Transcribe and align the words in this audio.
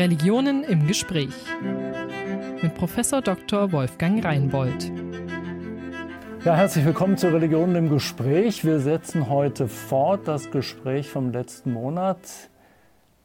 Religionen 0.00 0.64
im 0.64 0.86
Gespräch 0.86 1.34
mit 2.62 2.74
Professor 2.74 3.20
Dr. 3.20 3.70
Wolfgang 3.70 4.24
Reinbold. 4.24 4.90
Ja, 6.42 6.56
herzlich 6.56 6.86
willkommen 6.86 7.18
zu 7.18 7.26
Religionen 7.26 7.76
im 7.76 7.90
Gespräch. 7.90 8.64
Wir 8.64 8.80
setzen 8.80 9.28
heute 9.28 9.68
fort 9.68 10.26
das 10.26 10.50
Gespräch 10.50 11.10
vom 11.10 11.32
letzten 11.32 11.74
Monat 11.74 12.16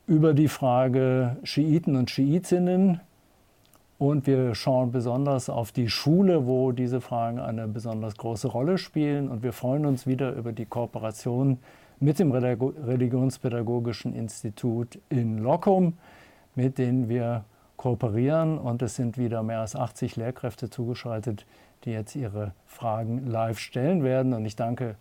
über 0.06 0.34
die 0.34 0.50
Frage 0.50 1.38
Schiiten 1.44 1.96
und 1.96 2.12
Schiitinnen. 2.12 3.00
Und 3.98 4.28
wir 4.28 4.54
schauen 4.54 4.92
besonders 4.92 5.50
auf 5.50 5.72
die 5.72 5.88
Schule, 5.88 6.46
wo 6.46 6.74
diese 6.74 7.00
Fragen 7.00 7.40
eine 7.40 7.70
besonders 7.70 8.18
große 8.18 8.50
Rolle 8.50 8.78
spielen. 8.78 9.30
Und 9.30 9.44
wir 9.44 9.54
freuen 9.54 9.86
uns 9.86 10.08
wieder 10.08 10.34
über 10.34 10.52
die 10.52 10.66
Kooperation 10.66 11.58
mit 12.02 12.20
dem 12.20 12.34
Religionspädagogischen 12.34 14.14
Institut 14.14 15.00
in 15.08 15.38
Lockum, 15.38 15.94
mit 16.56 16.78
denen 16.78 17.10
wir 17.10 17.46
kooperieren. 17.78 18.58
Und 18.58 18.82
es 18.82 18.96
sind 18.96 19.18
wieder 19.18 19.44
mehr 19.44 19.62
als 19.62 19.76
80 19.76 20.16
Lehrkräfte 20.16 20.70
zugeschaltet, 20.70 21.46
die 21.84 21.92
jetzt 21.92 22.16
ihre 22.16 22.54
Fragen 22.66 23.28
live 23.28 23.60
stellen 23.60 24.04
werden. 24.04 24.34
Und 24.34 24.46
ich 24.46 24.56
danke 24.56 24.96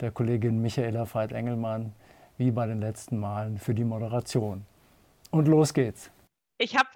der 0.00 0.10
Kollegin 0.10 0.60
Michaela 0.60 1.06
Veit-Engelmann 1.12 1.92
wie 2.38 2.50
bei 2.50 2.66
den 2.66 2.80
letzten 2.80 3.18
Malen 3.18 3.58
für 3.58 3.74
die 3.74 3.84
Moderation. 3.84 4.66
Und 5.30 5.48
los 5.48 5.72
geht's. 5.72 6.10
Ich 6.58 6.76
habe 6.76 6.88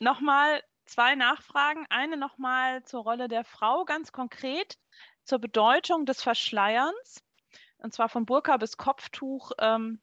nochmal 0.00 0.62
zwei 0.86 1.14
Nachfragen. 1.14 1.86
Eine 1.90 2.16
nochmal 2.16 2.82
zur 2.84 3.02
Rolle 3.02 3.28
der 3.28 3.44
Frau, 3.44 3.84
ganz 3.84 4.12
konkret 4.12 4.78
zur 5.24 5.38
Bedeutung 5.38 6.04
des 6.04 6.22
Verschleierns, 6.22 7.22
und 7.78 7.92
zwar 7.92 8.08
von 8.08 8.26
Burka 8.26 8.56
bis 8.56 8.76
Kopftuch 8.76 9.52
ähm, 9.58 10.00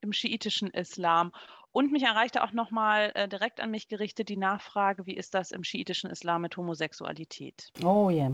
im 0.00 0.12
schiitischen 0.12 0.70
Islam. 0.70 1.32
Und 1.74 1.90
mich 1.90 2.04
erreichte 2.04 2.44
auch 2.44 2.52
nochmal 2.52 3.10
äh, 3.16 3.26
direkt 3.26 3.60
an 3.60 3.72
mich 3.72 3.88
gerichtet 3.88 4.28
die 4.28 4.36
Nachfrage, 4.36 5.06
wie 5.06 5.16
ist 5.16 5.34
das 5.34 5.50
im 5.50 5.64
schiitischen 5.64 6.08
Islam 6.08 6.42
mit 6.42 6.56
Homosexualität? 6.56 7.72
Oh 7.84 8.10
ja, 8.10 8.26
yeah. 8.26 8.32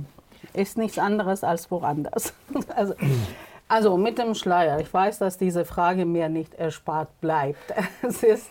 ist 0.53 0.77
nichts 0.77 0.99
anderes 0.99 1.43
als 1.43 1.71
woanders. 1.71 2.35
also, 2.77 2.95
also 3.67 3.97
mit 3.97 4.19
dem 4.19 4.35
Schleier, 4.35 4.79
ich 4.79 4.93
weiß, 4.93 5.21
dass 5.21 5.39
diese 5.39 5.65
Frage 5.65 6.05
mir 6.05 6.29
nicht 6.29 6.53
erspart 6.53 7.19
bleibt. 7.23 7.73
es 8.03 8.23
ist, 8.23 8.51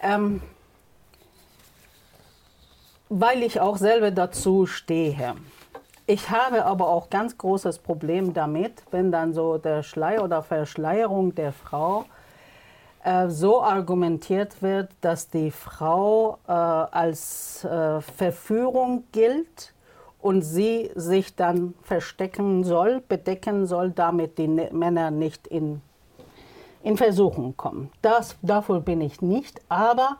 ähm, 0.00 0.40
weil 3.10 3.42
ich 3.42 3.60
auch 3.60 3.76
selber 3.76 4.12
dazu 4.12 4.64
stehe. 4.64 5.34
Ich 6.06 6.30
habe 6.30 6.64
aber 6.64 6.88
auch 6.88 7.10
ganz 7.10 7.36
großes 7.36 7.80
Problem 7.80 8.32
damit, 8.32 8.82
wenn 8.90 9.12
dann 9.12 9.34
so 9.34 9.58
der 9.58 9.82
Schleier 9.82 10.24
oder 10.24 10.42
Verschleierung 10.42 11.34
der 11.34 11.52
Frau 11.52 12.06
äh, 13.06 13.30
so 13.30 13.62
argumentiert 13.62 14.60
wird, 14.62 14.90
dass 15.00 15.28
die 15.28 15.52
Frau 15.52 16.38
äh, 16.48 16.50
als 16.50 17.64
äh, 17.64 18.00
Verführung 18.00 19.04
gilt 19.12 19.72
und 20.20 20.42
sie 20.42 20.90
sich 20.96 21.36
dann 21.36 21.74
verstecken 21.82 22.64
soll, 22.64 23.00
bedecken 23.06 23.66
soll, 23.66 23.92
damit 23.92 24.38
die 24.38 24.48
ne 24.48 24.70
Männer 24.72 25.12
nicht 25.12 25.46
in, 25.46 25.82
in 26.82 26.96
Versuchung 26.96 27.56
kommen. 27.56 27.92
Das, 28.02 28.34
davor 28.42 28.80
bin 28.80 29.00
ich 29.00 29.22
nicht, 29.22 29.60
aber 29.68 30.16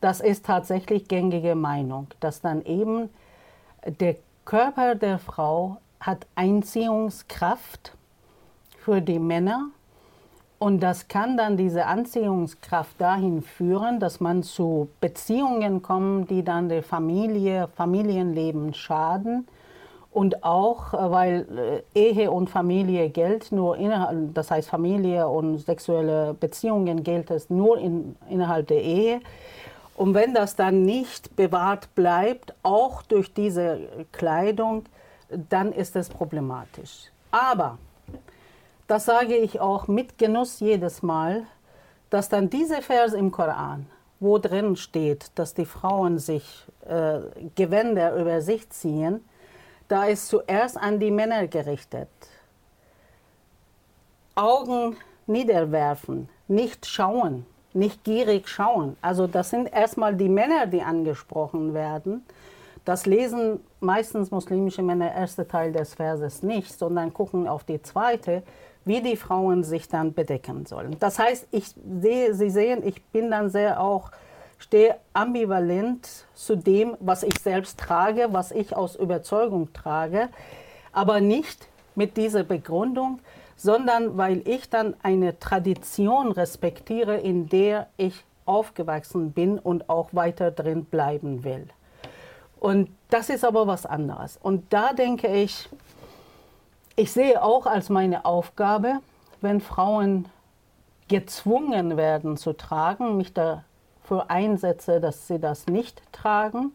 das 0.00 0.20
ist 0.20 0.46
tatsächlich 0.46 1.06
gängige 1.06 1.54
Meinung, 1.54 2.08
dass 2.18 2.40
dann 2.40 2.64
eben 2.64 3.08
der 3.86 4.16
Körper 4.44 4.96
der 4.96 5.20
Frau 5.20 5.76
hat 6.00 6.26
Einziehungskraft 6.34 7.96
für 8.78 9.00
die 9.00 9.20
Männer 9.20 9.70
und 10.58 10.80
das 10.80 11.08
kann 11.08 11.36
dann 11.36 11.58
diese 11.58 11.84
Anziehungskraft 11.84 12.98
dahin 12.98 13.42
führen, 13.42 14.00
dass 14.00 14.20
man 14.20 14.42
zu 14.42 14.88
Beziehungen 15.00 15.82
kommt, 15.82 16.30
die 16.30 16.42
dann 16.42 16.70
der 16.70 16.82
Familie, 16.82 17.68
Familienleben 17.76 18.72
schaden. 18.72 19.46
Und 20.12 20.44
auch, 20.44 20.94
äh, 20.94 21.10
weil 21.10 21.82
äh, 21.94 22.10
Ehe 22.10 22.30
und 22.30 22.48
Familie 22.48 23.10
gilt 23.10 23.52
nur 23.52 23.76
innerhalb, 23.76 24.32
das 24.32 24.50
heißt 24.50 24.70
Familie 24.70 25.28
und 25.28 25.58
sexuelle 25.58 26.32
Beziehungen 26.32 27.02
gilt 27.02 27.30
es 27.30 27.50
nur 27.50 27.76
in, 27.76 28.16
innerhalb 28.30 28.66
der 28.68 28.82
Ehe. 28.82 29.20
Und 29.94 30.14
wenn 30.14 30.32
das 30.32 30.56
dann 30.56 30.84
nicht 30.84 31.36
bewahrt 31.36 31.94
bleibt, 31.94 32.54
auch 32.62 33.02
durch 33.02 33.34
diese 33.34 33.80
Kleidung, 34.12 34.84
dann 35.50 35.70
ist 35.70 35.96
es 35.96 36.08
problematisch. 36.08 37.10
Aber 37.30 37.76
das 38.86 39.04
sage 39.04 39.36
ich 39.36 39.60
auch 39.60 39.88
mit 39.88 40.18
Genuss 40.18 40.60
jedes 40.60 41.02
Mal, 41.02 41.46
dass 42.10 42.28
dann 42.28 42.50
diese 42.50 42.82
Vers 42.82 43.12
im 43.12 43.30
Koran, 43.30 43.86
wo 44.20 44.38
drin 44.38 44.76
steht, 44.76 45.30
dass 45.34 45.54
die 45.54 45.66
Frauen 45.66 46.18
sich 46.18 46.66
äh, 46.86 47.20
Gewänder 47.54 48.14
über 48.16 48.40
sich 48.40 48.68
ziehen, 48.70 49.24
da 49.88 50.04
ist 50.04 50.28
zuerst 50.28 50.76
an 50.76 50.98
die 50.98 51.10
Männer 51.10 51.46
gerichtet. 51.46 52.08
Augen 54.34 54.96
niederwerfen, 55.26 56.28
nicht 56.48 56.86
schauen, 56.86 57.46
nicht 57.72 58.04
gierig 58.04 58.48
schauen. 58.48 58.96
Also 59.00 59.26
das 59.26 59.50
sind 59.50 59.72
erstmal 59.72 60.14
die 60.14 60.28
Männer, 60.28 60.66
die 60.66 60.82
angesprochen 60.82 61.74
werden. 61.74 62.24
Das 62.84 63.06
lesen 63.06 63.60
meistens 63.80 64.30
muslimische 64.30 64.82
Männer 64.82 65.12
erste 65.12 65.46
Teil 65.46 65.72
des 65.72 65.94
Verses 65.94 66.42
nicht, 66.42 66.78
sondern 66.78 67.12
gucken 67.12 67.48
auf 67.48 67.64
die 67.64 67.82
zweite 67.82 68.42
wie 68.86 69.02
die 69.02 69.16
Frauen 69.16 69.64
sich 69.64 69.88
dann 69.88 70.14
bedecken 70.14 70.64
sollen. 70.64 70.96
Das 71.00 71.18
heißt, 71.18 71.48
ich 71.50 71.74
sehe, 72.00 72.34
Sie 72.34 72.48
sehen, 72.48 72.86
ich 72.86 73.02
bin 73.06 73.30
dann 73.30 73.50
sehr 73.50 73.80
auch, 73.80 74.10
stehe 74.58 74.96
ambivalent 75.12 76.08
zu 76.34 76.56
dem, 76.56 76.96
was 77.00 77.24
ich 77.24 77.38
selbst 77.40 77.78
trage, 77.78 78.28
was 78.30 78.52
ich 78.52 78.74
aus 78.74 78.96
Überzeugung 78.96 79.72
trage, 79.72 80.28
aber 80.92 81.20
nicht 81.20 81.68
mit 81.96 82.16
dieser 82.16 82.44
Begründung, 82.44 83.18
sondern 83.56 84.16
weil 84.16 84.46
ich 84.48 84.70
dann 84.70 84.94
eine 85.02 85.38
Tradition 85.40 86.30
respektiere, 86.30 87.16
in 87.16 87.48
der 87.48 87.88
ich 87.96 88.24
aufgewachsen 88.44 89.32
bin 89.32 89.58
und 89.58 89.90
auch 89.90 90.10
weiter 90.12 90.52
drin 90.52 90.84
bleiben 90.84 91.42
will. 91.42 91.66
Und 92.60 92.88
das 93.10 93.30
ist 93.30 93.44
aber 93.44 93.66
was 93.66 93.84
anderes. 93.84 94.38
Und 94.40 94.72
da 94.72 94.92
denke 94.92 95.26
ich, 95.26 95.68
ich 96.96 97.12
sehe 97.12 97.42
auch 97.42 97.66
als 97.66 97.90
meine 97.90 98.24
Aufgabe, 98.24 99.00
wenn 99.42 99.60
Frauen 99.60 100.26
gezwungen 101.08 101.98
werden 101.98 102.38
zu 102.38 102.54
tragen, 102.54 103.18
mich 103.18 103.34
dafür 103.34 104.28
einsetze, 104.28 104.98
dass 104.98 105.28
sie 105.28 105.38
das 105.38 105.66
nicht 105.66 106.00
tragen. 106.12 106.72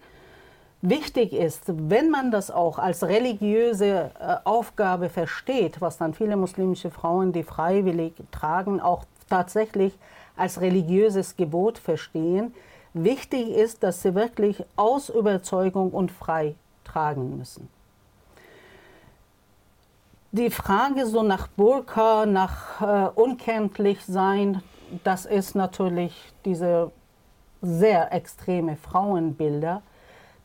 Wichtig 0.84 1.34
ist, 1.34 1.64
wenn 1.68 2.10
man 2.10 2.32
das 2.32 2.50
auch 2.50 2.78
als 2.80 3.04
religiöse 3.04 4.12
äh, 4.20 4.36
Aufgabe 4.46 5.10
versteht, 5.10 5.82
was 5.82 5.98
dann 5.98 6.14
viele 6.14 6.38
muslimische 6.38 6.92
Frauen, 6.92 7.34
die 7.34 7.44
freiwillig 7.44 8.14
tragen, 8.32 8.80
auch 8.80 9.04
tatsächlich 9.30 9.98
als 10.38 10.62
religiöses 10.62 11.36
Gebot 11.36 11.78
verstehen, 11.78 12.54
wichtig 12.94 13.50
ist, 13.50 13.84
dass 13.84 14.02
sie 14.02 14.16
wirklich 14.16 14.64
aus 14.76 15.10
Überzeugung 15.10 15.92
und 15.92 16.12
frei 16.12 16.56
tragen 16.84 17.38
müssen 17.38 17.70
die 20.32 20.50
Frage 20.50 21.06
so 21.06 21.24
nach 21.24 21.48
Burka, 21.48 22.26
nach 22.26 22.82
äh, 22.82 23.10
unkenntlich 23.16 24.04
sein, 24.06 24.64
das 25.04 25.26
ist 25.26 25.56
natürlich 25.56 26.14
diese 26.46 26.92
sehr 27.62 28.12
extreme 28.12 28.76
Frauenbilder, 28.76 29.82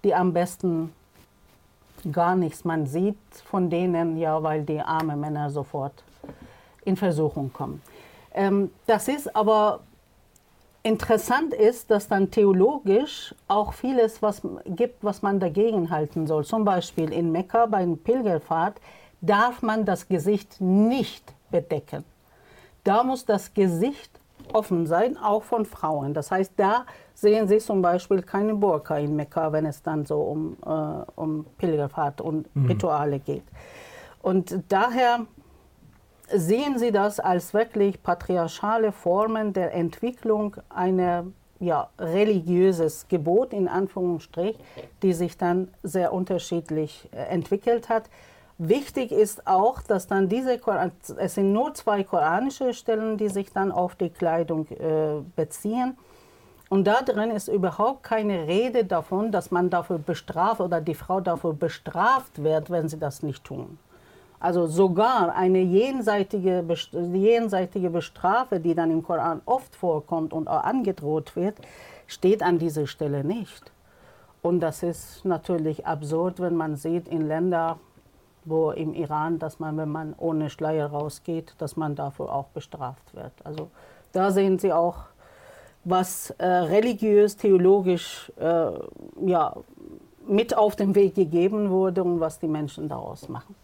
die 0.05 0.15
am 0.15 0.33
besten 0.33 0.93
gar 2.13 2.37
nichts 2.37 2.65
man 2.65 2.87
sieht 2.87 3.17
von 3.45 3.71
denen, 3.71 4.17
ja, 4.17 4.43
weil 4.43 4.63
die 4.63 4.81
armen 4.81 5.19
Männer 5.19 5.51
sofort 5.51 6.05
in 6.85 6.97
Versuchung 6.97 7.53
kommen. 7.53 7.83
Ähm, 8.35 8.71
das 8.87 9.09
ist 9.09 9.35
aber 9.35 9.81
interessant 10.83 11.53
ist, 11.53 11.91
dass 11.91 12.07
dann 12.07 12.31
theologisch 12.31 13.35
auch 13.49 13.73
vieles 13.73 14.23
was 14.23 14.43
gibt, 14.67 15.03
was 15.03 15.23
man 15.23 15.41
dagegen 15.41 15.91
halten 15.91 16.27
soll. 16.27 16.45
Zum 16.45 16.65
Beispiel 16.65 17.13
in 17.13 17.33
Mekka 17.33 17.67
bei 17.67 17.85
der 17.85 17.97
Pilgerfahrt 17.97 18.81
darf 19.21 19.63
man 19.63 19.85
das 19.85 20.09
Gesicht 20.09 20.61
nicht 20.61 21.35
bedecken. 21.51 22.05
Da 22.85 23.03
muss 23.03 23.25
das 23.25 23.53
Gesicht 23.55 24.21
offen 24.53 24.87
sein, 24.87 25.17
auch 25.17 25.43
von 25.43 25.65
Frauen. 25.65 26.15
Das 26.15 26.31
heißt, 26.31 26.53
da 26.57 26.87
sehen 27.15 27.49
Sie 27.49 27.59
zum 27.59 27.83
Beispiel 27.83 28.23
keine 28.23 28.55
Burka 28.55 28.97
in 28.99 29.17
Mekka, 29.17 29.53
wenn 29.53 29.67
es 29.67 29.83
dann 29.83 30.05
so 30.05 30.21
um, 30.21 30.57
äh, 30.65 31.05
um 31.17 31.47
Pilgerfahrt 31.59 32.21
und 32.21 32.55
mhm. 32.55 32.67
Rituale 32.67 33.19
geht. 33.19 33.45
Und 34.23 34.61
daher 34.69 35.27
sehen 36.33 36.79
Sie 36.79 36.93
das 36.93 37.21
als 37.21 37.55
wirklich 37.55 38.03
patriarchale 38.03 38.93
Formen 38.93 39.53
der 39.53 39.75
Entwicklung 39.75 40.57
einer 40.69 41.27
ja, 41.59 41.89
religiöses 41.99 43.09
Gebot 43.09 43.53
in 43.53 43.69
Anführungsstrich, 43.69 44.59
die 45.03 45.13
sich 45.13 45.39
dann 45.39 45.69
sehr 45.83 46.13
unterschiedlich 46.13 47.09
äh, 47.13 47.17
entwickelt 47.17 47.89
hat. 47.89 48.11
Wichtig 48.59 49.13
ist 49.13 49.47
auch, 49.47 49.83
dass 49.83 50.07
dann 50.07 50.31
diese, 50.31 50.59
es 51.19 51.35
sind 51.35 51.53
nur 51.53 51.75
zwei 51.75 52.05
koranische 52.05 52.73
Stellen, 52.73 53.19
die 53.19 53.29
sich 53.29 53.53
dann 53.53 53.71
auf 53.71 53.97
die 53.97 54.09
Kleidung 54.09 54.67
äh, 54.69 55.21
beziehen. 55.37 55.99
Und 56.71 56.87
da 56.87 57.03
drin 57.03 57.31
ist 57.31 57.49
überhaupt 57.49 58.03
keine 58.03 58.47
Rede 58.47 58.85
davon, 58.85 59.31
dass 59.31 59.51
man 59.51 59.69
dafür 59.69 59.99
bestraft 59.99 60.61
oder 60.61 60.81
die 60.81 60.95
Frau 60.95 61.21
dafür 61.21 61.53
bestraft 61.53 62.43
wird, 62.43 62.71
wenn 62.71 62.89
sie 62.89 62.99
das 62.99 63.23
nicht 63.23 63.45
tun. 63.45 63.79
Also 64.41 64.67
sogar 64.67 65.35
eine 65.35 65.61
jenseitige, 65.61 66.65
jenseitige 67.13 67.91
Bestrafe, 67.91 68.59
die 68.59 68.75
dann 68.75 68.91
im 68.91 69.03
Koran 69.03 69.43
oft 69.45 69.77
vorkommt 69.77 70.33
und 70.33 70.49
auch 70.49 70.65
angedroht 70.65 71.37
wird, 71.37 71.57
steht 72.07 72.43
an 72.43 72.59
dieser 72.59 72.87
Stelle 72.87 73.23
nicht. 73.23 73.71
Und 74.43 74.61
das 74.61 74.83
ist 74.83 75.25
natürlich 75.25 75.87
absurd, 75.87 76.41
wenn 76.41 76.55
man 76.55 76.77
sieht 76.77 77.09
in 77.09 77.27
Ländern, 77.27 77.77
wo 78.47 78.71
im 78.71 78.95
Iran, 78.95 79.39
dass 79.39 79.59
man, 79.59 79.77
wenn 79.77 79.91
man 79.91 80.15
ohne 80.19 80.51
Schleier 80.51 80.87
rausgeht, 80.87 81.55
dass 81.59 81.77
man 81.77 81.95
dafür 81.95 82.33
auch 82.33 82.47
bestraft 82.49 83.15
wird. 83.15 83.33
Also 83.45 83.69
da 84.13 84.31
sehen 84.31 84.59
Sie 84.59 84.73
auch, 84.73 85.05
was 85.85 86.31
äh, 86.39 86.47
religiös, 86.47 87.37
theologisch 87.37 88.33
äh, 88.39 88.71
ja, 89.25 89.55
mit 90.27 90.57
auf 90.57 90.75
den 90.75 90.95
Weg 90.95 91.15
gegeben 91.15 91.71
wurde 91.71 92.03
und 92.03 92.19
was 92.19 92.41
die 92.41 92.49
Menschen 92.49 92.89
daraus 92.89 93.29
machen. 93.29 93.55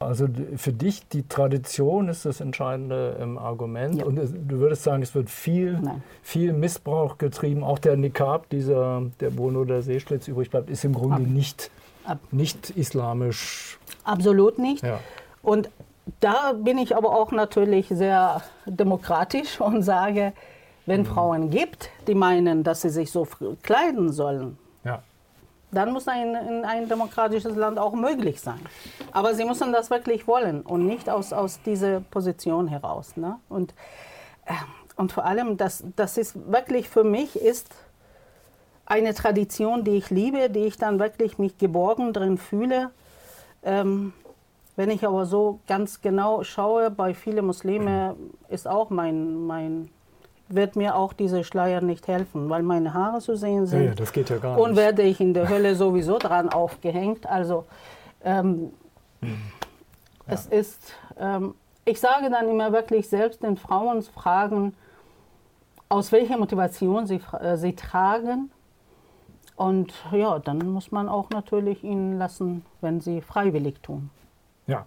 Also 0.00 0.26
für 0.56 0.72
dich, 0.72 1.08
die 1.08 1.26
Tradition 1.28 2.08
ist 2.08 2.24
das 2.24 2.40
entscheidende 2.40 3.16
ähm, 3.20 3.38
Argument. 3.38 3.96
Ja. 3.96 4.04
Und 4.04 4.16
du 4.16 4.58
würdest 4.58 4.82
sagen, 4.82 5.02
es 5.02 5.14
wird 5.14 5.30
viel, 5.30 5.80
viel 6.22 6.52
Missbrauch 6.52 7.16
getrieben. 7.16 7.62
Auch 7.62 7.78
der 7.78 7.96
Nikab, 7.96 8.48
dieser, 8.50 9.02
der, 9.20 9.30
nur 9.30 9.64
der 9.64 9.82
Seeschlitz 9.82 10.28
übrig 10.28 10.50
bleibt, 10.50 10.68
ist 10.68 10.84
im 10.84 10.94
Grunde 10.94 11.16
Ab. 11.16 11.22
nicht, 11.22 11.70
Ab. 12.04 12.18
nicht 12.30 12.70
islamisch. 12.70 13.78
Absolut 14.04 14.58
nicht. 14.58 14.82
Ja. 14.82 15.00
Und 15.42 15.70
da 16.20 16.52
bin 16.52 16.78
ich 16.78 16.96
aber 16.96 17.16
auch 17.16 17.32
natürlich 17.32 17.88
sehr 17.88 18.42
demokratisch 18.66 19.60
und 19.60 19.82
sage, 19.82 20.32
wenn 20.86 21.00
mhm. 21.00 21.06
Frauen 21.06 21.50
gibt, 21.50 21.90
die 22.06 22.14
meinen, 22.14 22.62
dass 22.62 22.82
sie 22.82 22.90
sich 22.90 23.10
so 23.10 23.26
kleiden 23.62 24.12
sollen, 24.12 24.58
dann 25.74 25.92
muss 25.92 26.08
ein, 26.08 26.34
in 26.34 26.64
ein 26.64 26.88
demokratisches 26.88 27.56
Land 27.56 27.78
auch 27.78 27.94
möglich 27.94 28.40
sein. 28.40 28.60
Aber 29.12 29.34
sie 29.34 29.44
müssen 29.44 29.72
das 29.72 29.90
wirklich 29.90 30.26
wollen 30.26 30.62
und 30.62 30.86
nicht 30.86 31.10
aus, 31.10 31.32
aus 31.32 31.60
dieser 31.62 32.00
Position 32.00 32.68
heraus. 32.68 33.16
Ne? 33.16 33.38
Und, 33.48 33.74
äh, 34.46 34.52
und 34.96 35.12
vor 35.12 35.24
allem, 35.24 35.56
das, 35.56 35.84
das 35.96 36.16
ist 36.16 36.50
wirklich 36.50 36.88
für 36.88 37.04
mich 37.04 37.36
ist 37.36 37.74
eine 38.86 39.14
Tradition, 39.14 39.84
die 39.84 39.92
ich 39.92 40.10
liebe, 40.10 40.50
die 40.50 40.64
ich 40.64 40.76
dann 40.76 40.98
wirklich 40.98 41.38
mich 41.38 41.58
geborgen 41.58 42.12
drin 42.12 42.38
fühle. 42.38 42.90
Ähm, 43.62 44.12
wenn 44.76 44.90
ich 44.90 45.06
aber 45.06 45.24
so 45.24 45.60
ganz 45.66 46.00
genau 46.00 46.42
schaue, 46.42 46.90
bei 46.90 47.14
vielen 47.14 47.46
Muslimen 47.46 48.14
ist 48.48 48.66
auch 48.66 48.90
mein, 48.90 49.46
mein 49.46 49.88
wird 50.48 50.76
mir 50.76 50.96
auch 50.96 51.12
diese 51.12 51.44
Schleier 51.44 51.80
nicht 51.80 52.06
helfen, 52.06 52.50
weil 52.50 52.62
meine 52.62 52.92
Haare 52.92 53.20
zu 53.20 53.36
sehen 53.36 53.66
sind. 53.66 53.84
Ja, 53.84 53.94
das 53.94 54.12
geht 54.12 54.28
ja 54.30 54.36
gar 54.36 54.56
nicht. 54.56 54.64
Und 54.64 54.76
werde 54.76 55.02
ich 55.02 55.20
in 55.20 55.32
der 55.32 55.48
Hölle 55.48 55.74
sowieso 55.74 56.18
dran 56.18 56.50
aufgehängt. 56.50 57.26
Also 57.26 57.64
ähm, 58.22 58.70
ja. 59.22 59.28
es 60.26 60.46
ist, 60.46 60.94
ähm, 61.18 61.54
ich 61.84 62.00
sage 62.00 62.30
dann 62.30 62.48
immer 62.48 62.72
wirklich 62.72 63.08
selbst 63.08 63.42
den 63.42 63.56
Frauen 63.56 64.02
fragen, 64.02 64.74
aus 65.88 66.12
welcher 66.12 66.36
Motivation 66.36 67.06
sie, 67.06 67.20
äh, 67.40 67.56
sie 67.56 67.74
tragen. 67.74 68.50
Und 69.56 69.92
ja, 70.12 70.38
dann 70.38 70.58
muss 70.72 70.90
man 70.90 71.08
auch 71.08 71.30
natürlich 71.30 71.84
ihnen 71.84 72.18
lassen, 72.18 72.64
wenn 72.80 73.00
sie 73.00 73.20
freiwillig 73.20 73.80
tun. 73.82 74.10
Ja, 74.66 74.86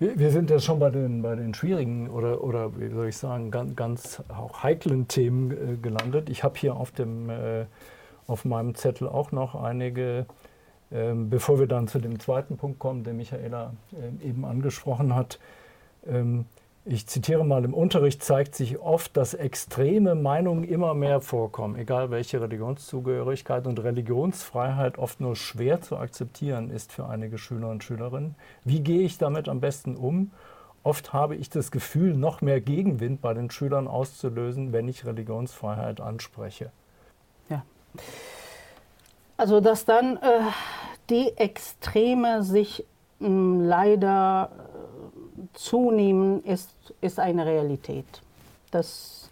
wir, 0.00 0.16
wir, 0.16 0.30
sind 0.30 0.48
ja 0.48 0.60
schon 0.60 0.78
bei 0.78 0.90
den, 0.90 1.22
bei 1.22 1.34
den 1.34 1.54
schwierigen 1.54 2.08
oder, 2.08 2.44
oder 2.44 2.78
wie 2.78 2.88
soll 2.88 3.08
ich 3.08 3.16
sagen, 3.16 3.50
ganz, 3.50 3.74
ganz 3.74 4.22
auch 4.28 4.62
heiklen 4.62 5.08
Themen 5.08 5.50
äh, 5.50 5.76
gelandet. 5.76 6.30
Ich 6.30 6.44
habe 6.44 6.56
hier 6.56 6.76
auf, 6.76 6.92
dem, 6.92 7.28
äh, 7.28 7.64
auf 8.28 8.44
meinem 8.44 8.76
Zettel 8.76 9.08
auch 9.08 9.32
noch 9.32 9.56
einige, 9.56 10.26
äh, 10.92 11.14
bevor 11.14 11.58
wir 11.58 11.66
dann 11.66 11.88
zu 11.88 11.98
dem 11.98 12.20
zweiten 12.20 12.56
Punkt 12.56 12.78
kommen, 12.78 13.02
den 13.02 13.16
Michaela 13.16 13.72
äh, 13.92 14.28
eben 14.28 14.44
angesprochen 14.44 15.16
hat. 15.16 15.40
Ähm, 16.06 16.44
ich 16.88 17.06
zitiere 17.06 17.44
mal, 17.44 17.64
im 17.64 17.74
Unterricht 17.74 18.22
zeigt 18.22 18.54
sich 18.54 18.78
oft, 18.78 19.16
dass 19.16 19.34
extreme 19.34 20.14
Meinungen 20.14 20.64
immer 20.64 20.94
mehr 20.94 21.20
vorkommen, 21.20 21.76
egal 21.76 22.10
welche 22.10 22.40
Religionszugehörigkeit 22.40 23.66
und 23.66 23.82
Religionsfreiheit 23.82 24.96
oft 24.96 25.20
nur 25.20 25.36
schwer 25.36 25.82
zu 25.82 25.98
akzeptieren 25.98 26.70
ist 26.70 26.92
für 26.92 27.06
einige 27.06 27.36
Schüler 27.36 27.68
und 27.68 27.84
Schülerinnen. 27.84 28.36
Wie 28.64 28.80
gehe 28.80 29.02
ich 29.02 29.18
damit 29.18 29.48
am 29.48 29.60
besten 29.60 29.96
um? 29.96 30.30
Oft 30.82 31.12
habe 31.12 31.36
ich 31.36 31.50
das 31.50 31.70
Gefühl, 31.70 32.14
noch 32.14 32.40
mehr 32.40 32.62
Gegenwind 32.62 33.20
bei 33.20 33.34
den 33.34 33.50
Schülern 33.50 33.86
auszulösen, 33.86 34.72
wenn 34.72 34.88
ich 34.88 35.04
Religionsfreiheit 35.04 36.00
anspreche. 36.00 36.70
Ja. 37.50 37.64
Also, 39.36 39.60
dass 39.60 39.84
dann 39.84 40.16
äh, 40.16 40.40
die 41.10 41.36
Extreme 41.36 42.42
sich 42.42 42.86
mh, 43.18 43.26
hm, 43.28 43.60
leider 43.60 44.50
zunehmen, 45.58 46.44
ist, 46.44 46.70
ist 47.00 47.18
eine 47.18 47.44
Realität. 47.44 48.06
Das 48.70 49.30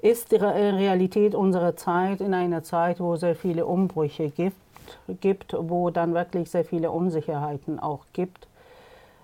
ist 0.00 0.32
die 0.32 0.36
Realität 0.36 1.34
unserer 1.34 1.76
Zeit, 1.76 2.20
in 2.20 2.34
einer 2.34 2.62
Zeit, 2.62 3.00
wo 3.00 3.16
sehr 3.16 3.36
viele 3.36 3.64
Umbrüche 3.64 4.30
gibt, 4.30 4.56
gibt 5.20 5.54
wo 5.58 5.90
dann 5.90 6.14
wirklich 6.14 6.50
sehr 6.50 6.64
viele 6.64 6.90
Unsicherheiten 6.90 7.78
auch 7.78 8.06
gibt, 8.12 8.48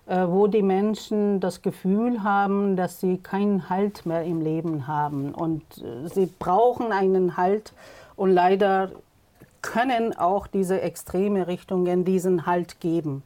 äh, 0.07 0.27
wo 0.29 0.47
die 0.47 0.63
Menschen 0.63 1.41
das 1.41 1.61
Gefühl 1.61 2.23
haben, 2.23 2.77
dass 2.77 3.01
sie 3.01 3.19
keinen 3.19 3.69
Halt 3.69 4.07
mehr 4.07 4.23
im 4.23 4.41
Leben 4.41 4.87
haben 4.87 5.35
und 5.35 5.63
äh, 5.79 6.09
sie 6.09 6.27
brauchen 6.39 6.93
einen 6.93 7.37
Halt 7.37 7.73
und 8.17 8.31
leider 8.31 8.93
können 9.61 10.17
auch 10.17 10.47
diese 10.47 10.81
extreme 10.81 11.47
Richtungen 11.47 12.05
diesen 12.05 12.47
Halt 12.47 12.81
geben. 12.81 13.23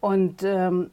Und 0.00 0.44
ähm, 0.44 0.90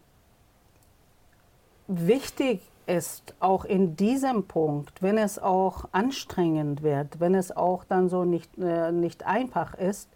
wichtig 1.88 2.62
ist, 2.86 3.34
auch 3.40 3.66
in 3.66 3.96
diesem 3.96 4.48
Punkt, 4.48 5.02
wenn 5.02 5.18
es 5.18 5.40
auch 5.40 5.86
anstrengend 5.92 6.84
wird, 6.84 7.20
wenn 7.20 7.36
es 7.36 7.56
auch 7.56 7.84
dann 7.86 8.10
so 8.10 8.26
nicht, 8.26 8.58
äh, 8.58 8.92
nicht 8.92 9.26
einfach 9.26 9.74
ist, 9.76 10.10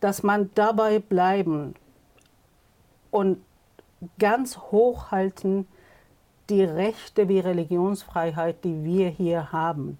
dass 0.00 0.22
man 0.22 0.50
dabei 0.54 1.00
bleiben 1.00 1.74
und 3.10 3.42
ganz 4.18 4.56
hochhalten 4.56 5.66
die 6.48 6.64
Rechte 6.64 7.28
wie 7.28 7.40
Religionsfreiheit, 7.40 8.64
die 8.64 8.84
wir 8.84 9.08
hier 9.08 9.52
haben, 9.52 9.98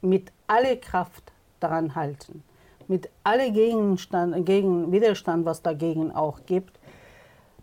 mit 0.00 0.30
aller 0.46 0.76
Kraft 0.76 1.32
daran 1.58 1.94
halten, 1.94 2.44
mit 2.86 3.10
allem 3.24 3.52
Gegenstand, 3.52 4.46
gegen 4.46 4.92
Widerstand, 4.92 5.44
was 5.44 5.62
dagegen 5.62 6.12
auch 6.12 6.40
gibt, 6.46 6.77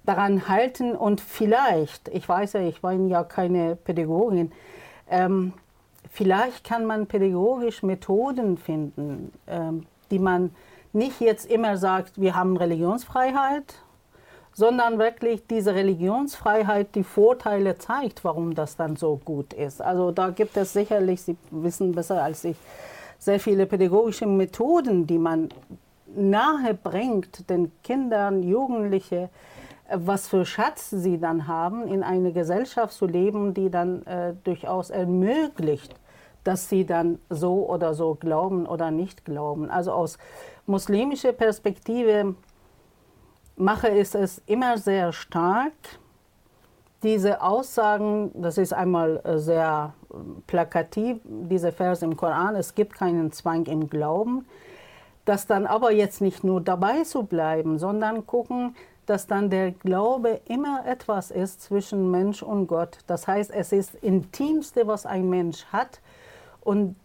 daran 0.05 0.47
halten 0.47 0.95
und 0.95 1.21
vielleicht, 1.21 2.07
ich 2.09 2.27
weiß 2.27 2.53
ja, 2.53 2.61
ich 2.61 2.81
bin 2.81 3.09
ja 3.09 3.23
keine 3.23 3.75
Pädagogin, 3.75 4.51
ähm, 5.09 5.53
vielleicht 6.09 6.63
kann 6.63 6.85
man 6.85 7.07
pädagogisch 7.07 7.83
Methoden 7.83 8.57
finden, 8.57 9.31
ähm, 9.47 9.85
die 10.11 10.19
man 10.19 10.51
nicht 10.93 11.19
jetzt 11.19 11.49
immer 11.49 11.77
sagt, 11.77 12.19
wir 12.19 12.35
haben 12.35 12.55
Religionsfreiheit, 12.57 13.75
sondern 14.53 14.97
wirklich 14.97 15.45
diese 15.47 15.75
Religionsfreiheit 15.75 16.95
die 16.95 17.03
Vorteile 17.03 17.77
zeigt, 17.77 18.23
warum 18.23 18.55
das 18.55 18.77
dann 18.77 18.95
so 18.95 19.17
gut 19.17 19.53
ist. 19.53 19.81
Also 19.81 20.11
da 20.11 20.29
gibt 20.29 20.55
es 20.55 20.71
sicherlich, 20.71 21.21
Sie 21.21 21.35
wissen 21.51 21.91
besser 21.91 22.23
als 22.23 22.45
ich, 22.45 22.55
sehr 23.19 23.39
viele 23.39 23.65
pädagogische 23.65 24.25
Methoden, 24.25 25.07
die 25.07 25.17
man 25.17 25.49
nahe 26.15 26.73
bringt 26.73 27.49
den 27.49 27.71
Kindern, 27.83 28.43
Jugendlichen, 28.43 29.29
was 29.91 30.27
für 30.27 30.45
Schatz 30.45 30.89
sie 30.89 31.19
dann 31.19 31.47
haben, 31.47 31.87
in 31.87 32.03
eine 32.03 32.31
Gesellschaft 32.31 32.93
zu 32.93 33.05
leben, 33.05 33.53
die 33.53 33.69
dann 33.69 34.05
äh, 34.05 34.33
durchaus 34.43 34.89
ermöglicht, 34.89 35.95
dass 36.43 36.69
sie 36.69 36.85
dann 36.85 37.19
so 37.29 37.69
oder 37.69 37.93
so 37.93 38.15
glauben 38.15 38.65
oder 38.65 38.91
nicht 38.91 39.25
glauben. 39.25 39.69
Also 39.69 39.91
aus 39.91 40.17
muslimischer 40.65 41.33
Perspektive 41.33 42.35
mache 43.55 43.89
ich 43.89 44.13
es 44.15 44.41
immer 44.45 44.77
sehr 44.77 45.13
stark, 45.13 45.73
diese 47.03 47.41
Aussagen, 47.41 48.31
das 48.33 48.57
ist 48.57 48.73
einmal 48.73 49.21
äh, 49.23 49.37
sehr 49.37 49.93
äh, 50.09 50.15
plakativ, 50.47 51.19
diese 51.23 51.71
Vers 51.71 52.01
im 52.01 52.17
Koran, 52.17 52.55
es 52.55 52.73
gibt 52.73 52.93
keinen 52.95 53.31
Zwang 53.31 53.67
im 53.67 53.89
Glauben, 53.89 54.47
dass 55.23 55.45
dann 55.45 55.67
aber 55.67 55.91
jetzt 55.91 56.19
nicht 56.19 56.43
nur 56.43 56.61
dabei 56.61 57.03
zu 57.03 57.23
bleiben, 57.23 57.77
sondern 57.77 58.25
gucken, 58.25 58.75
dass 59.09 59.27
dann 59.27 59.49
der 59.49 59.71
Glaube 59.71 60.41
immer 60.45 60.85
etwas 60.85 61.31
ist 61.31 61.61
zwischen 61.61 62.11
Mensch 62.11 62.43
und 62.43 62.67
Gott. 62.67 62.99
Das 63.07 63.27
heißt, 63.27 63.51
es 63.51 63.71
ist 63.71 63.93
das 63.93 64.01
Intimste, 64.01 64.87
was 64.87 65.05
ein 65.05 65.29
Mensch 65.29 65.65
hat. 65.65 65.99
Und 66.61 66.95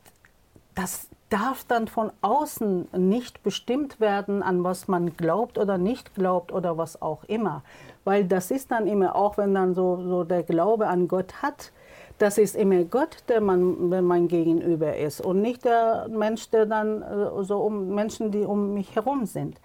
das 0.75 1.09
darf 1.29 1.65
dann 1.65 1.89
von 1.89 2.11
außen 2.23 2.89
nicht 2.97 3.43
bestimmt 3.43 4.01
werden, 4.01 4.43
an 4.43 4.65
was 4.65 4.89
man 4.89 5.17
glaubt 5.17 5.59
oder 5.59 5.79
nicht 5.79 6.15
glaubt 6.15 6.53
oder 6.53 6.77
was 6.77 7.01
auch 7.01 7.25
immer. 7.25 7.63
Weil 8.05 8.25
das 8.25 8.51
ist 8.51 8.71
dann 8.71 8.87
immer, 8.87 9.15
auch 9.15 9.39
wenn 9.39 9.55
dann 9.55 9.75
so, 9.75 10.03
so 10.03 10.25
der 10.25 10.43
Glaube 10.43 10.89
an 10.89 11.07
Gott 11.07 11.43
hat, 11.43 11.73
das 12.19 12.37
ist 12.37 12.55
immer 12.55 12.85
Gott, 12.85 13.17
der 13.29 13.41
man, 13.41 13.91
der 13.91 14.03
mein 14.03 14.29
Gegenüber 14.29 14.97
ist 14.97 15.21
und 15.21 15.41
nicht 15.41 15.65
der 15.65 16.07
Mensch, 16.09 16.51
der 16.51 16.67
dann 16.67 17.01
äh, 17.01 17.43
so 17.45 17.59
um 17.61 17.95
Menschen, 17.95 18.31
die 18.31 18.41
um 18.41 18.75
mich 18.75 18.95
herum 18.95 19.25
sind. 19.25 19.59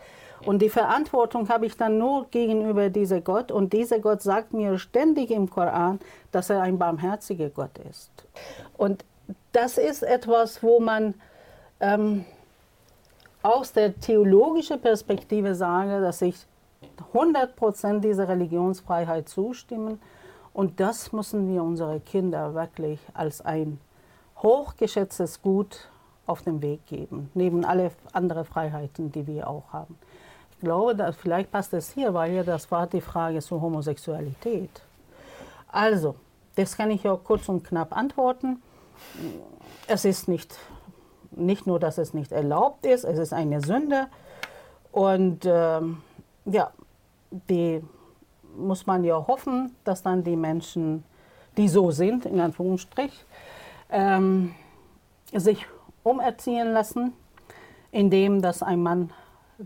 Und 0.45 0.61
die 0.61 0.69
Verantwortung 0.69 1.49
habe 1.49 1.65
ich 1.65 1.75
dann 1.75 1.97
nur 1.97 2.27
gegenüber 2.29 2.89
diesem 2.89 3.23
Gott. 3.23 3.51
Und 3.51 3.73
dieser 3.73 3.99
Gott 3.99 4.21
sagt 4.21 4.53
mir 4.53 4.77
ständig 4.77 5.31
im 5.31 5.49
Koran, 5.49 5.99
dass 6.31 6.49
er 6.49 6.61
ein 6.61 6.77
barmherziger 6.77 7.49
Gott 7.49 7.77
ist. 7.89 8.11
Und 8.77 9.03
das 9.51 9.77
ist 9.77 10.03
etwas, 10.03 10.61
wo 10.61 10.79
man 10.79 11.15
ähm, 11.79 12.25
aus 13.41 13.73
der 13.73 13.99
theologischen 13.99 14.79
Perspektive 14.79 15.55
sage, 15.55 16.01
dass 16.01 16.21
ich 16.21 16.35
100% 17.13 17.99
dieser 17.99 18.27
Religionsfreiheit 18.27 19.29
zustimmen 19.29 19.99
und 20.53 20.79
das 20.79 21.11
müssen 21.11 21.47
wir 21.53 21.63
unsere 21.63 21.99
Kinder 21.99 22.53
wirklich 22.53 22.99
als 23.13 23.41
ein 23.41 23.79
hochgeschätztes 24.37 25.41
Gut 25.41 25.89
auf 26.25 26.41
den 26.41 26.61
Weg 26.61 26.85
geben, 26.85 27.29
neben 27.33 27.65
alle 27.65 27.91
anderen 28.13 28.45
Freiheiten, 28.45 29.11
die 29.11 29.27
wir 29.27 29.49
auch 29.49 29.73
haben. 29.73 29.97
Glaube, 30.65 30.95
dass, 30.95 31.15
vielleicht 31.15 31.51
passt 31.51 31.75
es 31.75 31.91
hier, 31.91 32.15
weil 32.15 32.33
ja 32.33 32.41
das 32.41 32.71
war 32.71 32.87
die 32.87 32.99
Frage 32.99 33.39
zur 33.39 33.61
Homosexualität. 33.61 34.81
Also, 35.67 36.15
das 36.55 36.75
kann 36.75 36.89
ich 36.89 37.03
ja 37.03 37.15
kurz 37.23 37.47
und 37.49 37.63
knapp 37.63 37.95
antworten. 37.95 38.63
Es 39.85 40.05
ist 40.05 40.27
nicht, 40.27 40.57
nicht 41.29 41.67
nur, 41.67 41.79
dass 41.79 41.99
es 41.99 42.15
nicht 42.15 42.31
erlaubt 42.31 42.83
ist, 42.87 43.03
es 43.03 43.19
ist 43.19 43.31
eine 43.31 43.61
Sünde. 43.61 44.07
Und 44.91 45.45
ähm, 45.45 46.01
ja, 46.45 46.71
die 47.29 47.83
muss 48.57 48.87
man 48.87 49.03
ja 49.03 49.23
hoffen, 49.27 49.75
dass 49.83 50.01
dann 50.01 50.23
die 50.23 50.35
Menschen, 50.35 51.03
die 51.57 51.67
so 51.67 51.91
sind, 51.91 52.25
in 52.25 52.39
Anführungsstrich, 52.39 53.23
ähm, 53.91 54.55
sich 55.31 55.67
umerziehen 56.01 56.73
lassen, 56.73 57.13
indem 57.91 58.41
dass 58.41 58.63
ein 58.63 58.81
Mann 58.81 59.11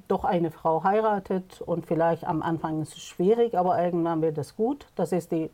doch 0.08 0.24
eine 0.24 0.52
Frau 0.52 0.84
heiratet 0.84 1.62
und 1.62 1.86
vielleicht 1.86 2.26
am 2.26 2.42
Anfang 2.42 2.82
ist 2.82 2.96
es 2.96 3.04
schwierig, 3.04 3.58
aber 3.58 3.84
irgendwann 3.84 4.22
wird 4.22 4.38
es 4.38 4.56
gut. 4.56 4.88
Das 4.96 5.12
ist 5.12 5.32
die, 5.32 5.50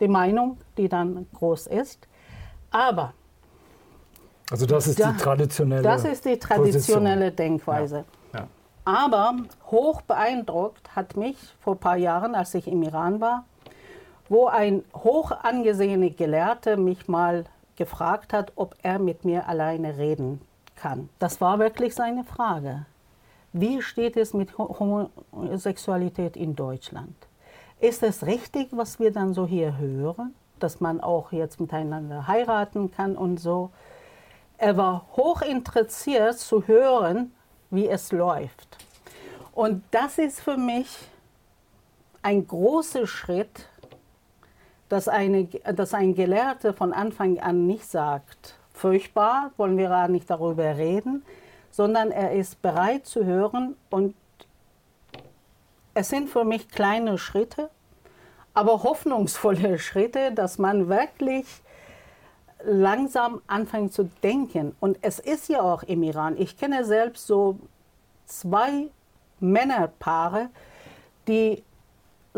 die 0.00 0.08
Meinung, 0.08 0.58
die 0.76 0.88
dann 0.88 1.26
groß 1.34 1.66
ist. 1.66 2.06
Aber 2.70 3.12
also 4.50 4.66
das 4.66 4.86
ist 4.86 5.00
da, 5.00 5.12
die 5.12 5.18
traditionelle 5.18 5.82
Das 5.82 6.04
ist 6.04 6.24
die 6.24 6.38
traditionelle 6.38 7.30
Position. 7.30 7.36
Denkweise. 7.36 8.04
Ja. 8.32 8.46
Aber 8.84 9.34
hoch 9.70 10.00
beeindruckt 10.02 10.96
hat 10.96 11.16
mich 11.16 11.36
vor 11.60 11.74
ein 11.74 11.78
paar 11.78 11.96
Jahren, 11.96 12.34
als 12.34 12.54
ich 12.54 12.66
im 12.66 12.82
Iran 12.82 13.20
war, 13.20 13.44
wo 14.28 14.46
ein 14.46 14.84
hoch 14.94 15.32
angesehener 15.32 16.10
Gelehrter 16.10 16.76
mich 16.76 17.08
mal 17.08 17.44
gefragt 17.76 18.32
hat, 18.32 18.52
ob 18.56 18.74
er 18.82 18.98
mit 18.98 19.24
mir 19.24 19.48
alleine 19.48 19.98
reden 19.98 20.40
kann. 20.76 21.08
Das 21.18 21.40
war 21.40 21.58
wirklich 21.58 21.94
seine 21.94 22.24
Frage. 22.24 22.86
Wie 23.52 23.80
steht 23.82 24.16
es 24.16 24.34
mit 24.34 24.56
Homosexualität 24.58 26.36
in 26.36 26.54
Deutschland? 26.54 27.14
Ist 27.80 28.02
es 28.02 28.26
richtig, 28.26 28.68
was 28.72 28.98
wir 28.98 29.12
dann 29.12 29.34
so 29.34 29.46
hier 29.46 29.78
hören, 29.78 30.34
dass 30.58 30.80
man 30.80 31.00
auch 31.00 31.32
jetzt 31.32 31.60
miteinander 31.60 32.26
heiraten 32.26 32.90
kann 32.90 33.16
und 33.16 33.38
so? 33.38 33.70
Er 34.58 34.76
war 34.76 35.06
hoch 35.16 35.42
interessiert 35.42 36.38
zu 36.38 36.66
hören, 36.66 37.32
wie 37.70 37.88
es 37.88 38.12
läuft. 38.12 38.76
Und 39.52 39.82
das 39.92 40.18
ist 40.18 40.40
für 40.40 40.56
mich 40.56 40.88
ein 42.22 42.46
großer 42.46 43.06
Schritt, 43.06 43.68
dass, 44.88 45.08
eine, 45.08 45.44
dass 45.44 45.94
ein 45.94 46.14
Gelehrter 46.14 46.74
von 46.74 46.92
Anfang 46.92 47.38
an 47.38 47.66
nicht 47.66 47.84
sagt, 47.84 48.54
furchtbar, 48.72 49.52
wollen 49.56 49.76
wir 49.76 49.88
gar 49.88 50.08
nicht 50.08 50.28
darüber 50.28 50.76
reden, 50.76 51.24
sondern 51.78 52.10
er 52.10 52.32
ist 52.32 52.60
bereit 52.60 53.06
zu 53.06 53.24
hören 53.24 53.76
und 53.88 54.16
es 55.94 56.08
sind 56.08 56.28
für 56.28 56.44
mich 56.44 56.68
kleine 56.68 57.18
Schritte, 57.18 57.70
aber 58.52 58.82
hoffnungsvolle 58.82 59.78
Schritte, 59.88 60.32
dass 60.32 60.58
man 60.58 60.88
wirklich 60.88 61.46
langsam 62.64 63.42
anfängt 63.46 63.92
zu 63.92 64.10
denken. 64.24 64.74
Und 64.80 64.98
es 65.02 65.20
ist 65.20 65.48
ja 65.48 65.60
auch 65.60 65.84
im 65.84 66.02
Iran, 66.02 66.34
ich 66.36 66.58
kenne 66.58 66.84
selbst 66.84 67.28
so 67.28 67.60
zwei 68.26 68.88
Männerpaare, 69.38 70.50
die 71.28 71.62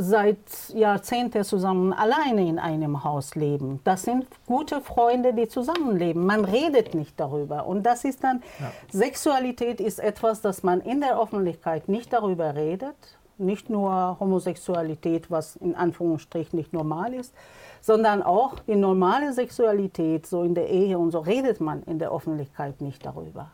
seit 0.01 0.39
Jahrzehnten 0.75 1.45
zusammen 1.45 1.93
alleine 1.93 2.49
in 2.49 2.59
einem 2.59 3.05
Haus 3.05 3.35
leben. 3.35 3.81
Das 3.85 4.03
sind 4.03 4.27
gute 4.47 4.81
Freunde, 4.81 5.35
die 5.35 5.47
zusammenleben. 5.47 6.25
Man 6.25 6.45
redet 6.45 6.95
nicht 6.95 7.21
darüber. 7.21 7.67
Und 7.67 7.85
das 7.85 8.05
ist 8.05 8.25
dann, 8.25 8.43
ja. 8.59 8.71
Sexualität 8.91 9.81
ist 9.81 9.99
etwas, 10.01 10.41
das 10.41 10.63
man 10.63 10.81
in 10.81 11.01
der 11.01 11.21
Öffentlichkeit 11.21 11.89
nicht 11.89 12.13
darüber 12.13 12.55
redet. 12.55 12.97
Nicht 13.37 13.71
nur 13.71 14.17
Homosexualität, 14.21 15.31
was 15.31 15.57
in 15.57 15.75
Anführungsstrichen 15.75 16.59
nicht 16.59 16.73
normal 16.73 17.15
ist, 17.15 17.35
sondern 17.81 18.23
auch 18.23 18.59
die 18.61 18.77
normale 18.77 19.33
Sexualität, 19.33 20.27
so 20.27 20.43
in 20.43 20.55
der 20.55 20.69
Ehe 20.69 20.99
und 20.99 21.11
so 21.11 21.21
redet 21.21 21.61
man 21.61 21.83
in 21.85 21.99
der 21.99 22.13
Öffentlichkeit 22.13 22.81
nicht 22.81 23.05
darüber. 23.05 23.51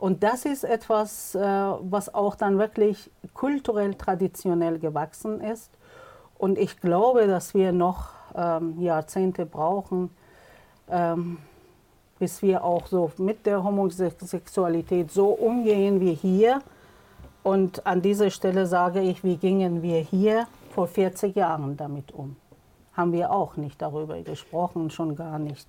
Und 0.00 0.22
das 0.22 0.46
ist 0.46 0.64
etwas, 0.64 1.34
äh, 1.34 1.40
was 1.40 2.14
auch 2.14 2.34
dann 2.34 2.58
wirklich 2.58 3.10
kulturell 3.34 3.92
traditionell 3.94 4.78
gewachsen 4.78 5.42
ist. 5.42 5.70
Und 6.38 6.56
ich 6.56 6.80
glaube, 6.80 7.26
dass 7.26 7.52
wir 7.52 7.72
noch 7.72 8.08
ähm, 8.34 8.80
Jahrzehnte 8.80 9.44
brauchen, 9.44 10.08
ähm, 10.88 11.36
bis 12.18 12.40
wir 12.40 12.64
auch 12.64 12.86
so 12.86 13.12
mit 13.18 13.44
der 13.44 13.62
Homosexualität 13.62 15.10
so 15.12 15.26
umgehen 15.26 16.00
wie 16.00 16.14
hier. 16.14 16.62
Und 17.42 17.86
an 17.86 18.00
dieser 18.00 18.30
Stelle 18.30 18.66
sage 18.66 19.00
ich, 19.00 19.22
wie 19.22 19.36
gingen 19.36 19.82
wir 19.82 19.98
hier 19.98 20.46
vor 20.74 20.86
40 20.86 21.36
Jahren 21.36 21.76
damit 21.76 22.10
um? 22.12 22.36
haben 23.00 23.12
wir 23.12 23.30
auch 23.30 23.56
nicht 23.56 23.80
darüber 23.80 24.20
gesprochen, 24.22 24.90
schon 24.90 25.16
gar 25.16 25.38
nicht 25.38 25.68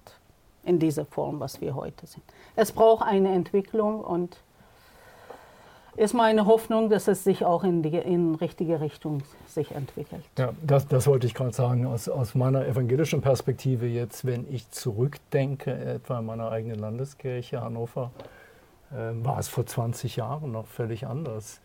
in 0.63 0.79
dieser 0.79 1.05
Form, 1.05 1.39
was 1.39 1.61
wir 1.61 1.75
heute 1.75 2.05
sind. 2.05 2.23
Es 2.55 2.71
braucht 2.71 3.05
eine 3.05 3.33
Entwicklung 3.33 4.01
und 4.01 4.37
ist 5.97 6.13
meine 6.13 6.45
Hoffnung, 6.45 6.89
dass 6.89 7.07
es 7.07 7.23
sich 7.23 7.43
auch 7.43 7.63
in 7.63 7.83
die 7.83 7.97
in 7.97 8.35
richtige 8.35 8.79
Richtung 8.79 9.23
sich 9.45 9.71
entwickelt. 9.71 10.23
Ja, 10.37 10.53
das, 10.61 10.87
das 10.87 11.05
wollte 11.05 11.27
ich 11.27 11.33
gerade 11.33 11.51
sagen. 11.51 11.85
Aus, 11.85 12.07
aus 12.07 12.33
meiner 12.33 12.65
evangelischen 12.65 13.21
Perspektive 13.21 13.87
jetzt, 13.87 14.25
wenn 14.25 14.51
ich 14.51 14.69
zurückdenke, 14.71 15.73
etwa 15.73 16.19
in 16.19 16.25
meiner 16.25 16.49
eigenen 16.49 16.79
Landeskirche 16.79 17.61
Hannover, 17.61 18.11
äh, 18.91 18.95
war 19.23 19.39
es 19.39 19.49
vor 19.49 19.65
20 19.65 20.15
Jahren 20.15 20.53
noch 20.53 20.67
völlig 20.67 21.07
anders. 21.07 21.59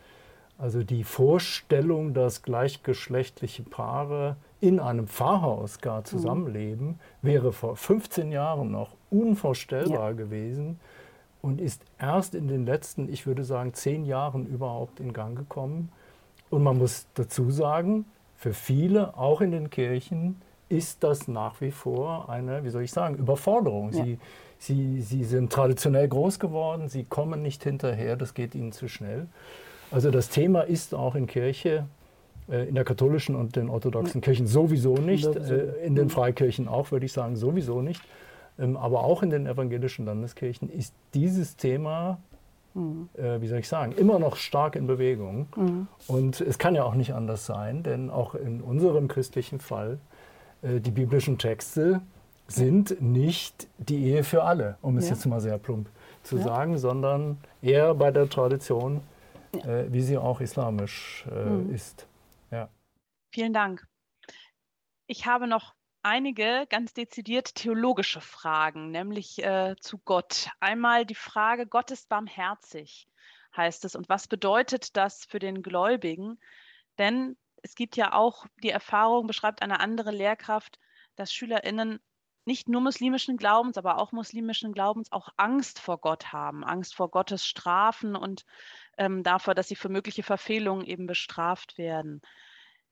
Also 0.57 0.83
die 0.83 1.03
Vorstellung, 1.03 2.13
dass 2.13 2.41
gleichgeschlechtliche 2.41 3.63
Paare 3.63 4.35
in 4.59 4.79
einem 4.79 5.07
Pfarrhaus 5.07 5.81
gar 5.81 5.99
mhm. 5.99 6.05
zusammenleben, 6.05 6.87
mhm. 6.87 6.97
wäre 7.21 7.51
vor 7.51 7.75
15 7.75 8.31
Jahren 8.31 8.71
noch 8.71 8.95
unvorstellbar 9.09 10.09
ja. 10.09 10.15
gewesen 10.15 10.79
und 11.41 11.61
ist 11.61 11.83
erst 11.99 12.35
in 12.35 12.47
den 12.47 12.65
letzten, 12.65 13.11
ich 13.11 13.27
würde 13.27 13.43
sagen, 13.43 13.73
zehn 13.73 14.05
Jahren 14.05 14.45
überhaupt 14.45 14.99
in 14.99 15.13
Gang 15.13 15.37
gekommen. 15.37 15.89
Und 16.49 16.63
man 16.63 16.77
muss 16.77 17.07
dazu 17.13 17.51
sagen, 17.51 18.05
für 18.35 18.53
viele, 18.53 19.17
auch 19.17 19.41
in 19.41 19.51
den 19.51 19.69
Kirchen, 19.69 20.41
ist 20.69 21.03
das 21.03 21.27
nach 21.27 21.61
wie 21.61 21.71
vor 21.71 22.29
eine, 22.29 22.63
wie 22.63 22.69
soll 22.69 22.83
ich 22.83 22.91
sagen, 22.91 23.15
Überforderung. 23.15 23.91
Ja. 23.91 24.03
Sie, 24.03 24.19
sie, 24.57 25.01
sie 25.01 25.23
sind 25.23 25.51
traditionell 25.51 26.07
groß 26.07 26.39
geworden, 26.39 26.89
sie 26.89 27.03
kommen 27.03 27.41
nicht 27.41 27.63
hinterher, 27.63 28.15
das 28.15 28.33
geht 28.33 28.53
ihnen 28.53 28.71
zu 28.71 28.87
schnell. 28.87 29.27
Also 29.91 30.11
das 30.11 30.29
Thema 30.29 30.61
ist 30.61 30.93
auch 30.93 31.15
in 31.15 31.27
Kirche, 31.27 31.85
in 32.47 32.75
der 32.75 32.83
katholischen 32.83 33.35
und 33.35 33.55
den 33.55 33.69
orthodoxen 33.69 34.21
Kirchen 34.21 34.47
sowieso 34.47 34.95
nicht, 34.95 35.27
äh, 35.27 35.85
in 35.85 35.95
den 35.95 36.05
mhm. 36.05 36.09
Freikirchen 36.09 36.67
auch, 36.67 36.91
würde 36.91 37.05
ich 37.05 37.13
sagen, 37.13 37.35
sowieso 37.35 37.81
nicht. 37.81 38.01
Ähm, 38.59 38.77
aber 38.77 39.03
auch 39.03 39.23
in 39.23 39.29
den 39.29 39.47
evangelischen 39.47 40.05
Landeskirchen 40.05 40.69
ist 40.69 40.93
dieses 41.13 41.57
Thema, 41.57 42.19
mhm. 42.73 43.09
äh, 43.17 43.41
wie 43.41 43.47
soll 43.47 43.59
ich 43.59 43.67
sagen, 43.67 43.91
immer 43.91 44.19
noch 44.19 44.35
stark 44.35 44.75
in 44.75 44.87
Bewegung. 44.87 45.47
Mhm. 45.55 45.87
Und 46.07 46.41
es 46.41 46.57
kann 46.57 46.75
ja 46.75 46.83
auch 46.83 46.95
nicht 46.95 47.13
anders 47.13 47.45
sein, 47.45 47.83
denn 47.83 48.09
auch 48.09 48.35
in 48.35 48.61
unserem 48.61 49.07
christlichen 49.07 49.59
Fall, 49.59 49.99
die 50.63 50.89
biblischen 50.89 51.37
Texte 51.37 52.01
sind 52.47 52.99
nicht 52.99 53.67
die 53.77 54.05
Ehe 54.05 54.23
für 54.23 54.43
alle, 54.43 54.77
um 54.81 54.97
es 54.97 55.07
ja. 55.07 55.13
jetzt 55.13 55.27
mal 55.27 55.39
sehr 55.39 55.59
plump 55.59 55.87
zu 56.23 56.37
ja. 56.37 56.43
sagen, 56.43 56.79
sondern 56.79 57.37
eher 57.61 57.93
bei 57.93 58.09
der 58.09 58.27
Tradition 58.27 59.01
äh, 59.53 59.85
wie 59.89 60.01
sie 60.01 60.17
auch 60.17 60.41
islamisch 60.41 61.25
äh, 61.31 61.49
mhm. 61.49 61.73
ist. 61.73 62.05
Vielen 63.31 63.53
Dank. 63.53 63.85
Ich 65.07 65.25
habe 65.25 65.47
noch 65.47 65.75
einige 66.03 66.65
ganz 66.69 66.93
dezidiert 66.93 67.55
theologische 67.55 68.21
Fragen, 68.21 68.91
nämlich 68.91 69.43
äh, 69.43 69.75
zu 69.79 69.97
Gott. 69.99 70.49
Einmal 70.59 71.05
die 71.05 71.15
Frage, 71.15 71.67
Gott 71.67 71.91
ist 71.91 72.09
barmherzig, 72.09 73.07
heißt 73.55 73.85
es. 73.85 73.95
Und 73.95 74.09
was 74.09 74.27
bedeutet 74.27 74.95
das 74.95 75.25
für 75.25 75.39
den 75.39 75.61
Gläubigen? 75.63 76.39
Denn 76.97 77.37
es 77.61 77.75
gibt 77.75 77.97
ja 77.97 78.13
auch 78.13 78.45
die 78.63 78.69
Erfahrung, 78.69 79.27
beschreibt 79.27 79.61
eine 79.61 79.79
andere 79.79 80.11
Lehrkraft, 80.11 80.79
dass 81.15 81.33
SchülerInnen 81.33 81.99
nicht 82.45 82.69
nur 82.69 82.79
muslimischen 82.79 83.35
Glaubens, 83.35 83.77
aber 83.77 83.97
auch 83.97 84.13
muslimischen 84.13 84.71
Glaubens 84.71 85.11
auch 85.11 85.29
Angst 85.35 85.79
vor 85.79 85.97
Gott 85.97 86.31
haben, 86.31 86.63
Angst 86.63 86.95
vor 86.95 87.11
Gottes 87.11 87.45
Strafen 87.45 88.15
und 88.15 88.45
ähm, 88.97 89.21
davor, 89.23 89.53
dass 89.53 89.67
sie 89.67 89.75
für 89.75 89.89
mögliche 89.89 90.23
Verfehlungen 90.23 90.85
eben 90.85 91.07
bestraft 91.07 91.77
werden. 91.77 92.21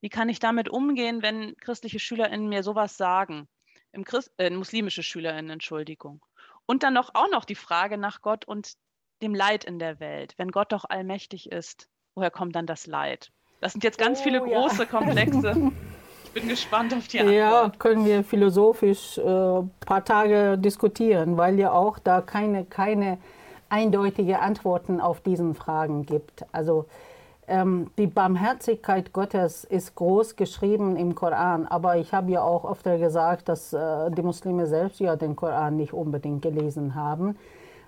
Wie 0.00 0.08
kann 0.08 0.28
ich 0.28 0.38
damit 0.38 0.68
umgehen, 0.68 1.22
wenn 1.22 1.56
christliche 1.56 1.98
SchülerInnen 1.98 2.48
mir 2.48 2.62
sowas 2.62 2.96
sagen? 2.96 3.48
Im 3.92 4.04
Christ, 4.04 4.30
äh, 4.38 4.50
muslimische 4.50 5.02
SchülerInnen, 5.02 5.50
Entschuldigung. 5.50 6.24
Und 6.66 6.82
dann 6.82 6.94
noch 6.94 7.10
auch 7.14 7.30
noch 7.30 7.44
die 7.44 7.54
Frage 7.54 7.96
nach 7.96 8.20
Gott 8.20 8.44
und 8.44 8.74
dem 9.22 9.34
Leid 9.34 9.64
in 9.64 9.78
der 9.78 10.00
Welt. 10.00 10.34
Wenn 10.36 10.50
Gott 10.50 10.72
doch 10.72 10.84
allmächtig 10.88 11.50
ist, 11.50 11.88
woher 12.14 12.30
kommt 12.30 12.54
dann 12.56 12.66
das 12.66 12.86
Leid? 12.86 13.30
Das 13.60 13.72
sind 13.72 13.84
jetzt 13.84 13.98
ganz 13.98 14.20
oh, 14.20 14.22
viele 14.24 14.40
große, 14.40 14.82
ja. 14.82 14.84
komplexe. 14.84 15.72
Ich 16.26 16.42
bin 16.42 16.50
gespannt 16.50 16.92
auf 16.92 17.08
die 17.08 17.18
Antwort. 17.18 17.34
Ja, 17.34 17.72
können 17.78 18.04
wir 18.04 18.22
philosophisch 18.22 19.16
ein 19.16 19.24
äh, 19.24 19.86
paar 19.86 20.04
Tage 20.04 20.58
diskutieren, 20.58 21.38
weil 21.38 21.58
ja 21.58 21.72
auch 21.72 21.98
da 21.98 22.20
keine, 22.20 22.66
keine 22.66 23.16
eindeutige 23.70 24.40
Antworten 24.40 25.00
auf 25.00 25.22
diesen 25.22 25.54
Fragen 25.54 26.04
gibt. 26.04 26.44
Also 26.52 26.84
die 27.48 28.08
Barmherzigkeit 28.08 29.12
Gottes 29.12 29.62
ist 29.62 29.94
groß 29.94 30.34
geschrieben 30.34 30.96
im 30.96 31.14
Koran, 31.14 31.66
aber 31.66 31.96
ich 31.96 32.12
habe 32.12 32.32
ja 32.32 32.42
auch 32.42 32.68
öfter 32.68 32.98
gesagt, 32.98 33.48
dass 33.48 33.72
äh, 33.72 34.10
die 34.10 34.22
Muslime 34.22 34.66
selbst 34.66 34.98
ja 34.98 35.14
den 35.14 35.36
Koran 35.36 35.76
nicht 35.76 35.92
unbedingt 35.92 36.42
gelesen 36.42 36.96
haben 36.96 37.36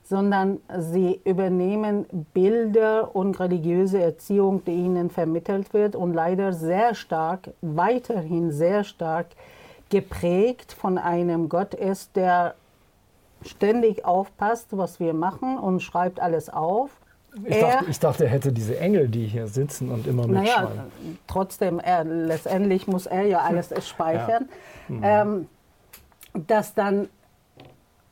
sondern 0.08 0.60
sie 0.78 1.20
übernehmen 1.24 2.06
Bilder 2.32 3.14
und 3.14 3.38
religiöse 3.40 4.00
Erziehung, 4.00 4.64
die 4.64 4.72
ihnen 4.72 5.10
vermittelt 5.10 5.74
wird 5.74 5.94
und 5.94 6.14
leider 6.14 6.54
sehr 6.54 6.94
stark, 6.94 7.50
weiterhin 7.60 8.50
sehr 8.50 8.84
stark 8.84 9.26
geprägt 9.90 10.72
von 10.72 10.96
einem 10.96 11.50
Gott 11.50 11.74
ist, 11.74 12.16
der 12.16 12.54
ständig 13.42 14.06
aufpasst, 14.06 14.68
was 14.70 14.98
wir 14.98 15.12
machen 15.12 15.58
und 15.58 15.80
schreibt 15.80 16.20
alles 16.20 16.48
auf. 16.48 16.90
Ich, 17.44 17.56
er, 17.56 17.61
dachte, 17.61 17.90
ich 17.90 18.00
dachte, 18.00 18.25
er 18.25 18.30
hätte 18.30 18.52
diese 18.52 18.78
Engel, 18.78 19.08
die 19.08 19.26
hier 19.26 19.47
sitzen 19.47 19.90
und 19.90 20.06
immer 20.06 20.26
mitschreiben. 20.26 20.76
Naja, 20.76 20.87
trotzdem, 21.26 21.78
er, 21.78 22.04
letztendlich 22.04 22.87
muss 22.87 23.06
er 23.06 23.25
ja 23.25 23.40
alles 23.40 23.73
speichern. 23.87 24.49
Ja. 24.88 24.94
Mhm. 24.94 25.00
Ähm, 25.04 25.49
dass 26.47 26.75
dann 26.75 27.08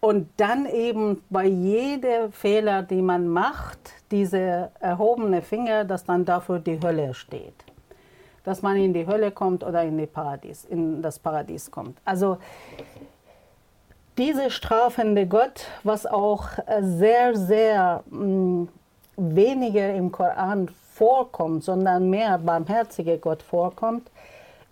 und 0.00 0.28
dann 0.36 0.66
eben 0.66 1.22
bei 1.30 1.46
jedem 1.46 2.30
Fehler, 2.30 2.82
den 2.82 3.06
man 3.06 3.26
macht, 3.26 3.78
diese 4.10 4.70
erhobene 4.78 5.42
Finger, 5.42 5.84
dass 5.84 6.04
dann 6.04 6.24
dafür 6.24 6.60
die 6.60 6.80
Hölle 6.80 7.14
steht. 7.14 7.64
Dass 8.44 8.62
man 8.62 8.76
in 8.76 8.92
die 8.92 9.06
Hölle 9.06 9.32
kommt 9.32 9.64
oder 9.64 9.82
in, 9.82 9.98
die 9.98 10.06
Paradies, 10.06 10.64
in 10.64 11.02
das 11.02 11.18
Paradies 11.18 11.70
kommt. 11.70 11.98
Also 12.04 12.38
diese 14.16 14.50
strafende 14.50 15.26
Gott, 15.26 15.66
was 15.82 16.06
auch 16.06 16.50
sehr, 16.80 17.34
sehr 17.36 18.04
mm, 18.08 18.66
weniger 19.16 19.94
im 19.94 20.12
Koran 20.12 20.68
vorkommt, 20.92 21.64
sondern 21.64 22.10
mehr 22.10 22.38
barmherzige 22.38 23.18
Gott 23.18 23.42
vorkommt, 23.42 24.10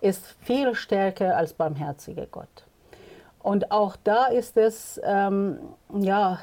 ist 0.01 0.35
viel 0.41 0.75
stärker 0.75 1.35
als 1.35 1.53
barmherzige 1.53 2.27
Gott. 2.31 2.65
Und 3.41 3.71
auch 3.71 3.95
da 4.03 4.25
ist 4.25 4.57
es, 4.57 4.99
ähm, 5.03 5.59
ja, 5.93 6.39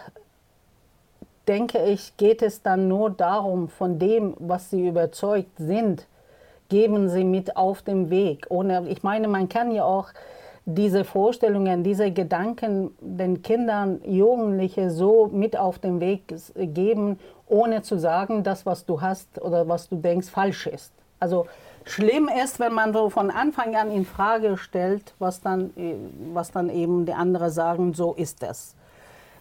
denke 1.48 1.84
ich, 1.86 2.16
geht 2.16 2.42
es 2.42 2.62
dann 2.62 2.88
nur 2.88 3.10
darum, 3.10 3.68
von 3.68 3.98
dem, 3.98 4.34
was 4.38 4.70
sie 4.70 4.86
überzeugt 4.86 5.58
sind, 5.58 6.06
geben 6.68 7.08
sie 7.08 7.24
mit 7.24 7.56
auf 7.56 7.82
dem 7.82 8.08
Weg. 8.10 8.46
Ohne, 8.48 8.88
ich 8.88 9.02
meine, 9.02 9.28
man 9.28 9.48
kann 9.48 9.72
ja 9.72 9.84
auch 9.84 10.08
diese 10.64 11.04
Vorstellungen, 11.04 11.82
diese 11.82 12.12
Gedanken 12.12 12.92
den 13.00 13.42
Kindern, 13.42 14.00
Jugendliche 14.04 14.90
so 14.90 15.28
mit 15.32 15.56
auf 15.56 15.78
den 15.78 16.00
Weg 16.00 16.34
geben, 16.54 17.18
ohne 17.52 17.82
zu 17.82 17.98
sagen, 17.98 18.42
das, 18.42 18.64
was 18.64 18.86
du 18.86 19.02
hast 19.02 19.40
oder 19.40 19.68
was 19.68 19.88
du 19.88 19.96
denkst, 19.96 20.28
falsch 20.28 20.66
ist. 20.66 20.92
Also 21.20 21.46
Schlimm 21.84 22.30
ist, 22.42 22.58
wenn 22.60 22.72
man 22.72 22.92
so 22.92 23.10
von 23.10 23.30
Anfang 23.30 23.76
an 23.76 23.90
in 23.90 24.06
Frage 24.06 24.56
stellt, 24.56 25.14
was 25.18 25.40
dann, 25.42 25.70
was 26.32 26.50
dann 26.50 26.70
eben 26.70 27.04
die 27.04 27.12
anderen 27.12 27.50
sagen, 27.50 27.92
so 27.92 28.14
ist 28.14 28.42
es. 28.42 28.74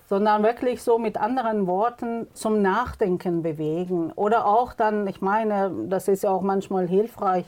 Sondern 0.09 0.43
wirklich 0.43 0.83
so 0.83 0.97
mit 0.97 1.17
anderen 1.17 1.67
Worten 1.67 2.27
zum 2.33 2.61
Nachdenken 2.61 3.43
bewegen. 3.43 4.11
Oder 4.15 4.45
auch 4.45 4.73
dann, 4.73 5.07
ich 5.07 5.21
meine, 5.21 5.71
das 5.87 6.09
ist 6.09 6.23
ja 6.23 6.31
auch 6.31 6.41
manchmal 6.41 6.87
hilfreich, 6.87 7.45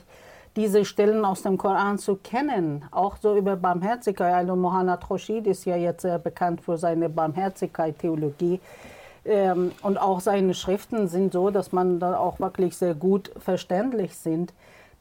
diese 0.56 0.84
Stellen 0.86 1.24
aus 1.24 1.42
dem 1.42 1.58
Koran 1.58 1.98
zu 1.98 2.16
kennen, 2.16 2.84
auch 2.90 3.16
so 3.20 3.36
über 3.36 3.56
Barmherzigkeit. 3.56 4.32
Also 4.32 4.56
Mohanad 4.56 5.10
Roshid 5.10 5.46
ist 5.46 5.66
ja 5.66 5.76
jetzt 5.76 6.02
sehr 6.02 6.18
bekannt 6.18 6.62
für 6.62 6.78
seine 6.78 7.10
Barmherzigkeit-Theologie. 7.10 8.60
Ähm, 9.24 9.72
und 9.82 9.98
auch 9.98 10.20
seine 10.20 10.54
Schriften 10.54 11.08
sind 11.08 11.32
so, 11.32 11.50
dass 11.50 11.72
man 11.72 11.98
da 11.98 12.18
auch 12.18 12.40
wirklich 12.40 12.76
sehr 12.76 12.94
gut 12.94 13.32
verständlich 13.38 14.16
sind 14.16 14.52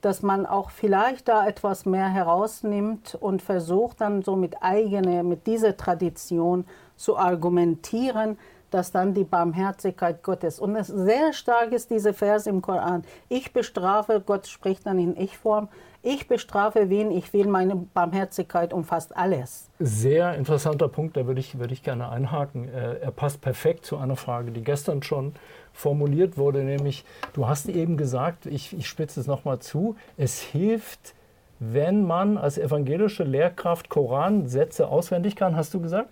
dass 0.03 0.21
man 0.21 0.45
auch 0.45 0.69
vielleicht 0.69 1.29
da 1.29 1.47
etwas 1.47 1.85
mehr 1.85 2.09
herausnimmt 2.09 3.15
und 3.15 3.41
versucht 3.41 4.01
dann 4.01 4.21
so 4.21 4.35
mit 4.35 4.61
eigene, 4.61 5.23
mit 5.23 5.47
dieser 5.47 5.77
Tradition 5.77 6.65
zu 6.97 7.17
argumentieren, 7.17 8.37
dass 8.69 8.91
dann 8.91 9.13
die 9.13 9.23
Barmherzigkeit 9.23 10.21
Gottes. 10.21 10.59
Und 10.59 10.75
es 10.75 10.87
sehr 10.87 11.31
stark 11.31 11.71
ist 11.71 11.89
diese 11.89 12.13
Vers 12.13 12.47
im 12.47 12.61
Koran. 12.61 13.03
Ich 13.29 13.53
bestrafe, 13.53 14.21
Gott 14.25 14.47
spricht 14.47 14.85
dann 14.85 14.99
in 14.99 15.15
Ich-Form, 15.15 15.69
ich 16.03 16.27
bestrafe 16.27 16.89
wen 16.89 17.11
ich 17.11 17.33
will, 17.33 17.47
meine 17.47 17.75
Barmherzigkeit 17.75 18.73
umfasst 18.73 19.15
alles. 19.15 19.69
Sehr 19.79 20.35
interessanter 20.35 20.89
Punkt, 20.89 21.17
da 21.17 21.25
würde 21.25 21.39
ich, 21.39 21.57
würde 21.57 21.73
ich 21.73 21.81
gerne 21.81 22.09
einhaken. 22.09 22.69
Er 22.69 23.11
passt 23.11 23.41
perfekt 23.41 23.85
zu 23.85 23.97
einer 23.97 24.15
Frage, 24.15 24.51
die 24.51 24.63
gestern 24.63 25.01
schon 25.01 25.33
formuliert 25.71 26.37
wurde, 26.37 26.63
nämlich 26.63 27.05
du 27.33 27.47
hast 27.47 27.69
eben 27.69 27.97
gesagt, 27.97 28.45
ich, 28.45 28.77
ich 28.77 28.87
spitze 28.87 29.19
es 29.19 29.27
nochmal 29.27 29.59
zu, 29.59 29.95
es 30.17 30.39
hilft, 30.39 31.15
wenn 31.59 32.03
man 32.05 32.37
als 32.37 32.57
evangelische 32.57 33.23
Lehrkraft 33.23 33.89
Koransätze 33.89 34.89
auswendig 34.89 35.35
kann, 35.35 35.55
hast 35.55 35.73
du 35.73 35.79
gesagt? 35.79 36.09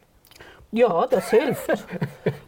Ja, 0.71 1.05
das 1.07 1.29
hilft. 1.29 1.86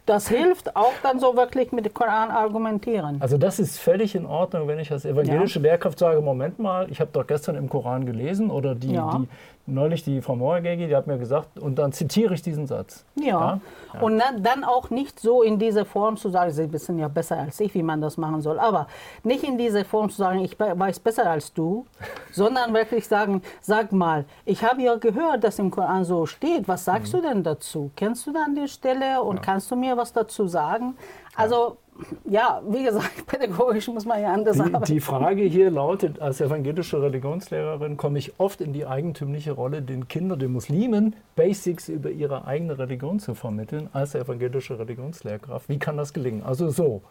Das 0.06 0.28
hilft 0.28 0.76
auch 0.76 0.92
dann 1.02 1.18
so 1.18 1.34
wirklich 1.36 1.72
mit 1.72 1.86
dem 1.86 1.94
Koran 1.94 2.30
argumentieren. 2.30 3.16
Also 3.20 3.38
das 3.38 3.58
ist 3.58 3.78
völlig 3.78 4.14
in 4.14 4.26
Ordnung, 4.26 4.68
wenn 4.68 4.78
ich 4.78 4.92
als 4.92 5.04
evangelische 5.04 5.60
ja. 5.60 5.70
Lehrkraft 5.70 5.98
sage, 5.98 6.20
Moment 6.20 6.58
mal, 6.58 6.90
ich 6.90 7.00
habe 7.00 7.10
doch 7.12 7.26
gestern 7.26 7.56
im 7.56 7.70
Koran 7.70 8.04
gelesen 8.04 8.50
oder 8.50 8.74
die, 8.74 8.92
ja. 8.92 9.10
die 9.16 9.28
neulich 9.66 10.04
die 10.04 10.20
Frau 10.20 10.36
Moorgegi, 10.36 10.86
die 10.88 10.96
hat 10.96 11.06
mir 11.06 11.18
gesagt, 11.18 11.58
und 11.58 11.78
dann 11.78 11.92
zitiere 11.92 12.34
ich 12.34 12.42
diesen 12.42 12.66
Satz. 12.66 13.04
Ja, 13.14 13.24
ja? 13.24 13.60
ja. 13.94 14.00
und 14.00 14.20
dann 14.40 14.62
auch 14.64 14.90
nicht 14.90 15.18
so 15.18 15.42
in 15.42 15.58
dieser 15.58 15.84
Form 15.84 16.16
zu 16.16 16.28
sagen, 16.28 16.50
Sie 16.50 16.70
wissen 16.70 16.98
ja 16.98 17.08
besser 17.08 17.38
als 17.38 17.60
ich, 17.60 17.74
wie 17.74 17.82
man 17.82 18.00
das 18.00 18.16
machen 18.16 18.42
soll, 18.42 18.58
aber 18.58 18.88
nicht 19.22 19.42
in 19.42 19.56
dieser 19.56 19.84
Form 19.84 20.10
zu 20.10 20.16
sagen, 20.16 20.40
ich 20.40 20.58
weiß 20.58 21.00
besser 21.00 21.30
als 21.30 21.52
du, 21.52 21.86
sondern 22.32 22.74
wirklich 22.74 23.08
sagen, 23.08 23.42
sag 23.60 23.92
mal, 23.92 24.26
ich 24.44 24.62
habe 24.62 24.82
ja 24.82 24.96
gehört, 24.96 25.44
dass 25.44 25.58
im 25.58 25.70
Koran 25.70 26.04
so 26.04 26.26
steht, 26.26 26.68
was 26.68 26.84
sagst 26.84 27.14
mhm. 27.14 27.18
du 27.18 27.28
denn 27.28 27.42
dazu? 27.42 27.90
Kennst 27.96 28.13
du 28.22 28.32
dann 28.32 28.54
die 28.54 28.68
Stelle 28.68 29.22
und 29.22 29.36
ja. 29.36 29.42
kannst 29.42 29.70
du 29.70 29.76
mir 29.76 29.96
was 29.96 30.12
dazu 30.12 30.46
sagen? 30.46 30.96
Also 31.36 31.78
ja, 32.24 32.60
wie 32.68 32.84
gesagt, 32.84 33.26
pädagogisch 33.26 33.88
muss 33.88 34.04
man 34.04 34.20
ja 34.20 34.32
anders 34.32 34.56
die, 34.56 34.62
arbeiten. 34.62 34.84
Die 34.84 35.00
Frage 35.00 35.42
hier 35.42 35.70
lautet, 35.70 36.20
als 36.20 36.40
evangelische 36.40 37.00
Religionslehrerin 37.00 37.96
komme 37.96 38.18
ich 38.18 38.38
oft 38.38 38.60
in 38.60 38.72
die 38.72 38.86
eigentümliche 38.86 39.52
Rolle, 39.52 39.82
den 39.82 40.08
Kindern, 40.08 40.38
den 40.38 40.52
Muslimen, 40.52 41.14
Basics 41.36 41.88
über 41.88 42.10
ihre 42.10 42.46
eigene 42.46 42.78
Religion 42.78 43.20
zu 43.20 43.34
vermitteln, 43.34 43.88
als 43.92 44.14
evangelische 44.14 44.78
Religionslehrkraft. 44.78 45.68
Wie 45.68 45.78
kann 45.78 45.96
das 45.96 46.12
gelingen? 46.12 46.42
Also 46.44 46.70
so. 46.70 47.02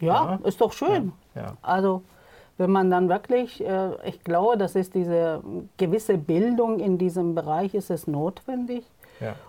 Ja, 0.00 0.38
ja. 0.42 0.48
ist 0.48 0.60
doch 0.60 0.72
schön. 0.72 1.12
Ja, 1.34 1.42
ja. 1.42 1.56
Also 1.62 2.02
wenn 2.58 2.70
man 2.70 2.90
dann 2.90 3.08
wirklich, 3.08 3.64
äh, 3.64 3.90
ich 4.06 4.22
glaube, 4.22 4.58
das 4.58 4.74
ist 4.74 4.94
diese 4.94 5.42
gewisse 5.78 6.18
Bildung 6.18 6.78
in 6.78 6.98
diesem 6.98 7.34
Bereich, 7.34 7.74
ist 7.74 7.90
es 7.90 8.06
notwendig, 8.06 8.84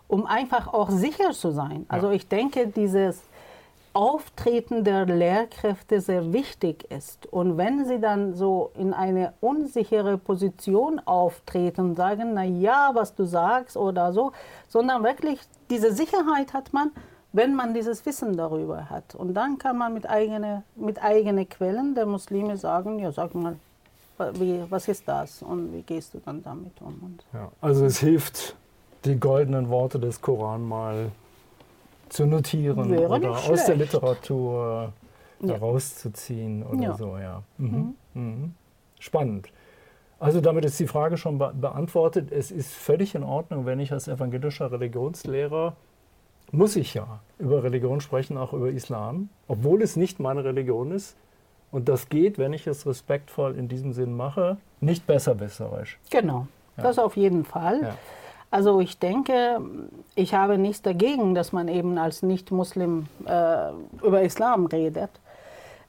um 0.08 0.26
einfach 0.26 0.74
auch 0.74 0.90
sicher 0.90 1.32
zu 1.32 1.52
sein. 1.52 1.86
Also 1.90 2.12
ich 2.12 2.28
denke, 2.28 2.68
dieses 2.68 3.22
Auftreten 3.94 4.86
der 4.86 5.06
Lehrkräfte 5.06 6.00
sehr 6.00 6.32
wichtig 6.32 6.90
ist. 6.90 7.26
Und 7.28 7.58
wenn 7.58 7.86
sie 7.86 8.00
dann 8.00 8.36
so 8.36 8.72
in 8.76 8.94
eine 8.94 9.34
unsichere 9.42 10.18
Position 10.18 11.00
auftreten 11.00 11.82
und 11.82 11.96
sagen, 11.96 12.34
na 12.34 12.44
ja, 12.44 12.92
was 12.94 13.16
du 13.16 13.26
sagst 13.26 13.76
oder 13.76 14.14
so, 14.14 14.32
sondern 14.70 15.04
wirklich 15.04 15.40
diese 15.70 15.92
Sicherheit 15.94 16.54
hat 16.54 16.72
man, 16.72 16.92
wenn 17.34 17.54
man 17.54 17.74
dieses 17.74 18.06
Wissen 18.06 18.38
darüber 18.38 18.90
hat. 18.90 19.16
Und 19.16 19.34
dann 19.34 19.58
kann 19.58 19.78
man 19.78 19.94
mit 19.94 20.10
eigenen 20.10 20.64
mit 20.76 21.04
eigene 21.04 21.46
Quellen 21.46 21.94
der 21.94 22.06
Muslime 22.06 22.56
sagen, 22.56 23.00
ja, 23.00 23.12
sag 23.12 23.36
mal, 23.36 23.58
wie, 24.34 24.64
was 24.70 24.88
ist 24.88 25.08
das 25.08 25.42
und 25.42 25.74
wie 25.74 25.82
gehst 25.82 26.14
du 26.14 26.20
dann 26.20 26.44
damit 26.44 26.80
um? 26.82 27.18
Ja, 27.34 27.52
also 27.60 27.86
es 27.86 28.00
hilft, 28.00 28.56
die 29.06 29.20
goldenen 29.20 29.70
Worte 29.70 30.00
des 30.00 30.22
Koran 30.22 30.68
mal 30.68 31.12
zu 32.10 32.26
notieren 32.26 32.92
Wäre 32.92 33.08
oder 33.08 33.32
aus 33.32 33.66
der 33.66 33.76
Literatur 33.76 34.94
ja. 35.42 35.54
herauszuziehen 35.54 36.64
oder 36.64 36.84
ja. 36.84 36.94
so, 36.94 37.18
ja. 37.18 37.44
Mhm. 37.58 37.96
Mhm. 38.14 38.22
Mhm. 38.22 38.54
Spannend. 39.00 39.48
Also 40.20 40.40
damit 40.40 40.66
ist 40.66 40.80
die 40.80 40.88
Frage 40.88 41.18
schon 41.18 41.40
be 41.40 41.52
beantwortet. 41.60 42.32
Es 42.32 42.52
ist 42.52 42.74
völlig 42.74 43.16
in 43.16 43.24
Ordnung, 43.24 43.66
wenn 43.66 43.80
ich 43.80 43.92
als 43.92 44.08
evangelischer 44.08 44.72
Religionslehrer, 44.72 45.76
muss 46.52 46.76
ich 46.76 46.94
ja 46.94 47.22
über 47.40 47.64
Religion 47.64 48.02
sprechen, 48.02 48.38
auch 48.38 48.54
über 48.54 48.70
Islam, 48.70 49.30
obwohl 49.48 49.82
es 49.82 49.96
nicht 49.96 50.20
meine 50.20 50.44
Religion 50.44 50.92
ist. 50.92 51.16
Und 51.72 51.88
das 51.88 52.10
geht, 52.10 52.38
wenn 52.38 52.54
ich 52.54 52.68
es 52.68 52.86
respektvoll 52.86 53.56
in 53.56 53.70
diesem 53.70 53.94
Sinn 53.94 54.16
mache, 54.16 54.58
nicht 54.82 55.08
besserwisserisch. 55.08 55.98
Genau, 56.10 56.48
ja. 56.76 56.84
das 56.84 57.00
auf 57.00 57.16
jeden 57.16 57.46
Fall. 57.46 57.82
Ja. 57.82 57.98
Also 58.52 58.82
ich 58.82 59.00
denke, 59.00 59.62
ich 60.14 60.34
habe 60.34 60.58
nichts 60.58 60.82
dagegen, 60.82 61.34
dass 61.34 61.54
man 61.54 61.70
eben 61.70 61.98
als 61.98 62.22
Nicht-Muslim 62.22 63.08
äh, 63.26 63.72
über 64.04 64.22
Islam 64.22 64.66
redet. 64.66 65.10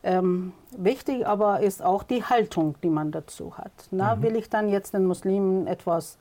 Ähm, 0.05 0.53
wichtig 0.71 1.27
aber 1.27 1.61
ist 1.61 1.83
auch 1.83 2.05
die 2.05 2.25
Haltung, 2.25 2.77
die 2.83 2.89
man 2.89 3.11
dazu 3.11 3.59
hat. 3.59 3.73
Na, 3.91 4.15
mhm. 4.15 4.23
Will 4.23 4.37
ich 4.37 4.49
dann 4.49 4.69
jetzt 4.69 4.95
den 4.95 5.07
Muslimen 5.07 5.67
etwas 5.67 6.19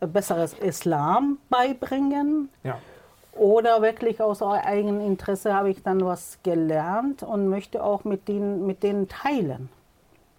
äh, 0.00 0.06
besseres 0.06 0.52
Islam 0.54 1.38
beibringen? 1.48 2.50
Ja. 2.62 2.78
Oder 3.32 3.82
wirklich 3.82 4.20
aus 4.20 4.42
eigenem 4.42 5.00
Interesse 5.00 5.54
habe 5.54 5.70
ich 5.70 5.82
dann 5.82 6.04
was 6.04 6.38
gelernt 6.42 7.22
und 7.22 7.48
möchte 7.48 7.82
auch 7.82 8.04
mit 8.04 8.28
denen, 8.28 8.66
mit 8.66 8.82
denen 8.82 9.08
teilen. 9.08 9.68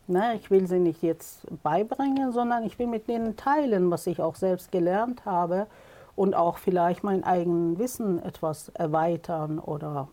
Na, 0.09 0.33
ich 0.33 0.49
will 0.49 0.67
sie 0.67 0.79
nicht 0.79 1.03
jetzt 1.03 1.45
beibringen, 1.61 2.31
sondern 2.31 2.63
ich 2.63 2.79
will 2.79 2.87
mit 2.87 3.07
denen 3.07 3.35
teilen, 3.35 3.91
was 3.91 4.07
ich 4.07 4.21
auch 4.21 4.35
selbst 4.35 4.71
gelernt 4.71 5.25
habe 5.25 5.67
und 6.15 6.35
auch 6.35 6.57
vielleicht 6.57 7.03
mein 7.03 7.23
eigenes 7.23 7.77
Wissen 7.77 8.21
etwas 8.23 8.69
erweitern 8.69 9.59
oder 9.59 10.07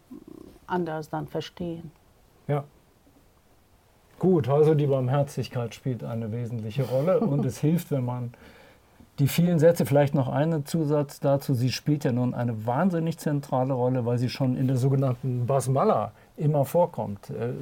anders 0.67 1.09
dann 1.09 1.29
verstehen. 1.29 1.91
Ja. 2.47 2.65
Gut, 4.19 4.51
also 4.51 4.75
die 4.75 4.87
Barmherzigkeit 4.87 5.75
spielt 5.75 6.05
eine 6.05 6.31
wesentliche 6.31 6.85
Rolle 6.85 7.21
und 7.21 7.47
es 7.47 7.59
hilft, 7.59 7.91
wenn 7.91 8.05
man 8.05 8.35
die 9.19 9.29
vielen 9.29 9.59
Sätze, 9.59 9.87
vielleicht 9.87 10.15
noch 10.15 10.29
einen 10.29 10.67
Zusatz 10.67 11.21
dazu, 11.21 11.55
sie 11.55 11.73
spielt 11.73 12.05
ja 12.05 12.13
nun 12.13 12.35
eine 12.35 12.67
wahnsinnig 12.67 13.17
zentrale 13.17 13.73
Rolle, 13.73 14.05
weil 14.05 14.19
sie 14.19 14.29
schon 14.29 14.59
in 14.59 14.67
der 14.67 14.77
sogenannten 14.77 15.47
Basmala 15.47 16.13
immer 16.37 16.67
vorkommt. 16.67 17.31
Äh, 17.31 17.55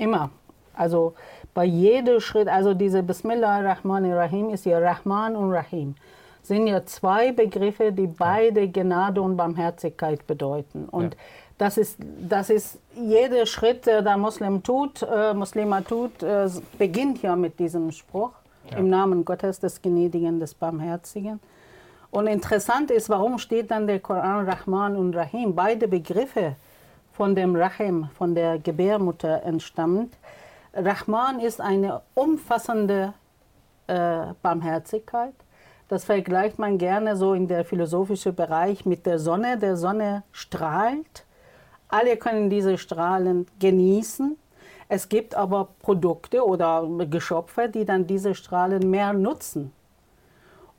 immer. 0.00 0.30
Also 0.76 1.14
bei 1.52 1.64
jedem 1.64 2.20
Schritt, 2.20 2.48
also 2.48 2.74
diese 2.74 3.02
Bismillah 3.02 3.60
Rahman 3.60 4.12
Rahim 4.12 4.50
ist 4.50 4.66
ja 4.66 4.78
Rahman 4.78 5.36
und 5.36 5.52
Rahim, 5.52 5.94
sind 6.42 6.66
ja 6.66 6.84
zwei 6.84 7.32
Begriffe, 7.32 7.92
die 7.92 8.06
beide 8.06 8.68
Gnade 8.68 9.22
und 9.22 9.36
Barmherzigkeit 9.36 10.26
bedeuten. 10.26 10.86
Und 10.90 11.14
ja. 11.14 11.20
Das 11.56 11.78
ist, 11.78 11.98
das 12.00 12.50
ist 12.50 12.78
jeder 12.96 13.46
Schritt, 13.46 13.86
der 13.86 14.02
der 14.02 14.16
Muslim 14.16 14.62
tut, 14.62 15.02
äh, 15.02 15.32
Muslima 15.34 15.80
tut, 15.82 16.22
äh, 16.22 16.48
beginnt 16.78 17.22
ja 17.22 17.36
mit 17.36 17.58
diesem 17.58 17.92
Spruch. 17.92 18.32
Ja. 18.70 18.78
Im 18.78 18.88
Namen 18.88 19.24
Gottes, 19.24 19.60
des 19.60 19.80
Gnädigen, 19.80 20.40
des 20.40 20.54
Barmherzigen. 20.54 21.38
Und 22.10 22.26
interessant 22.26 22.90
ist, 22.90 23.08
warum 23.08 23.38
steht 23.38 23.70
dann 23.70 23.86
der 23.86 24.00
Koran 24.00 24.48
Rahman 24.48 24.96
und 24.96 25.14
Rahim? 25.14 25.54
Beide 25.54 25.86
Begriffe 25.86 26.56
von 27.12 27.34
dem 27.34 27.54
Rahim, 27.54 28.08
von 28.16 28.34
der 28.34 28.58
Gebärmutter 28.58 29.42
entstammt. 29.44 30.14
Rahman 30.74 31.40
ist 31.40 31.60
eine 31.60 32.02
umfassende 32.14 33.14
äh, 33.86 34.26
Barmherzigkeit. 34.42 35.34
Das 35.88 36.04
vergleicht 36.04 36.58
man 36.58 36.78
gerne 36.78 37.16
so 37.16 37.34
in 37.34 37.46
der 37.46 37.64
philosophischen 37.64 38.34
Bereich 38.34 38.84
mit 38.86 39.06
der 39.06 39.18
Sonne. 39.18 39.58
Der 39.58 39.76
Sonne 39.76 40.22
strahlt 40.32 41.24
alle 41.94 42.16
können 42.16 42.50
diese 42.50 42.76
Strahlen 42.76 43.46
genießen. 43.60 44.36
Es 44.88 45.08
gibt 45.08 45.36
aber 45.36 45.68
Produkte 45.80 46.44
oder 46.44 46.88
Geschöpfe, 47.08 47.68
die 47.68 47.84
dann 47.84 48.06
diese 48.06 48.34
Strahlen 48.34 48.90
mehr 48.90 49.12
nutzen. 49.12 49.72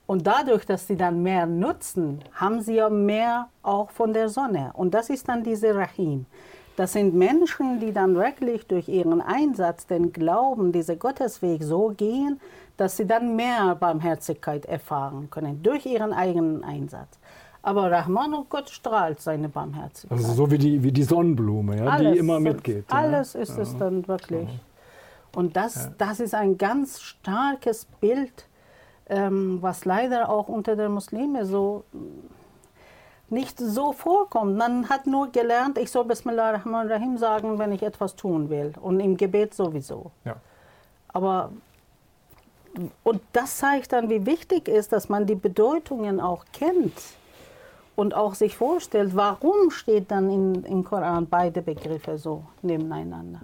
Und 0.07 0.27
dadurch, 0.27 0.65
dass 0.65 0.87
sie 0.87 0.97
dann 0.97 1.23
mehr 1.23 1.45
nutzen, 1.45 2.19
haben 2.33 2.61
sie 2.61 2.75
ja 2.75 2.89
mehr 2.89 3.47
auch 3.63 3.91
von 3.91 4.11
der 4.11 4.27
Sonne. 4.27 4.71
Und 4.73 4.93
das 4.93 5.09
ist 5.09 5.29
dann 5.29 5.43
diese 5.43 5.73
Rahim. 5.73 6.25
Das 6.75 6.93
sind 6.93 7.13
Menschen, 7.13 7.79
die 7.79 7.93
dann 7.93 8.15
wirklich 8.15 8.67
durch 8.67 8.89
ihren 8.89 9.21
Einsatz, 9.21 9.87
den 9.87 10.11
Glauben, 10.11 10.71
diesen 10.71 10.99
Gottesweg 10.99 11.63
so 11.63 11.93
gehen, 11.95 12.39
dass 12.77 12.97
sie 12.97 13.05
dann 13.05 13.35
mehr 13.35 13.75
Barmherzigkeit 13.75 14.65
erfahren 14.65 15.29
können 15.29 15.63
durch 15.63 15.85
ihren 15.85 16.11
eigenen 16.11 16.63
Einsatz. 16.63 17.19
Aber 17.61 17.89
Rahman 17.89 18.33
und 18.33 18.49
Gott 18.49 18.69
strahlt 18.69 19.21
seine 19.21 19.49
Barmherzigkeit. 19.49 20.17
Also 20.17 20.33
so 20.33 20.51
wie 20.51 20.57
die, 20.57 20.83
wie 20.83 20.91
die 20.91 21.03
Sonnenblume, 21.03 21.77
ja, 21.77 21.85
alles, 21.85 22.13
die 22.13 22.19
immer 22.19 22.39
mitgeht. 22.39 22.85
Alles 22.89 23.33
ja. 23.33 23.39
ist 23.39 23.55
ja. 23.55 23.63
es 23.63 23.77
dann 23.77 24.07
wirklich. 24.07 24.49
Und 25.33 25.55
das, 25.55 25.89
das 25.97 26.19
ist 26.19 26.35
ein 26.35 26.57
ganz 26.57 27.01
starkes 27.01 27.85
Bild, 27.99 28.47
ähm, 29.07 29.57
was 29.61 29.83
leider 29.85 30.29
auch 30.29 30.47
unter 30.47 30.75
den 30.75 30.91
Muslimen 30.91 31.45
so 31.45 31.85
nicht 33.29 33.59
so 33.59 33.91
vorkommt. 33.91 34.57
Man 34.57 34.89
hat 34.89 35.07
nur 35.07 35.31
gelernt, 35.31 35.77
ich 35.77 35.91
soll 35.91 36.05
Bismillah 36.05 36.51
Rahman 36.51 36.91
Rahim 36.91 37.17
sagen, 37.17 37.57
wenn 37.59 37.71
ich 37.71 37.83
etwas 37.83 38.15
tun 38.15 38.49
will. 38.49 38.73
Und 38.81 38.99
im 38.99 39.17
Gebet 39.17 39.53
sowieso. 39.53 40.11
Ja. 40.23 40.35
Aber 41.07 41.51
und 43.03 43.21
das 43.33 43.57
zeigt 43.57 43.93
dann, 43.93 44.09
wie 44.09 44.25
wichtig 44.25 44.67
ist, 44.67 44.91
dass 44.91 45.09
man 45.09 45.25
die 45.25 45.35
Bedeutungen 45.35 46.19
auch 46.19 46.45
kennt 46.51 46.93
und 47.95 48.13
auch 48.13 48.35
sich 48.35 48.57
vorstellt, 48.57 49.15
warum 49.15 49.71
steht 49.71 50.11
dann 50.11 50.29
in, 50.29 50.63
im 50.65 50.83
Koran 50.83 51.27
beide 51.27 51.61
Begriffe 51.61 52.17
so 52.17 52.43
nebeneinander. 52.61 53.41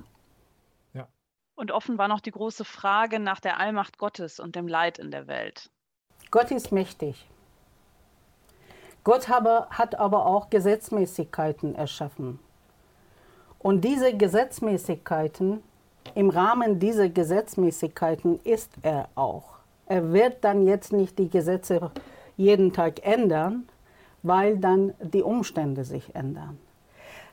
Ja. 0.93 1.07
Und 1.55 1.71
offen 1.71 1.97
war 1.97 2.07
noch 2.07 2.19
die 2.19 2.31
große 2.31 2.65
Frage 2.65 3.19
nach 3.19 3.39
der 3.39 3.59
Allmacht 3.59 3.97
Gottes 3.97 4.39
und 4.39 4.55
dem 4.55 4.67
Leid 4.67 4.99
in 4.99 5.11
der 5.11 5.27
Welt. 5.27 5.69
Gott 6.29 6.51
ist 6.51 6.71
mächtig. 6.71 7.25
Gott 9.03 9.29
habe, 9.29 9.67
hat 9.69 9.99
aber 9.99 10.25
auch 10.25 10.49
Gesetzmäßigkeiten 10.49 11.75
erschaffen. 11.75 12.39
Und 13.57 13.81
diese 13.81 14.15
Gesetzmäßigkeiten, 14.15 15.63
im 16.15 16.29
Rahmen 16.29 16.79
dieser 16.79 17.09
Gesetzmäßigkeiten 17.09 18.39
ist 18.43 18.71
er 18.81 19.09
auch. 19.15 19.57
Er 19.87 20.11
wird 20.13 20.43
dann 20.43 20.65
jetzt 20.65 20.93
nicht 20.93 21.19
die 21.19 21.29
Gesetze 21.29 21.91
jeden 22.37 22.73
Tag 22.73 23.05
ändern, 23.05 23.67
weil 24.23 24.57
dann 24.57 24.93
die 25.01 25.23
Umstände 25.23 25.83
sich 25.83 26.15
ändern. 26.15 26.57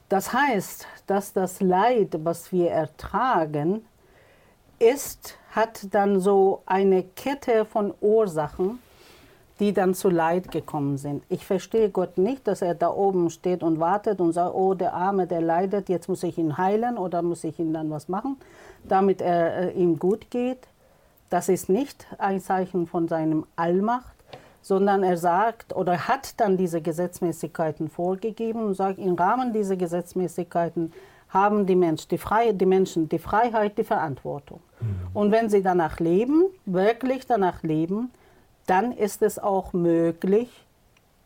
Das 0.09 0.33
heißt, 0.33 0.87
dass 1.07 1.33
das 1.33 1.61
Leid, 1.61 2.19
was 2.25 2.51
wir 2.51 2.71
ertragen, 2.71 3.85
ist, 4.79 5.39
hat 5.51 5.93
dann 5.93 6.21
so 6.21 6.63
eine 6.67 7.03
Kette 7.03 7.65
von 7.65 7.93
Ursachen, 8.01 8.81
die 9.61 9.73
dann 9.73 9.95
zu 9.95 10.09
Leid 10.09 10.51
gekommen 10.51 10.99
sind. 10.99 11.25
Ich 11.29 11.45
verstehe 11.45 11.91
Gott 11.91 12.17
nicht, 12.17 12.47
dass 12.47 12.63
er 12.63 12.75
da 12.75 12.91
oben 12.91 13.31
steht 13.31 13.63
und 13.63 13.81
wartet 13.81 14.21
und 14.21 14.33
sagt, 14.33 14.55
oh, 14.55 14.75
der 14.75 14.95
Arme, 14.95 15.27
der 15.27 15.41
leidet, 15.41 15.89
jetzt 15.89 16.09
muss 16.09 16.23
ich 16.23 16.39
ihn 16.39 16.57
heilen 16.57 16.97
oder 16.97 17.23
muss 17.23 17.45
ich 17.45 17.59
ihm 17.59 17.73
dann 17.73 17.91
was 17.91 18.09
machen, 18.09 18.37
damit 18.85 19.21
er 19.21 19.57
äh, 19.57 19.71
ihm 19.73 19.99
gut 19.99 20.31
geht. 20.31 20.69
Das 21.31 21.49
ist 21.49 21.69
nicht 21.69 22.07
ein 22.19 22.41
Zeichen 22.41 22.87
von 22.87 23.09
seinem 23.09 23.47
Allmacht, 23.57 24.15
sondern 24.63 25.03
er 25.03 25.17
sagt 25.17 25.75
oder 25.75 26.09
hat 26.09 26.41
dann 26.41 26.57
diese 26.57 26.81
Gesetzmäßigkeiten 26.81 27.89
vorgegeben 27.89 28.65
und 28.65 28.75
sagt, 28.75 28.99
im 28.99 29.15
Rahmen 29.15 29.53
dieser 29.53 29.77
Gesetzmäßigkeiten 29.77 30.93
haben 31.31 31.67
die, 31.67 31.77
Mensch, 31.77 32.09
die, 32.09 32.19
Freie, 32.19 32.55
die 32.55 32.67
Menschen 32.67 33.09
die 33.09 33.19
Freiheit, 33.19 33.77
die 33.77 33.85
Verantwortung. 33.85 34.61
Mhm. 34.81 34.87
Und 35.15 35.33
wenn 35.33 35.51
sie 35.51 35.63
danach 35.63 36.01
leben, 36.01 36.45
wirklich 36.65 37.27
danach 37.27 37.63
leben, 37.63 38.11
dann 38.69 38.93
ist 38.93 39.23
es 39.23 39.39
auch 39.39 39.73
möglich, 39.73 40.49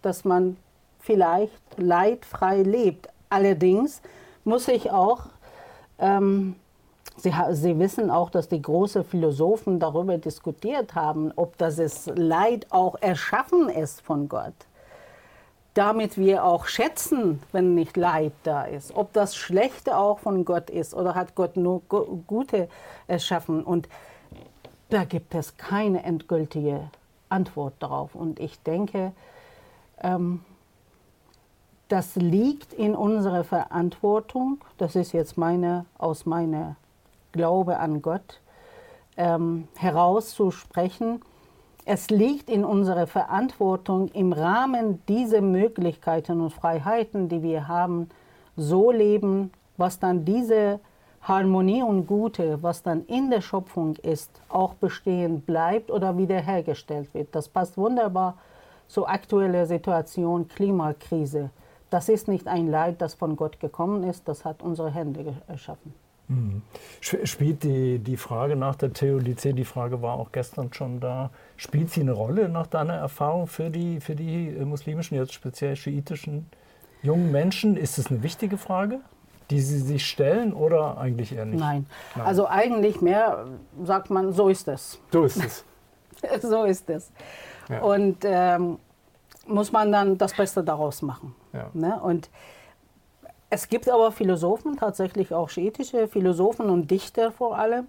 dass 0.01 0.25
man 0.25 0.57
vielleicht 1.01 1.53
leidfrei 1.77 2.63
lebt. 2.63 3.09
Allerdings 3.29 4.01
muss 4.45 4.69
ich 4.69 4.91
auch 4.91 5.27
ähm, 5.99 6.57
Sie, 7.17 7.33
Sie, 7.51 7.79
wissen 7.79 8.11
auch, 8.11 8.31
dass 8.31 8.49
die 8.49 8.63
großen 8.63 9.05
Philosophen 9.05 9.79
darüber 9.79 10.17
diskutiert 10.19 10.95
haben, 10.95 11.33
ob 11.37 11.59
das 11.59 12.07
Leid 12.07 12.67
auch 12.71 12.97
erschaffen 13.01 13.69
ist 13.69 14.01
von 14.01 14.29
Gott. 14.29 14.55
Damit 15.75 16.17
wir 16.17 16.45
auch 16.45 16.67
schätzen, 16.67 17.43
wenn 17.53 17.75
nicht 17.75 17.97
Leid 17.97 18.33
da 18.45 18.65
ist. 18.65 18.95
Ob 18.95 19.13
das 19.13 19.37
Schlechte 19.37 19.97
auch 19.97 20.19
von 20.19 20.45
Gott 20.45 20.71
ist 20.71 20.95
oder 20.95 21.15
hat 21.15 21.35
Gott 21.35 21.57
nur 21.57 21.83
Gute 22.27 22.69
erschaffen. 23.07 23.63
Und 23.63 23.89
da 24.89 25.05
gibt 25.05 25.35
es 25.35 25.57
keine 25.57 26.03
endgültige 26.03 26.91
Antwort 27.33 27.75
darauf. 27.81 28.15
Und 28.15 28.39
ich 28.39 28.63
denke, 28.63 29.13
ähm, 30.01 30.45
das 31.89 32.17
liegt 32.17 32.73
in 32.73 32.95
unserer 32.95 33.45
Verantwortung. 33.45 34.59
Das 34.79 34.97
ist 34.97 35.13
jetzt 35.13 35.37
meine, 35.37 35.85
aus 35.99 36.27
meiner 36.27 36.77
Glaube 37.33 37.79
an 37.79 38.03
Gott 38.03 38.41
ähm, 39.17 39.69
herauszusprechen. 39.77 41.21
Es 41.85 42.11
liegt 42.11 42.49
in 42.49 42.65
unserer 42.65 43.07
Verantwortung, 43.07 44.09
im 44.09 44.33
Rahmen 44.33 45.05
dieser 45.07 45.41
Möglichkeiten 45.41 46.41
und 46.41 46.51
Freiheiten, 46.51 47.29
die 47.29 47.43
wir 47.43 47.67
haben, 47.67 48.09
so 48.57 48.93
leben, 48.93 49.51
was 49.77 49.99
dann 49.99 50.25
diese 50.25 50.79
Harmonie 51.23 51.83
und 51.83 52.07
Gute, 52.07 52.63
was 52.63 52.83
dann 52.83 53.05
in 53.07 53.31
der 53.31 53.41
Schöpfung 53.41 53.97
ist, 53.97 54.41
auch 54.49 54.75
bestehen 54.75 55.41
bleibt 55.41 55.91
oder 55.91 56.19
wiederhergestellt 56.19 57.15
wird. 57.15 57.35
Das 57.35 57.49
passt 57.49 57.77
wunderbar 57.77 58.37
zur 58.89 59.09
aktuellen 59.09 59.67
Situation 59.67 60.49
Klimakrise. 60.49 61.51
Das 61.91 62.09
ist 62.09 62.27
nicht 62.27 62.49
ein 62.49 62.69
Leid, 62.69 63.01
das 63.01 63.15
von 63.15 63.37
Gott 63.37 63.61
gekommen 63.61 64.03
ist, 64.03 64.27
das 64.27 64.45
hat 64.45 64.63
unsere 64.63 64.91
Hände 64.91 65.37
erschaffen. 65.47 65.95
Mhm. 66.29 66.63
Spielt 67.01 67.63
die, 67.63 67.99
die 67.99 68.17
Frage 68.17 68.57
nach 68.57 68.75
der 68.75 68.93
Theodizee, 68.93 69.53
die 69.53 69.65
Frage 69.65 70.03
war 70.03 70.19
auch 70.19 70.33
gestern 70.33 70.73
schon 70.73 71.01
da, 71.01 71.31
spielt 71.57 71.91
sie 71.91 72.01
eine 72.01 72.13
Rolle 72.13 72.49
nach 72.49 72.67
deiner 72.67 72.95
Erfahrung 72.95 73.47
für 73.47 73.71
die, 73.71 74.01
für 74.01 74.17
die 74.17 74.51
muslimischen, 74.65 75.17
jetzt 75.17 75.35
speziell 75.35 75.77
schiitischen 75.77 76.47
jungen 77.03 77.31
Menschen? 77.31 77.77
Ist 77.77 77.99
es 77.99 78.09
eine 78.09 78.23
wichtige 78.23 78.57
Frage? 78.57 79.01
Die 79.53 79.61
Sie 79.61 79.79
sich 79.79 80.07
stellen 80.07 80.55
oder 80.55 80.97
eigentlich 80.97 81.35
eher 81.35 81.45
nicht? 81.45 81.61
Nein. 81.61 81.87
Nein. 82.17 82.27
Also 82.27 82.47
eigentlich 82.47 83.03
mehr 83.03 83.47
sagt 83.85 84.09
man, 84.09 84.33
so 84.33 84.49
ist 84.49 84.67
es. 84.67 84.99
So 85.13 85.25
ist 85.25 85.37
es. 85.45 85.65
so 86.43 86.65
ist 86.65 86.89
es. 86.89 87.13
Ja. 87.69 87.83
Und 87.83 88.19
ähm, 88.23 88.79
muss 89.47 89.71
man 89.71 89.93
dann 89.93 90.17
das 90.17 90.35
Beste 90.35 90.65
daraus 90.65 91.03
machen. 91.03 91.35
Ja. 91.53 91.69
Ne? 91.75 92.01
Und 92.01 92.31
es 93.51 93.69
gibt 93.69 93.91
aber 93.91 94.11
Philosophen, 94.11 94.79
tatsächlich 94.79 95.35
auch 95.35 95.51
schiitische 95.51 96.09
Philosophen 96.09 96.71
und 96.71 96.91
Dichter 96.91 97.31
vor 97.31 97.59
allem, 97.59 97.89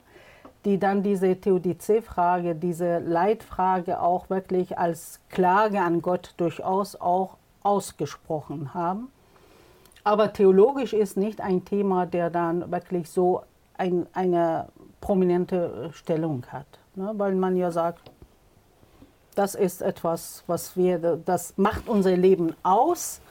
die 0.65 0.77
dann 0.77 1.01
diese 1.01 1.39
Theodizee-Frage, 1.39 2.55
diese 2.55 2.99
Leitfrage 2.99 4.01
auch 4.01 4.29
wirklich 4.29 4.77
als 4.77 5.21
Klage 5.29 5.79
an 5.79 6.01
Gott 6.01 6.33
durchaus 6.35 6.97
auch 6.99 7.37
ausgesprochen 7.63 8.73
haben. 8.73 9.12
Aber 10.03 10.33
theologisch 10.33 10.93
ist 10.93 11.17
nicht 11.17 11.39
ein 11.39 11.63
Thema, 11.63 12.05
der 12.05 12.29
dann 12.29 12.71
wirklich 12.71 13.09
so 13.09 13.43
ein, 13.77 14.07
eine 14.13 14.67
prominente 15.01 15.89
Stellung 15.93 16.45
hat. 16.49 16.67
Ne? 16.95 17.11
Weil 17.15 17.35
man 17.35 17.55
ja 17.55 17.71
sagt, 17.71 18.11
das 19.35 19.55
ist 19.55 19.81
etwas, 19.81 20.43
was 20.47 20.77
wir, 20.77 21.17
das 21.25 21.53
macht 21.57 21.87
unser 21.87 22.15
Leben 22.15 22.55
aus. 22.63 23.21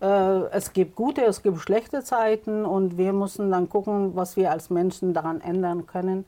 Äh, 0.00 0.06
es 0.52 0.72
gibt 0.72 0.96
gute, 0.96 1.22
es 1.22 1.42
gibt 1.42 1.58
schlechte 1.60 2.02
Zeiten 2.02 2.64
und 2.64 2.96
wir 2.96 3.12
müssen 3.12 3.50
dann 3.50 3.68
gucken, 3.68 4.16
was 4.16 4.36
wir 4.36 4.50
als 4.50 4.70
Menschen 4.70 5.14
daran 5.14 5.40
ändern 5.40 5.86
können. 5.86 6.24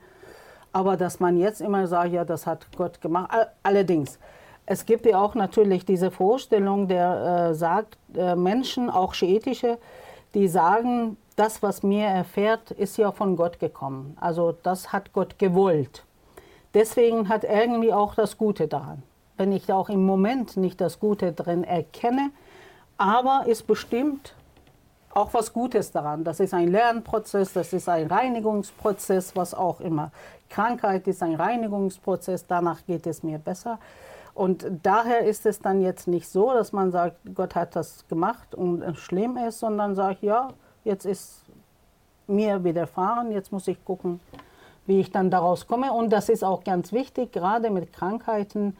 Aber 0.72 0.96
dass 0.96 1.20
man 1.20 1.38
jetzt 1.38 1.60
immer 1.60 1.86
sagt, 1.86 2.12
ja, 2.12 2.24
das 2.24 2.46
hat 2.46 2.66
Gott 2.76 3.00
gemacht. 3.00 3.30
Allerdings, 3.62 4.18
es 4.66 4.84
gibt 4.84 5.06
ja 5.06 5.20
auch 5.20 5.34
natürlich 5.34 5.84
diese 5.84 6.10
Vorstellung, 6.10 6.88
der 6.88 7.50
äh, 7.50 7.54
sagt, 7.54 7.96
äh, 8.14 8.34
Menschen, 8.34 8.90
auch 8.90 9.14
schiitische, 9.14 9.78
die 10.34 10.48
sagen, 10.48 11.16
das, 11.36 11.62
was 11.62 11.82
mir 11.82 12.06
erfährt, 12.06 12.72
ist 12.72 12.96
ja 12.96 13.12
von 13.12 13.36
Gott 13.36 13.60
gekommen. 13.60 14.16
Also 14.20 14.56
das 14.62 14.92
hat 14.92 15.12
Gott 15.12 15.38
gewollt. 15.38 16.04
Deswegen 16.74 17.28
hat 17.28 17.44
irgendwie 17.44 17.92
auch 17.92 18.14
das 18.14 18.36
Gute 18.36 18.68
daran. 18.68 19.02
Wenn 19.36 19.52
ich 19.52 19.72
auch 19.72 19.88
im 19.88 20.04
Moment 20.04 20.56
nicht 20.56 20.80
das 20.80 20.98
Gute 20.98 21.32
drin 21.32 21.62
erkenne, 21.62 22.30
aber 22.98 23.44
ist 23.46 23.66
bestimmt 23.66 24.34
auch 25.14 25.32
was 25.32 25.52
Gutes 25.52 25.92
daran. 25.92 26.24
Das 26.24 26.40
ist 26.40 26.52
ein 26.52 26.68
Lernprozess, 26.68 27.52
das 27.52 27.72
ist 27.72 27.88
ein 27.88 28.06
Reinigungsprozess, 28.06 29.36
was 29.36 29.54
auch 29.54 29.80
immer. 29.80 30.10
Krankheit 30.48 31.06
ist 31.06 31.22
ein 31.22 31.34
Reinigungsprozess, 31.34 32.46
danach 32.46 32.84
geht 32.86 33.06
es 33.06 33.22
mir 33.22 33.38
besser. 33.38 33.78
Und 34.36 34.66
daher 34.82 35.20
ist 35.20 35.46
es 35.46 35.60
dann 35.60 35.80
jetzt 35.80 36.06
nicht 36.06 36.28
so, 36.28 36.52
dass 36.52 36.70
man 36.70 36.92
sagt, 36.92 37.16
Gott 37.34 37.54
hat 37.54 37.74
das 37.74 38.06
gemacht 38.06 38.54
und 38.54 38.84
schlimm 38.98 39.38
ist, 39.38 39.60
sondern 39.60 39.94
sagt, 39.94 40.22
ja, 40.22 40.48
jetzt 40.84 41.06
ist 41.06 41.40
mir 42.26 42.62
widerfahren, 42.62 43.32
jetzt 43.32 43.50
muss 43.50 43.66
ich 43.66 43.82
gucken, 43.82 44.20
wie 44.84 45.00
ich 45.00 45.10
dann 45.10 45.30
daraus 45.30 45.66
komme. 45.66 45.90
Und 45.90 46.12
das 46.12 46.28
ist 46.28 46.44
auch 46.44 46.64
ganz 46.64 46.92
wichtig, 46.92 47.32
gerade 47.32 47.70
mit 47.70 47.94
Krankheiten, 47.94 48.76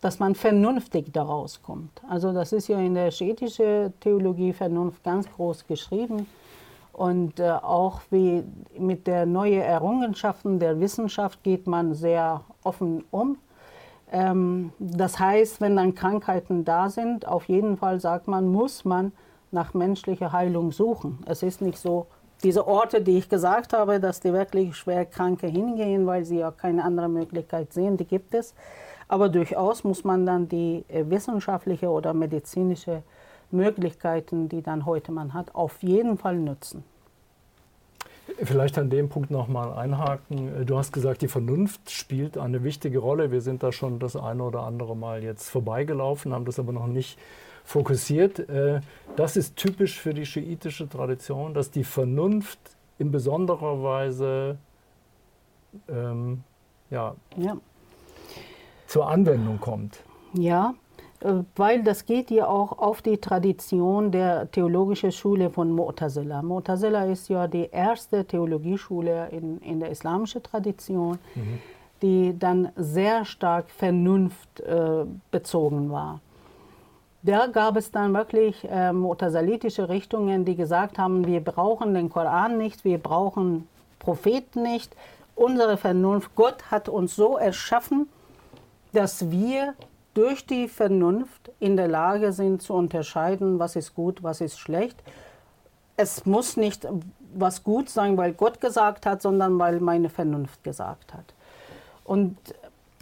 dass 0.00 0.18
man 0.18 0.34
vernünftig 0.34 1.12
daraus 1.12 1.62
kommt. 1.62 2.02
Also 2.08 2.32
das 2.32 2.52
ist 2.52 2.66
ja 2.66 2.80
in 2.80 2.94
der 2.94 3.12
schiitischen 3.12 3.94
Theologie 4.00 4.52
Vernunft 4.52 5.04
ganz 5.04 5.30
groß 5.36 5.68
geschrieben. 5.68 6.26
Und 6.92 7.38
äh, 7.38 7.50
auch 7.50 8.00
wie 8.10 8.42
mit 8.76 9.06
der 9.06 9.24
neuen 9.24 9.62
Errungenschaften 9.62 10.58
der 10.58 10.80
Wissenschaft 10.80 11.44
geht 11.44 11.68
man 11.68 11.94
sehr 11.94 12.40
offen 12.64 13.04
um. 13.12 13.38
Ähm, 14.12 14.72
das 14.78 15.18
heißt, 15.18 15.60
wenn 15.60 15.76
dann 15.76 15.94
Krankheiten 15.94 16.64
da 16.64 16.88
sind, 16.88 17.26
auf 17.26 17.44
jeden 17.46 17.76
Fall 17.76 18.00
sagt 18.00 18.28
man, 18.28 18.48
muss 18.48 18.84
man 18.84 19.12
nach 19.50 19.74
menschlicher 19.74 20.32
Heilung 20.32 20.72
suchen. 20.72 21.18
Es 21.26 21.42
ist 21.42 21.60
nicht 21.60 21.78
so, 21.78 22.06
diese 22.42 22.66
Orte, 22.66 23.00
die 23.00 23.18
ich 23.18 23.28
gesagt 23.28 23.72
habe, 23.72 23.98
dass 23.98 24.20
die 24.20 24.32
wirklich 24.32 24.76
schwer 24.76 25.06
Kranke 25.06 25.46
hingehen, 25.46 26.06
weil 26.06 26.24
sie 26.24 26.38
ja 26.38 26.50
keine 26.50 26.84
andere 26.84 27.08
Möglichkeit 27.08 27.72
sehen, 27.72 27.96
die 27.96 28.04
gibt 28.04 28.34
es. 28.34 28.54
Aber 29.08 29.28
durchaus 29.28 29.84
muss 29.84 30.04
man 30.04 30.26
dann 30.26 30.48
die 30.48 30.84
äh, 30.88 31.08
wissenschaftliche 31.08 31.88
oder 31.88 32.12
medizinische 32.12 33.02
Möglichkeiten, 33.50 34.48
die 34.48 34.62
dann 34.62 34.84
heute 34.84 35.12
man 35.12 35.32
hat, 35.32 35.54
auf 35.54 35.82
jeden 35.82 36.18
Fall 36.18 36.36
nutzen. 36.36 36.84
Vielleicht 38.42 38.76
an 38.76 38.90
dem 38.90 39.08
Punkt 39.08 39.30
nochmal 39.30 39.72
einhaken. 39.72 40.62
Äh, 40.62 40.64
du 40.64 40.76
hast 40.76 40.92
gesagt, 40.92 41.22
die 41.22 41.28
Vernunft 41.28 41.90
spielt 41.90 42.36
eine 42.36 42.64
wichtige 42.64 42.98
Rolle. 42.98 43.30
Wir 43.30 43.40
sind 43.40 43.62
da 43.62 43.72
schon 43.72 43.98
das 43.98 44.16
eine 44.16 44.42
oder 44.42 44.62
andere 44.62 44.96
Mal 44.96 45.22
jetzt 45.22 45.48
vorbeigelaufen, 45.48 46.32
haben 46.32 46.44
das 46.44 46.58
aber 46.58 46.72
noch 46.72 46.86
nicht 46.86 47.18
fokussiert. 47.64 48.48
Äh, 48.48 48.80
das 49.16 49.36
ist 49.36 49.56
typisch 49.56 50.00
für 50.00 50.12
die 50.12 50.26
schiitische 50.26 50.88
Tradition, 50.88 51.54
dass 51.54 51.70
die 51.70 51.84
Vernunft 51.84 52.58
in 52.98 53.10
besonderer 53.10 53.82
Weise 53.82 54.58
ähm, 55.88 56.42
ja, 56.90 57.14
ja. 57.36 57.56
zur 58.86 59.08
Anwendung 59.08 59.60
kommt. 59.60 60.02
Ja, 60.32 60.74
weil 61.54 61.82
das 61.82 62.06
geht 62.06 62.30
ja 62.30 62.46
auch 62.46 62.78
auf 62.78 63.02
die 63.02 63.18
Tradition 63.18 64.10
der 64.10 64.50
theologischen 64.50 65.12
Schule 65.12 65.50
von 65.50 65.70
Mu'tazila. 65.74 66.42
Mu'tazila 66.42 67.10
ist 67.10 67.28
ja 67.28 67.46
die 67.46 67.68
erste 67.70 68.24
Theologieschule 68.24 69.28
in, 69.30 69.58
in 69.58 69.80
der 69.80 69.90
islamischen 69.90 70.42
Tradition, 70.42 71.18
mhm. 71.34 71.58
die 72.02 72.38
dann 72.38 72.70
sehr 72.76 73.24
stark 73.24 73.70
vernunftbezogen 73.70 75.88
äh, 75.88 75.92
war. 75.92 76.20
Da 77.22 77.46
gab 77.48 77.76
es 77.76 77.90
dann 77.90 78.14
wirklich 78.14 78.64
äh, 78.64 78.92
mu'tazalitische 78.92 79.88
Richtungen, 79.88 80.44
die 80.44 80.54
gesagt 80.54 80.98
haben, 80.98 81.26
wir 81.26 81.40
brauchen 81.40 81.94
den 81.94 82.08
Koran 82.08 82.56
nicht, 82.56 82.84
wir 82.84 82.98
brauchen 82.98 83.66
Propheten 83.98 84.62
nicht. 84.62 84.94
Unsere 85.34 85.76
Vernunft, 85.76 86.36
Gott 86.36 86.70
hat 86.70 86.88
uns 86.88 87.16
so 87.16 87.36
erschaffen, 87.36 88.08
dass 88.92 89.28
wir 89.30 89.74
durch 90.16 90.46
die 90.46 90.66
Vernunft 90.66 91.50
in 91.60 91.76
der 91.76 91.88
Lage 91.88 92.32
sind 92.32 92.62
zu 92.62 92.72
unterscheiden, 92.72 93.58
was 93.58 93.76
ist 93.76 93.94
gut, 93.94 94.22
was 94.22 94.40
ist 94.40 94.58
schlecht. 94.58 94.96
Es 95.96 96.24
muss 96.24 96.56
nicht 96.56 96.88
was 97.34 97.62
gut 97.62 97.90
sein, 97.90 98.16
weil 98.16 98.32
Gott 98.32 98.60
gesagt 98.60 99.04
hat, 99.04 99.20
sondern 99.20 99.58
weil 99.58 99.78
meine 99.80 100.08
Vernunft 100.08 100.64
gesagt 100.64 101.12
hat. 101.12 101.34
Und 102.04 102.38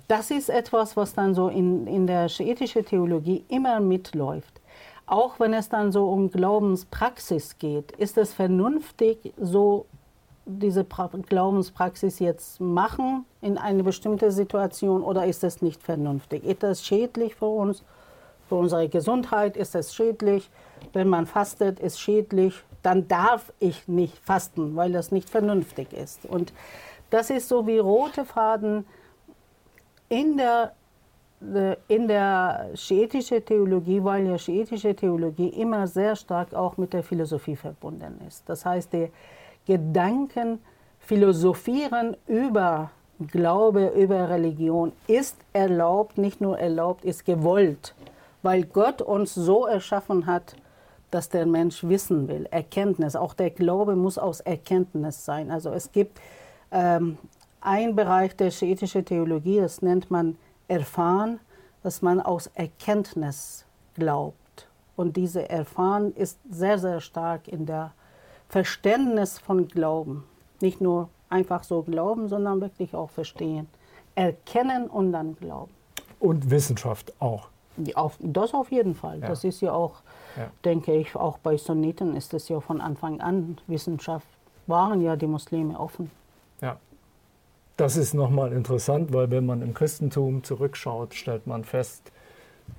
das 0.09 0.33
ist 0.33 0.50
etwas, 0.50 0.96
was 0.96 1.14
dann 1.14 1.35
so 1.35 1.48
in, 1.48 1.87
in 1.87 2.07
der 2.09 2.29
schiitischen 2.29 2.85
Theologie 2.85 3.44
immer 3.48 3.79
mitläuft. 3.79 4.61
Auch 5.07 5.38
wenn 5.38 5.55
es 5.55 5.68
dann 5.68 5.92
so 5.92 6.09
um 6.09 6.31
Glaubenspraxis 6.31 7.59
geht, 7.59 7.92
ist 7.92 8.18
es 8.18 8.33
vernünftig, 8.33 9.35
so 9.38 9.87
diese 10.46 10.85
pra 10.85 11.09
Glaubenspraxis 11.28 12.18
jetzt 12.18 12.61
machen 12.61 13.24
in 13.40 13.57
eine 13.59 13.83
bestimmte 13.83 14.30
Situation 14.30 15.02
oder 15.02 15.26
ist 15.26 15.42
es 15.44 15.62
nicht 15.62 15.83
vernünftig? 15.83 16.44
Ist 16.44 16.62
das 16.62 16.85
schädlich 16.85 17.35
für 17.35 17.46
uns, 17.46 17.83
für 18.48 18.57
unsere 18.57 18.88
Gesundheit? 18.88 19.57
Ist 19.57 19.74
es 19.74 19.94
schädlich? 19.94 20.50
Wenn 20.92 21.09
man 21.09 21.26
fastet, 21.26 21.80
ist 21.80 22.00
schädlich, 22.00 22.62
dann 22.83 23.09
darf 23.09 23.52
ich 23.59 23.88
nicht 23.88 24.18
fasten, 24.18 24.76
weil 24.76 24.92
das 24.92 25.11
nicht 25.11 25.30
vernünftig 25.30 25.92
ist. 25.92 26.26
Und 26.26 26.52
das 27.11 27.30
ist 27.30 27.48
so 27.48 27.66
wie 27.66 27.78
rote 27.78 28.24
Faden 28.24 28.87
in 30.09 30.37
der 30.37 30.72
äh, 31.40 31.76
in 31.88 32.07
der 32.09 32.70
schiitischen 32.74 33.44
Theologie, 33.44 34.02
weil 34.02 34.26
ja 34.26 34.38
schiitische 34.38 34.94
Theologie 34.94 35.48
immer 35.48 35.87
sehr 35.87 36.16
stark 36.16 36.54
auch 36.54 36.76
mit 36.76 36.92
der 36.92 37.02
Philosophie 37.02 37.57
verbunden 37.57 38.20
ist. 38.26 38.48
Das 38.48 38.64
heißt, 38.64 38.92
die 38.92 39.11
Gedanken 39.66 40.61
philosophieren 40.98 42.16
über 42.27 42.90
Glaube, 43.31 43.92
über 43.96 44.29
Religion 44.29 44.92
ist 45.07 45.37
erlaubt, 45.53 46.18
nicht 46.18 46.40
nur 46.40 46.59
erlaubt, 46.59 47.05
ist 47.05 47.24
gewollt, 47.24 47.94
weil 48.42 48.64
Gott 48.64 49.00
uns 49.00 49.35
so 49.35 49.66
erschaffen 49.66 50.27
hat, 50.27 50.57
dass 51.11 51.29
der 51.29 51.46
Mensch 51.46 51.85
wissen 51.85 52.27
will, 52.27 52.46
Erkenntnis. 52.50 53.14
Auch 53.14 53.35
der 53.35 53.50
Glaube 53.50 53.94
muss 53.94 54.18
aus 54.18 54.40
Erkenntnis 54.40 55.24
sein. 55.24 55.53
Also 55.53 55.70
es 55.70 55.92
gibt 55.92 56.20
ähm, 56.72 57.18
einen 57.61 57.94
Bereich 57.94 58.35
der 58.35 58.50
schiitischen 58.50 59.05
Theologie, 59.05 59.61
das 59.61 59.81
nennt 59.81 60.11
man 60.11 60.37
Erfahren, 60.66 61.38
dass 61.85 62.03
man 62.03 62.20
aus 62.20 62.48
Erkenntnis 62.55 63.64
glaubt. 63.94 64.68
Und 64.96 65.16
diese 65.16 65.48
Erfahren 65.48 66.12
ist 66.14 66.38
sehr, 66.50 66.79
sehr 66.79 67.00
stark 67.00 67.46
in 67.46 67.66
der 67.66 67.92
Verständnis 68.55 69.40
von 69.40 69.67
Glauben. 69.67 70.23
Nicht 70.61 70.81
nur 70.81 71.09
einfach 71.29 71.64
so 71.64 71.83
glauben, 71.83 72.29
sondern 72.29 72.61
wirklich 72.61 72.95
auch 72.95 73.11
verstehen. 73.11 73.67
Erkennen 74.14 74.87
und 74.87 75.11
dann 75.11 75.35
glauben. 75.35 75.73
Und 76.21 76.49
Wissenschaft 76.51 77.12
auch. 77.19 77.49
Auf, 77.97 78.17
das 78.21 78.55
auf 78.55 78.71
jeden 78.71 78.95
Fall. 78.95 79.19
Ja. 79.19 79.27
Das 79.27 79.43
ist 79.43 79.61
ja 79.61 79.73
auch, 79.73 80.03
ja. 80.37 80.53
denke 80.64 80.95
ich, 80.95 81.17
auch 81.17 81.38
bei 81.38 81.57
Sunniten 81.57 82.14
ist 82.14 82.33
es 82.33 82.49
ja 82.49 82.61
von 82.61 82.81
Anfang 82.81 83.21
an 83.21 83.59
Wissenschaft, 83.67 84.29
waren 84.69 85.01
ja 85.01 85.17
die 85.17 85.27
Muslime 85.27 85.77
offen. 85.77 86.12
Ja. 86.61 86.77
Das 87.77 87.97
ist 87.97 88.14
nochmal 88.14 88.53
interessant, 88.53 89.12
weil 89.12 89.33
wenn 89.33 89.47
man 89.47 89.62
im 89.62 89.75
Christentum 89.75 90.45
zurückschaut, 90.45 91.14
stellt 91.14 91.49
man 91.49 91.64
fest, 91.64 92.12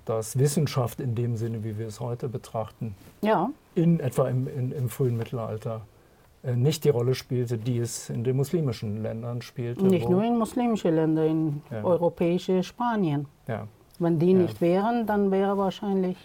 dass 0.06 0.40
Wissenschaft 0.40 1.02
in 1.02 1.16
dem 1.16 1.36
Sinne, 1.36 1.66
wie 1.66 1.78
wir 1.78 1.88
es 1.88 2.00
heute 2.00 2.30
betrachten, 2.30 2.96
ja. 3.22 3.50
In 3.76 4.00
etwa 4.00 4.30
im, 4.30 4.48
in, 4.48 4.72
im 4.72 4.90
frühen 4.90 5.18
Mittelalter 5.18 5.82
äh, 6.44 6.56
nicht 6.56 6.84
die 6.84 6.90
Rolle 6.90 7.16
spielte, 7.16 7.58
die 7.58 7.80
es 7.80 8.10
in 8.10 8.24
den 8.24 8.36
muslimischen 8.36 9.02
Ländern 9.04 9.42
spielte. 9.42 9.86
Nicht 9.86 10.10
nur 10.10 10.24
in 10.24 10.38
muslimischen 10.38 10.96
Ländern, 10.96 11.28
in 11.28 11.62
ja. 11.72 11.84
europäische 11.84 12.64
Spanien. 12.64 13.28
Ja. 13.48 13.68
Wenn 14.00 14.20
die 14.20 14.34
nicht 14.34 14.60
wären, 14.60 15.06
dann 15.06 15.32
wäre 15.32 15.58
wahrscheinlich 15.58 16.18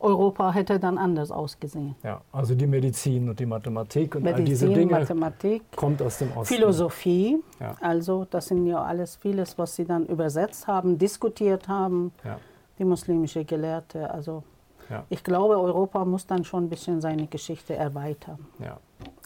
Europa 0.00 0.52
hätte 0.52 0.78
dann 0.78 0.96
anders 0.96 1.30
ausgesehen. 1.30 1.96
Ja, 2.02 2.20
also 2.30 2.54
die 2.54 2.66
Medizin 2.66 3.28
und 3.28 3.40
die 3.40 3.46
Mathematik 3.46 4.14
und 4.14 4.22
Medizin, 4.22 4.40
all 4.40 4.44
diese 4.44 4.68
Dinge 4.68 4.92
Mathematik, 4.92 5.62
kommt 5.74 6.00
aus 6.02 6.18
dem 6.18 6.30
Osten. 6.36 6.54
Philosophie, 6.54 7.38
ja. 7.58 7.76
also 7.80 8.26
das 8.30 8.46
sind 8.46 8.66
ja 8.66 8.82
alles 8.82 9.16
vieles, 9.16 9.58
was 9.58 9.74
sie 9.74 9.84
dann 9.84 10.06
übersetzt 10.06 10.66
haben, 10.66 10.98
diskutiert 10.98 11.66
haben, 11.66 12.12
ja. 12.24 12.38
die 12.78 12.84
muslimische 12.84 13.44
Gelehrte. 13.44 14.10
Also 14.10 14.44
ja. 14.90 15.04
ich 15.08 15.24
glaube, 15.24 15.58
Europa 15.58 16.04
muss 16.04 16.26
dann 16.26 16.44
schon 16.44 16.64
ein 16.64 16.68
bisschen 16.68 17.00
seine 17.00 17.26
Geschichte 17.26 17.74
erweitern. 17.74 18.38
Ja. 18.58 18.78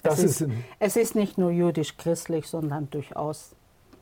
Das 0.02 0.18
es, 0.18 0.40
ist, 0.40 0.50
es 0.78 0.96
ist 0.96 1.14
nicht 1.14 1.38
nur 1.38 1.50
jüdisch-christlich, 1.50 2.48
sondern 2.48 2.90
durchaus 2.90 3.54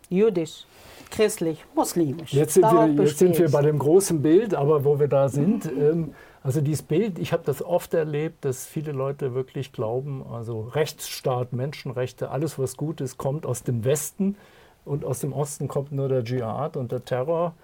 jüdisch, 0.08 0.64
christlich, 1.10 1.64
muslimisch. 1.74 2.32
Jetzt 2.32 2.54
sind, 2.54 2.64
wir, 2.64 3.04
jetzt 3.04 3.18
sind 3.18 3.38
wir 3.38 3.50
bei 3.50 3.62
dem 3.62 3.78
großen 3.78 4.20
Bild, 4.22 4.54
aber 4.54 4.84
wo 4.84 4.98
wir 4.98 5.08
da 5.08 5.28
sind, 5.28 5.66
ähm, 5.66 6.14
also 6.42 6.60
dieses 6.60 6.82
Bild, 6.82 7.18
ich 7.18 7.32
habe 7.32 7.42
das 7.44 7.62
oft 7.62 7.92
erlebt, 7.92 8.44
dass 8.44 8.66
viele 8.66 8.92
Leute 8.92 9.34
wirklich 9.34 9.72
glauben, 9.72 10.24
also 10.32 10.62
Rechtsstaat, 10.62 11.52
Menschenrechte, 11.52 12.30
alles 12.30 12.58
was 12.58 12.76
gut 12.76 13.00
ist, 13.00 13.18
kommt 13.18 13.44
aus 13.44 13.62
dem 13.62 13.84
Westen 13.84 14.36
und 14.84 15.04
aus 15.04 15.20
dem 15.20 15.32
Osten 15.32 15.68
kommt 15.68 15.92
nur 15.92 16.08
der 16.08 16.24
Dschihad 16.24 16.76
und 16.76 16.92
der 16.92 17.04
Terror. 17.04 17.54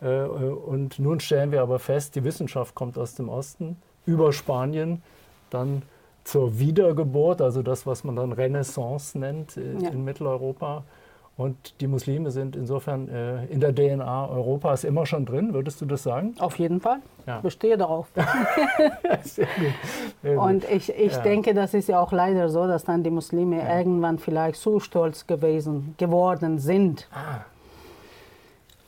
Äh, 0.00 0.24
und 0.24 0.98
nun 0.98 1.20
stellen 1.20 1.52
wir 1.52 1.62
aber 1.62 1.78
fest, 1.78 2.14
die 2.14 2.24
Wissenschaft 2.24 2.74
kommt 2.74 2.98
aus 2.98 3.14
dem 3.14 3.28
Osten 3.28 3.76
über 4.06 4.32
Spanien, 4.32 5.02
dann 5.50 5.82
zur 6.24 6.58
Wiedergeburt, 6.58 7.40
also 7.40 7.62
das, 7.62 7.86
was 7.86 8.02
man 8.04 8.16
dann 8.16 8.32
Renaissance 8.32 9.18
nennt 9.18 9.56
äh, 9.56 9.74
ja. 9.78 9.90
in 9.90 10.04
Mitteleuropa. 10.04 10.84
Und 11.36 11.80
die 11.80 11.88
Muslime 11.88 12.30
sind 12.30 12.54
insofern 12.54 13.08
äh, 13.08 13.46
in 13.46 13.58
der 13.58 13.74
DNA 13.74 14.28
Europas 14.28 14.84
immer 14.84 15.04
schon 15.04 15.26
drin, 15.26 15.52
würdest 15.52 15.80
du 15.80 15.86
das 15.86 16.04
sagen? 16.04 16.36
Auf 16.38 16.60
jeden 16.60 16.80
Fall. 16.80 16.98
Ja. 17.26 17.40
Bestehe 17.40 17.76
darauf. 17.76 18.06
Sehr 19.24 19.46
gut. 19.46 19.74
Sehr 20.22 20.36
gut. 20.36 20.44
Und 20.44 20.70
ich, 20.70 20.90
ich 20.90 21.12
ja. 21.12 21.22
denke, 21.22 21.52
das 21.52 21.74
ist 21.74 21.88
ja 21.88 21.98
auch 21.98 22.12
leider 22.12 22.48
so, 22.48 22.68
dass 22.68 22.84
dann 22.84 23.02
die 23.02 23.10
Muslime 23.10 23.58
ja. 23.58 23.78
irgendwann 23.78 24.18
vielleicht 24.20 24.60
zu 24.60 24.78
stolz 24.78 25.26
gewesen, 25.26 25.96
geworden 25.98 26.60
sind. 26.60 27.08
Ah. 27.12 27.40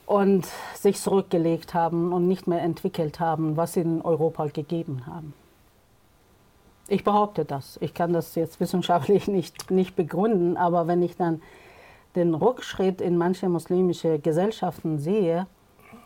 Und 0.07 0.47
sich 0.75 1.01
zurückgelegt 1.01 1.75
haben 1.75 2.13
und 2.13 2.29
nicht 2.29 2.47
mehr 2.47 2.63
entwickelt 2.63 3.19
haben, 3.19 3.57
was 3.57 3.73
sie 3.73 3.81
in 3.81 4.03
Europa 4.03 4.47
gegeben 4.47 5.05
haben. 5.07 5.35
Ich 6.89 7.03
behaupte 7.03 7.45
das. 7.45 7.79
Ich 7.81 7.95
kann 7.95 8.13
das 8.13 8.35
jetzt 8.37 8.61
wissenschaftlich 8.61 9.27
nicht, 9.29 9.71
nicht 9.71 9.97
begründen, 9.97 10.57
aber 10.57 10.87
wenn 10.87 11.03
ich 11.03 11.17
dann 11.17 11.43
den 12.15 12.35
Rückschritt 12.35 13.01
in 13.01 13.19
manche 13.19 13.49
muslimische 13.49 14.19
Gesellschaften 14.19 14.99
sehe, 14.99 15.47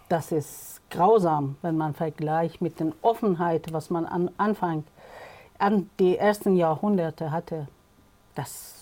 das 0.09 0.33
ist 0.33 0.81
grausam, 0.91 1.57
wenn 1.63 1.77
man 1.77 1.95
vergleicht 1.95 2.61
mit 2.61 2.81
der 2.81 2.93
Offenheit, 3.03 3.73
was 3.73 3.91
man 3.91 4.07
am 4.07 4.29
Anfang, 4.39 4.85
an 5.59 5.89
die 6.01 6.17
ersten 6.17 6.57
Jahrhunderte 6.57 7.31
hatte. 7.31 7.69
Das, 8.35 8.80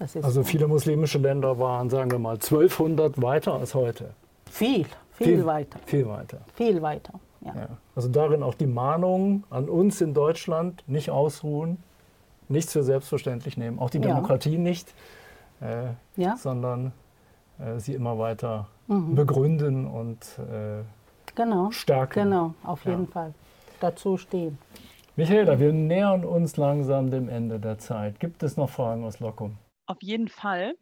also 0.00 0.42
viele 0.42 0.68
muslimische 0.68 1.18
Länder 1.18 1.58
waren, 1.58 1.90
sagen 1.90 2.10
wir 2.10 2.18
mal, 2.18 2.34
1200 2.34 3.20
weiter 3.22 3.54
als 3.54 3.74
heute. 3.74 4.10
Viel, 4.50 4.84
viel, 5.12 5.26
viel 5.26 5.46
weiter. 5.46 5.78
Viel 5.86 6.06
weiter. 6.06 6.38
Viel 6.54 6.82
weiter, 6.82 7.14
ja. 7.40 7.54
ja. 7.54 7.68
Also 7.94 8.08
darin 8.08 8.42
auch 8.42 8.54
die 8.54 8.66
Mahnung 8.66 9.44
an 9.50 9.68
uns 9.68 10.00
in 10.00 10.14
Deutschland, 10.14 10.84
nicht 10.86 11.10
ausruhen, 11.10 11.78
nichts 12.48 12.72
für 12.72 12.82
selbstverständlich 12.82 13.56
nehmen, 13.56 13.78
auch 13.78 13.90
die 13.90 14.00
Demokratie 14.00 14.54
ja. 14.54 14.58
nicht 14.58 14.94
äh, 15.60 16.20
ja? 16.20 16.36
sondern 16.36 16.92
äh, 17.58 17.78
sie 17.78 17.94
immer 17.94 18.18
weiter 18.18 18.66
mhm. 18.86 19.14
begründen 19.14 19.86
und 19.86 20.18
äh, 20.38 20.82
genau. 21.34 21.70
stärken. 21.70 22.24
Genau, 22.24 22.54
auf 22.64 22.84
jeden. 22.84 23.08
Fall 23.08 23.34
dazu 23.80 24.16
stehen. 24.16 24.58
Michaela, 25.16 25.58
wir 25.58 25.72
nähern 25.72 26.24
uns 26.24 26.56
langsam 26.56 27.10
dem 27.10 27.28
Ende 27.28 27.58
der 27.58 27.78
Zeit. 27.78 28.20
Gibt 28.20 28.42
es 28.42 28.56
noch 28.56 28.70
Fragen 28.70 29.04
aus 29.04 29.20
Lockum? 29.20 29.56
Auf 29.86 30.02
jeden 30.02 30.28
Fall. 30.28 30.76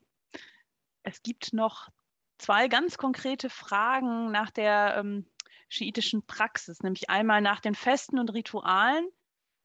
Es 1.03 1.23
gibt 1.23 1.53
noch 1.53 1.91
zwei 2.39 2.69
ganz 2.69 2.97
konkrete 2.97 3.51
Fragen 3.51 4.31
nach 4.31 4.51
der 4.51 4.97
ähm, 4.99 5.27
schiitischen 5.69 6.27
Praxis, 6.27 6.83
nämlich 6.83 7.11
einmal 7.11 7.41
nach 7.41 7.61
den 7.61 7.75
Festen 7.75 8.19
und 8.19 8.33
Ritualen, 8.33 9.07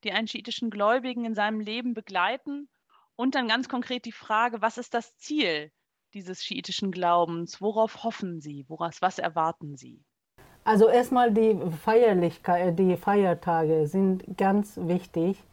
die 0.04 0.12
einen 0.12 0.28
schiitischen 0.28 0.70
Gläubigen 0.70 1.26
in 1.26 1.36
seinem 1.36 1.60
Leben 1.60 1.94
begleiten 1.94 2.70
und 3.16 3.36
dann 3.36 3.48
ganz 3.48 3.68
konkret 3.68 4.06
die 4.06 4.12
Frage, 4.12 4.62
was 4.62 4.78
ist 4.78 4.94
das 4.94 5.16
Ziel 5.18 5.72
dieses 6.14 6.44
schiitischen 6.44 6.92
Glaubens? 6.92 7.62
Worauf 7.62 8.04
hoffen 8.04 8.40
Sie? 8.40 8.66
Woraus, 8.68 9.02
was 9.02 9.20
erwarten 9.20 9.76
Sie? 9.76 10.04
Also 10.64 10.88
erstmal 10.88 11.34
die 11.34 11.58
Feierlichkeit, 11.84 12.78
die 12.78 12.96
Feiertage 12.98 13.88
sind 13.88 14.38
ganz 14.38 14.78
wichtig. 14.78 15.44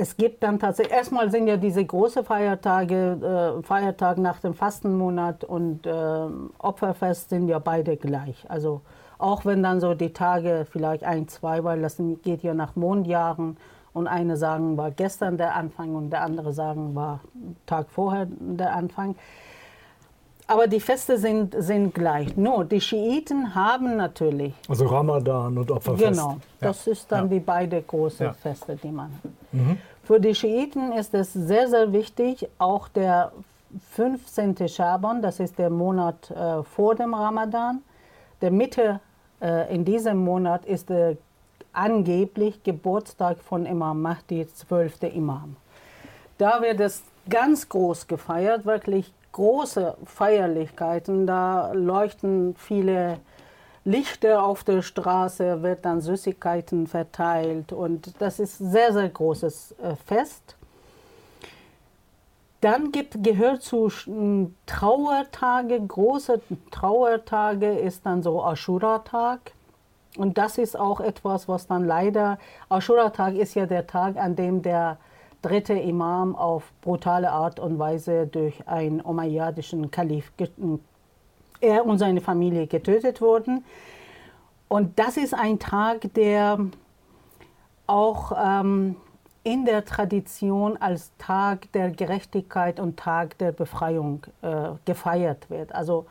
Es 0.00 0.16
gibt 0.16 0.44
dann 0.44 0.60
tatsächlich, 0.60 0.96
erstmal 0.96 1.28
sind 1.28 1.48
ja 1.48 1.56
diese 1.56 1.84
großen 1.84 2.24
Feiertage, 2.24 3.58
äh, 3.58 3.62
Feiertag 3.64 4.18
nach 4.18 4.38
dem 4.38 4.54
Fastenmonat 4.54 5.42
und 5.42 5.88
äh, 5.88 6.26
Opferfest 6.58 7.30
sind 7.30 7.48
ja 7.48 7.58
beide 7.58 7.96
gleich. 7.96 8.48
Also 8.48 8.82
auch 9.18 9.44
wenn 9.44 9.60
dann 9.60 9.80
so 9.80 9.94
die 9.94 10.12
Tage 10.12 10.68
vielleicht 10.70 11.02
ein, 11.02 11.26
zwei, 11.26 11.64
weil 11.64 11.82
das 11.82 12.00
geht 12.22 12.44
ja 12.44 12.54
nach 12.54 12.76
Mondjahren, 12.76 13.56
und 13.92 14.06
eine 14.06 14.36
sagen, 14.36 14.76
war 14.76 14.90
gestern 14.90 15.36
der 15.36 15.56
Anfang 15.56 15.94
und 15.96 16.10
der 16.10 16.22
andere 16.22 16.52
sagen, 16.52 16.94
war 16.94 17.20
Tag 17.66 17.90
vorher 17.90 18.28
der 18.30 18.74
Anfang. 18.74 19.16
Aber 20.50 20.66
die 20.66 20.80
Feste 20.80 21.18
sind, 21.18 21.54
sind 21.58 21.94
gleich. 21.94 22.34
Nur 22.36 22.64
die 22.64 22.80
Schiiten 22.80 23.54
haben 23.54 23.96
natürlich. 23.96 24.54
Also 24.66 24.86
Ramadan 24.86 25.58
und 25.58 25.70
Opferfest. 25.70 26.12
Genau, 26.12 26.38
das 26.58 26.86
ja. 26.86 26.92
ist 26.92 27.12
dann 27.12 27.24
ja. 27.24 27.34
die 27.34 27.40
beiden 27.40 27.86
großen 27.86 28.26
ja. 28.26 28.32
Feste, 28.32 28.74
die 28.76 28.90
man 28.90 29.12
hat. 29.12 29.30
Mhm. 29.52 29.78
Für 30.04 30.18
die 30.18 30.34
Schiiten 30.34 30.92
ist 30.92 31.12
es 31.12 31.34
sehr, 31.34 31.68
sehr 31.68 31.92
wichtig, 31.92 32.48
auch 32.56 32.88
der 32.88 33.30
15. 33.90 34.66
Schaban, 34.68 35.20
das 35.20 35.38
ist 35.38 35.58
der 35.58 35.68
Monat 35.68 36.30
äh, 36.30 36.62
vor 36.62 36.94
dem 36.94 37.12
Ramadan. 37.12 37.82
Der 38.40 38.50
Mitte 38.50 39.00
äh, 39.42 39.74
in 39.74 39.84
diesem 39.84 40.16
Monat 40.24 40.64
ist 40.64 40.88
der 40.88 41.18
angeblich 41.74 42.62
Geburtstag 42.62 43.38
von 43.40 43.66
Imam 43.66 44.00
Mahdi, 44.00 44.46
12. 44.46 45.02
Imam. 45.14 45.56
Da 46.38 46.62
wird 46.62 46.80
es 46.80 47.02
ganz 47.28 47.68
groß 47.68 48.06
gefeiert, 48.06 48.64
wirklich 48.64 49.12
große 49.32 49.96
Feierlichkeiten. 50.04 51.26
Da 51.26 51.72
leuchten 51.72 52.54
viele 52.56 53.18
Lichter 53.84 54.42
auf 54.42 54.64
der 54.64 54.82
Straße, 54.82 55.62
wird 55.62 55.84
dann 55.84 56.00
Süßigkeiten 56.00 56.86
verteilt 56.86 57.72
und 57.72 58.20
das 58.20 58.38
ist 58.38 58.58
sehr, 58.58 58.92
sehr 58.92 59.08
großes 59.08 59.76
äh, 59.82 59.96
Fest. 60.04 60.56
Dann 62.60 62.90
gibt, 62.90 63.22
gehört 63.22 63.62
zu 63.62 63.88
Trauertage, 64.66 65.80
große 65.80 66.40
Trauertage 66.72 67.78
ist 67.78 68.04
dann 68.04 68.22
so 68.22 68.42
Ashura-Tag. 68.44 69.52
Und 70.16 70.36
das 70.36 70.58
ist 70.58 70.76
auch 70.76 71.00
etwas, 71.00 71.48
was 71.48 71.68
dann 71.68 71.86
leider, 71.86 72.38
Ashura-Tag 72.68 73.36
ist 73.36 73.54
ja 73.54 73.66
der 73.66 73.86
Tag, 73.86 74.16
an 74.16 74.34
dem 74.34 74.62
der 74.62 74.98
dritte 75.42 75.74
Imam 75.74 76.34
auf 76.34 76.72
brutale 76.80 77.30
Art 77.30 77.60
und 77.60 77.78
Weise 77.78 78.26
durch 78.26 78.66
einen 78.66 79.00
umayyadischen 79.00 79.90
Kalif, 79.90 80.32
er 81.60 81.86
und 81.86 81.98
seine 81.98 82.20
Familie 82.20 82.66
getötet 82.66 83.20
wurden. 83.20 83.64
Und 84.68 84.98
das 84.98 85.16
ist 85.16 85.34
ein 85.34 85.58
Tag, 85.58 86.12
der 86.14 86.58
auch 87.86 88.32
ähm, 88.38 88.96
in 89.42 89.64
der 89.64 89.84
Tradition 89.84 90.76
als 90.76 91.10
Tag 91.16 91.72
der 91.72 91.90
Gerechtigkeit 91.90 92.78
und 92.78 92.98
Tag 92.98 93.38
der 93.38 93.52
Befreiung 93.52 94.26
äh, 94.42 94.70
gefeiert 94.84 95.48
wird. 95.48 95.74
Also 95.74 96.06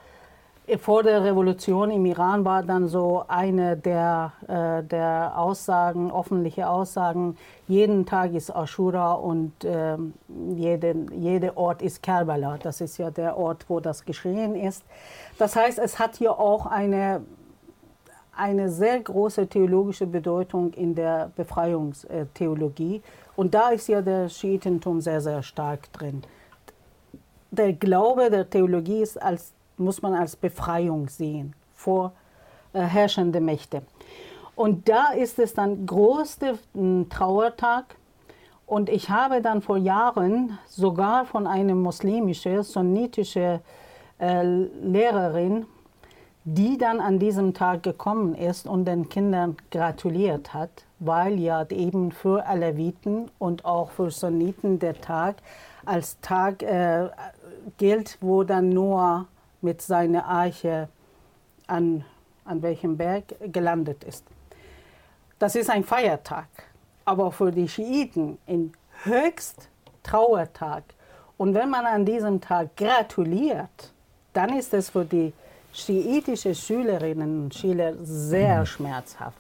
vor 0.76 1.02
der 1.02 1.24
Revolution 1.24 1.92
im 1.92 2.06
Iran 2.06 2.44
war 2.44 2.62
dann 2.62 2.90
so 2.90 3.24
eine 3.30 3.78
der, 3.78 4.34
äh, 4.48 4.84
der 4.84 5.32
Aussagen, 5.38 6.12
öffentliche 6.12 6.68
Aussagen, 6.68 7.38
jeden 7.70 8.06
Tag 8.06 8.34
ist 8.34 8.50
Ashura 8.50 9.14
und 9.14 9.54
ähm, 9.64 10.14
jede, 10.56 10.94
jeder 11.14 11.56
Ort 11.56 11.82
ist 11.82 12.04
Kerbala. 12.04 12.58
Das 12.58 12.82
ist 12.82 12.98
ja 12.98 13.10
der 13.12 13.38
Ort, 13.38 13.66
wo 13.70 13.80
das 13.80 14.04
geschehen 14.04 14.56
ist. 14.56 14.84
Das 15.38 15.56
heißt, 15.56 15.80
es 15.80 16.00
hat 16.00 16.18
hier 16.18 16.38
auch 16.38 16.66
eine, 16.66 17.22
eine 18.36 18.70
sehr 18.70 19.00
große 19.00 19.48
theologische 19.48 20.06
Bedeutung 20.06 20.74
in 20.74 20.96
der 20.96 21.32
Befreiungstheologie. 21.38 23.02
Und 23.38 23.54
da 23.54 23.70
ist 23.70 23.88
ja 23.88 24.02
der 24.02 24.28
Schiitentum 24.28 25.00
sehr, 25.00 25.22
sehr 25.22 25.44
stark 25.44 25.94
drin. 25.94 26.24
Der 27.52 27.72
Glaube 27.72 28.30
der 28.30 28.50
Theologie 28.50 29.02
ist 29.02 29.22
als 29.22 29.54
muss 29.78 30.02
man 30.02 30.14
als 30.14 30.36
Befreiung 30.36 31.08
sehen 31.10 31.54
vor 31.76 32.14
äh, 32.74 32.82
herrschende 32.82 33.40
Mächte. 33.40 33.84
Und 34.56 34.90
da 34.90 35.12
ist 35.12 35.38
es 35.38 35.54
dann 35.54 35.86
größter 35.86 36.56
Trauertag. 37.10 37.96
Und 38.66 38.90
ich 38.90 39.10
habe 39.10 39.42
dann 39.42 39.62
vor 39.62 39.78
Jahren 39.78 40.58
sogar 40.68 41.26
von 41.26 41.48
einer 41.48 41.76
muslimischen, 41.76 42.64
sunnitischen 42.64 43.60
äh, 44.20 44.44
Lehrerin, 44.44 45.68
die 46.44 46.78
dann 46.78 47.00
an 47.00 47.20
diesem 47.20 47.54
Tag 47.54 47.84
gekommen 47.84 48.34
ist 48.34 48.68
und 48.68 48.86
den 48.86 49.10
Kindern 49.10 49.58
gratuliert 49.70 50.54
hat, 50.54 50.86
weil 51.00 51.40
ja 51.40 51.66
eben 51.70 52.12
für 52.12 52.46
Aleviten 52.46 53.30
und 53.38 53.64
auch 53.64 53.92
für 53.92 54.10
Sunniten 54.10 54.80
der 54.80 55.00
Tag 55.00 55.36
als 55.86 56.20
Tag 56.22 56.64
äh, 56.64 57.10
gilt, 57.78 58.18
wo 58.22 58.44
dann 58.44 58.70
Noah 58.70 59.26
mit 59.62 59.82
seiner 59.82 60.26
Arche 60.26 60.90
an, 61.68 62.06
an 62.46 62.62
welchem 62.62 62.98
Berg 62.98 63.36
gelandet 63.52 64.04
ist. 64.04 64.26
Das 65.40 65.56
ist 65.56 65.70
ein 65.70 65.84
Feiertag, 65.84 66.48
aber 67.06 67.32
für 67.32 67.52
die 67.52 67.68
Schiiten 67.68 68.38
ein 68.48 68.72
höchst 69.04 69.70
Trauertag. 70.04 70.84
Und 71.38 71.54
wenn 71.54 71.70
man 71.70 71.86
an 71.86 72.06
diesem 72.06 72.42
Tag 72.42 72.76
gratuliert, 72.76 73.94
dann 74.34 74.58
ist 74.58 74.74
es 74.74 74.90
für 74.90 75.06
die 75.06 75.34
schiitischen 75.74 76.56
Schülerinnen 76.56 77.44
und 77.44 77.56
Schüler 77.56 77.94
sehr 78.04 78.62
mhm. 78.62 78.66
schmerzhaft. 78.66 79.38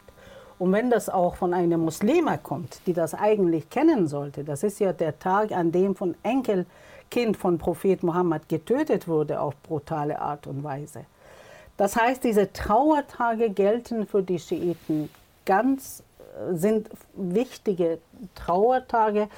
Und 0.60 0.72
wenn 0.72 0.90
das 0.90 1.10
auch 1.10 1.36
von 1.36 1.54
einer 1.54 1.78
Muslima 1.78 2.38
kommt, 2.38 2.82
die 2.88 2.94
das 2.94 3.14
eigentlich 3.14 3.70
kennen 3.70 4.08
sollte, 4.08 4.44
das 4.44 4.64
ist 4.64 4.80
ja 4.80 4.92
der 4.92 5.18
Tag, 5.20 5.52
an 5.52 5.72
dem 5.72 5.96
von 5.96 6.16
Enkel 6.24 6.66
Kind 7.10 7.38
von 7.38 7.58
Prophet 7.58 8.04
Mohammed 8.04 8.50
getötet 8.50 9.08
wurde 9.08 9.40
auf 9.40 9.56
brutale 9.64 10.20
Art 10.20 10.48
und 10.48 10.64
Weise. 10.64 11.06
Das 11.78 11.96
heißt, 11.96 12.24
diese 12.24 12.52
Trauertage 12.52 13.52
gelten 13.52 14.08
für 14.08 14.24
die 14.24 14.40
Schiiten 14.40 15.10
ganz, 15.46 16.04
äh, 16.20 16.56
sind 16.56 16.90
wichtige 17.14 18.00
Trauertage. 18.36 19.30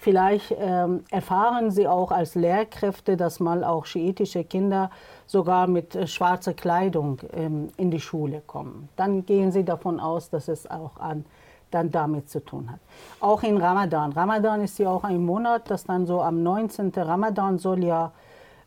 Vielleicht 0.00 0.54
ähm, 0.56 1.04
erfahren 1.10 1.72
Sie 1.72 1.88
auch 1.88 2.12
als 2.12 2.36
Lehrkräfte, 2.36 3.16
dass 3.16 3.40
mal 3.40 3.64
auch 3.64 3.84
schiitische 3.84 4.44
Kinder 4.44 4.92
sogar 5.26 5.66
mit 5.66 5.96
äh, 5.96 6.06
schwarzer 6.06 6.54
Kleidung 6.54 7.18
ähm, 7.32 7.70
in 7.76 7.90
die 7.90 8.00
Schule 8.00 8.42
kommen. 8.46 8.88
Dann 8.94 9.26
gehen 9.26 9.50
Sie 9.50 9.64
davon 9.64 9.98
aus, 9.98 10.30
dass 10.30 10.46
es 10.46 10.70
auch 10.70 10.98
an 11.00 11.24
dann 11.70 11.90
damit 11.90 12.30
zu 12.30 12.44
tun 12.44 12.70
hat. 12.70 12.80
Auch 13.20 13.42
in 13.42 13.56
Ramadan. 13.56 14.12
Ramadan 14.12 14.62
ist 14.62 14.78
ja 14.78 14.90
auch 14.90 15.04
ein 15.04 15.24
Monat, 15.24 15.70
das 15.70 15.84
dann 15.84 16.06
so 16.06 16.20
am 16.20 16.42
19. 16.42 16.92
Ramadan 16.94 17.58
soll 17.58 17.84
ja 17.84 18.12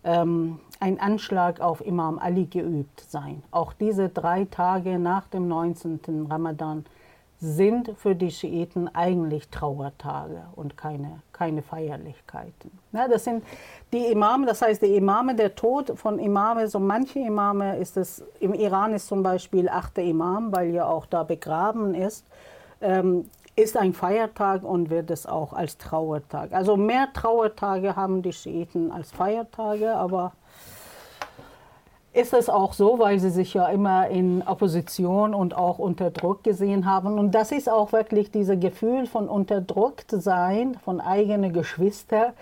ähm, 0.04 0.60
ein 0.80 1.00
Anschlag 1.00 1.62
auf 1.62 1.86
Imam 1.86 2.20
Ali 2.20 2.46
geübt 2.46 3.02
sein. 3.02 3.44
Auch 3.52 3.74
diese 3.74 4.10
drei 4.10 4.46
Tage 4.46 4.98
nach 4.98 5.28
dem 5.28 5.48
19. 5.48 6.28
Ramadan 6.30 6.86
sind 7.42 7.94
für 7.98 8.14
die 8.14 8.30
Schiiten 8.30 8.88
eigentlich 8.94 9.50
Trauertage 9.50 10.44
und 10.56 10.78
keine, 10.78 11.22
keine 11.34 11.64
Feierlichkeiten. 11.64 12.72
Ja, 12.92 13.08
das 13.08 13.24
sind 13.24 13.44
die 13.92 14.06
Imame, 14.12 14.46
das 14.46 14.62
heißt 14.62 14.84
die 14.84 14.96
Imame, 14.96 15.34
der 15.34 15.56
Tod 15.56 15.94
von 15.96 16.20
Imame, 16.20 16.68
so 16.68 16.80
manche 16.80 17.18
Imame 17.18 17.78
ist 17.78 17.98
es, 17.98 18.24
im 18.40 18.54
Iran 18.54 18.94
ist 18.94 19.08
zum 19.08 19.24
Beispiel 19.24 19.70
achte 19.70 20.02
Imam, 20.02 20.52
weil 20.52 20.70
ja 20.70 20.86
auch 20.86 21.08
da 21.08 21.24
begraben 21.24 21.96
ist 21.96 22.28
ähm, 22.82 23.30
ist 23.56 23.78
ein 23.78 23.94
Feiertag 23.94 24.64
und 24.64 24.90
wird 24.90 25.12
es 25.12 25.26
auch 25.26 25.54
als 25.54 25.78
Trauertag. 25.78 26.54
Also 26.54 26.78
mehr 26.78 27.10
Trauertage 27.14 27.96
haben 27.96 28.22
die 28.22 28.34
Schiiten 28.34 28.92
als 28.92 29.12
Feiertage, 29.12 29.96
aber 29.96 30.34
ist 32.14 32.34
es 32.34 32.50
auch 32.50 32.74
so, 32.74 33.00
weil 33.00 33.20
sie 33.20 33.30
sich 33.30 33.54
ja 33.54 33.68
immer 33.68 34.08
in 34.08 34.42
Opposition 34.42 35.34
und 35.34 35.56
auch 35.56 35.80
unter 35.80 36.12
Druck 36.12 36.44
gesehen 36.44 36.86
haben. 36.86 37.18
Und 37.18 37.32
das 37.32 37.52
ist 37.52 37.70
auch 37.70 37.94
wirklich 37.94 38.32
dieses 38.32 38.60
Gefühl 38.60 39.06
von 39.06 39.30
unterdrückt 39.30 40.12
sein 40.12 40.78
von 40.84 41.00
eigenen 41.00 41.54
Geschwistern, 41.54 42.34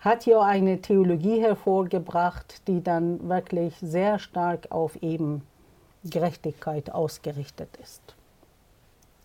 hat 0.00 0.26
ja 0.26 0.40
eine 0.40 0.80
Theologie 0.80 1.40
hervorgebracht, 1.40 2.66
die 2.66 2.82
dann 2.82 3.28
wirklich 3.28 3.76
sehr 3.80 4.18
stark 4.18 4.66
auf 4.70 4.96
eben 4.96 5.42
Gerechtigkeit 6.02 6.90
ausgerichtet 6.92 7.68
ist 7.80 8.16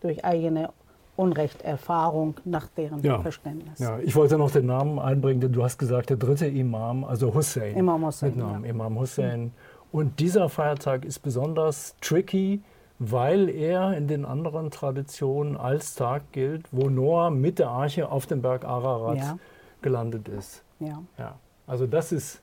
durch 0.00 0.24
eigene 0.24 0.70
Unrechterfahrung 1.16 2.36
nach 2.44 2.68
deren 2.68 3.02
ja. 3.02 3.20
Verständnis. 3.20 3.80
Ja, 3.80 3.98
ich 3.98 4.14
wollte 4.14 4.38
noch 4.38 4.52
den 4.52 4.66
Namen 4.66 5.00
einbringen, 5.00 5.40
denn 5.40 5.52
du 5.52 5.64
hast 5.64 5.76
gesagt, 5.76 6.10
der 6.10 6.16
dritte 6.16 6.46
Imam, 6.46 7.02
also 7.04 7.34
Hussein. 7.34 7.76
Imam 7.76 8.06
Hussein. 8.06 8.30
Mit 8.30 8.38
Namen, 8.38 8.64
ja. 8.64 8.70
Imam 8.70 8.98
Hussein. 8.98 9.52
Und 9.90 10.20
dieser 10.20 10.48
Feiertag 10.48 11.04
ist 11.04 11.18
besonders 11.20 11.96
tricky, 12.00 12.62
weil 13.00 13.48
er 13.48 13.96
in 13.96 14.06
den 14.06 14.24
anderen 14.24 14.70
Traditionen 14.70 15.56
als 15.56 15.96
Tag 15.96 16.30
gilt, 16.32 16.66
wo 16.70 16.88
Noah 16.88 17.30
mit 17.30 17.58
der 17.58 17.70
Arche 17.70 18.10
auf 18.10 18.26
dem 18.26 18.40
Berg 18.40 18.64
Ararat 18.64 19.18
ja. 19.18 19.38
gelandet 19.82 20.28
ist. 20.28 20.62
Ja. 20.78 21.02
ja. 21.18 21.34
Also 21.66 21.86
das 21.86 22.12
ist 22.12 22.40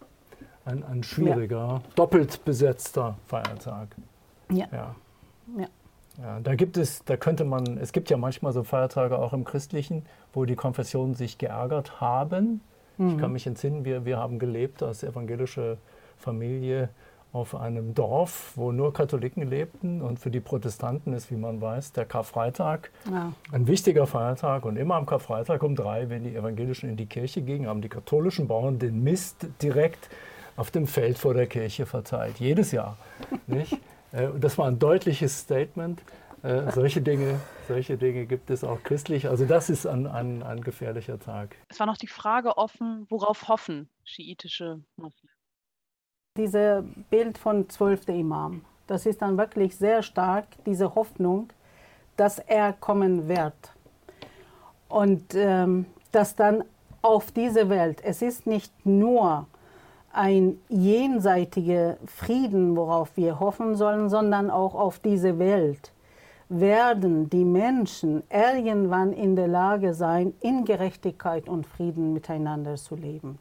ein, 0.65 0.83
ein 0.83 1.03
schwieriger, 1.03 1.81
doppelt 1.95 2.43
besetzter 2.43 3.15
Feiertag. 3.27 3.95
Ja. 4.51 4.67
ja. 4.71 4.95
Ja. 6.21 6.39
Da 6.39 6.55
gibt 6.55 6.77
es, 6.77 7.03
da 7.05 7.17
könnte 7.17 7.45
man, 7.45 7.77
es 7.77 7.91
gibt 7.91 8.09
ja 8.09 8.17
manchmal 8.17 8.53
so 8.53 8.63
Feiertage 8.63 9.17
auch 9.17 9.33
im 9.33 9.43
Christlichen, 9.43 10.05
wo 10.33 10.45
die 10.45 10.55
Konfessionen 10.55 11.15
sich 11.15 11.37
geärgert 11.37 11.99
haben. 12.01 12.61
Mhm. 12.97 13.09
Ich 13.09 13.17
kann 13.17 13.31
mich 13.33 13.47
entsinnen, 13.47 13.85
wir, 13.85 14.05
wir 14.05 14.17
haben 14.17 14.39
gelebt 14.39 14.83
als 14.83 15.03
evangelische 15.03 15.77
Familie 16.17 16.89
auf 17.33 17.53
einem 17.53 17.93
Dorf, 17.93 18.53
wo 18.55 18.71
nur 18.71 18.93
Katholiken 18.93 19.49
lebten. 19.49 20.01
Und 20.01 20.19
für 20.19 20.31
die 20.31 20.39
Protestanten 20.39 21.11
ist, 21.11 21.29
wie 21.31 21.35
man 21.35 21.59
weiß, 21.59 21.91
der 21.91 22.05
Karfreitag 22.05 22.91
ja. 23.11 23.33
ein 23.51 23.67
wichtiger 23.67 24.07
Feiertag. 24.07 24.63
Und 24.63 24.77
immer 24.77 24.95
am 24.95 25.05
Karfreitag 25.05 25.61
um 25.61 25.75
drei, 25.75 26.09
wenn 26.09 26.23
die 26.23 26.33
Evangelischen 26.33 26.89
in 26.89 26.95
die 26.95 27.07
Kirche 27.07 27.41
gingen, 27.41 27.67
haben 27.67 27.81
die 27.81 27.89
katholischen 27.89 28.47
Bauern 28.47 28.79
den 28.79 29.03
Mist 29.03 29.47
direkt 29.61 30.09
auf 30.55 30.71
dem 30.71 30.87
Feld 30.87 31.17
vor 31.17 31.33
der 31.33 31.47
Kirche 31.47 31.85
verteilt. 31.85 32.39
Jedes 32.39 32.71
Jahr. 32.71 32.97
Nicht? 33.47 33.77
Äh, 34.15 34.29
das 34.39 34.57
war 34.57 34.67
ein 34.67 34.79
deutliches 34.79 35.39
Statement. 35.39 36.01
Äh, 36.43 36.71
solche, 36.71 37.01
Dinge, 37.01 37.39
solche 37.67 37.97
Dinge 37.97 38.25
gibt 38.25 38.49
es 38.49 38.63
auch 38.63 38.81
christlich. 38.83 39.27
Also 39.27 39.45
das 39.45 39.69
ist 39.69 39.85
ein, 39.85 40.07
ein, 40.07 40.43
ein 40.43 40.61
gefährlicher 40.61 41.19
Tag. 41.19 41.55
Es 41.69 41.79
war 41.79 41.87
noch 41.87 41.97
die 41.97 42.07
Frage 42.07 42.57
offen, 42.57 43.05
worauf 43.09 43.47
hoffen 43.47 43.89
schiitische 44.03 44.81
Muslimen? 44.95 45.33
Dieses 46.37 46.83
Bild 47.09 47.37
von 47.37 47.69
zwölfter 47.69 48.13
Imam, 48.13 48.65
das 48.87 49.05
ist 49.05 49.21
dann 49.21 49.37
wirklich 49.37 49.75
sehr 49.77 50.03
stark, 50.03 50.47
diese 50.65 50.93
Hoffnung, 50.93 51.49
dass 52.17 52.39
er 52.39 52.73
kommen 52.73 53.27
wird. 53.27 53.73
Und 54.87 55.33
ähm, 55.33 55.85
dass 56.11 56.35
dann 56.35 56.63
auf 57.01 57.31
diese 57.31 57.69
Welt, 57.69 58.01
es 58.03 58.21
ist 58.21 58.45
nicht 58.47 58.85
nur 58.85 59.47
ein 60.15 60.59
jenseitiger 60.69 61.97
Frieden, 62.05 62.75
worauf 62.75 63.17
wir 63.17 63.39
hoffen 63.39 63.75
sollen, 63.75 64.09
sondern 64.09 64.49
auch 64.49 64.73
auf 64.73 64.99
diese 64.99 65.39
Welt 65.39 65.91
werden 66.47 67.29
die 67.29 67.43
Menschen 67.43 68.23
irgendwann 68.29 69.11
in 69.13 69.35
der 69.35 69.47
Lage 69.47 69.93
sein, 69.93 70.33
in 70.41 70.63
Gerechtigkeit 70.63 71.49
und 71.49 71.65
Frieden 71.65 72.13
miteinander 72.13 72.75
zu 72.75 72.95
leben. 72.95 73.39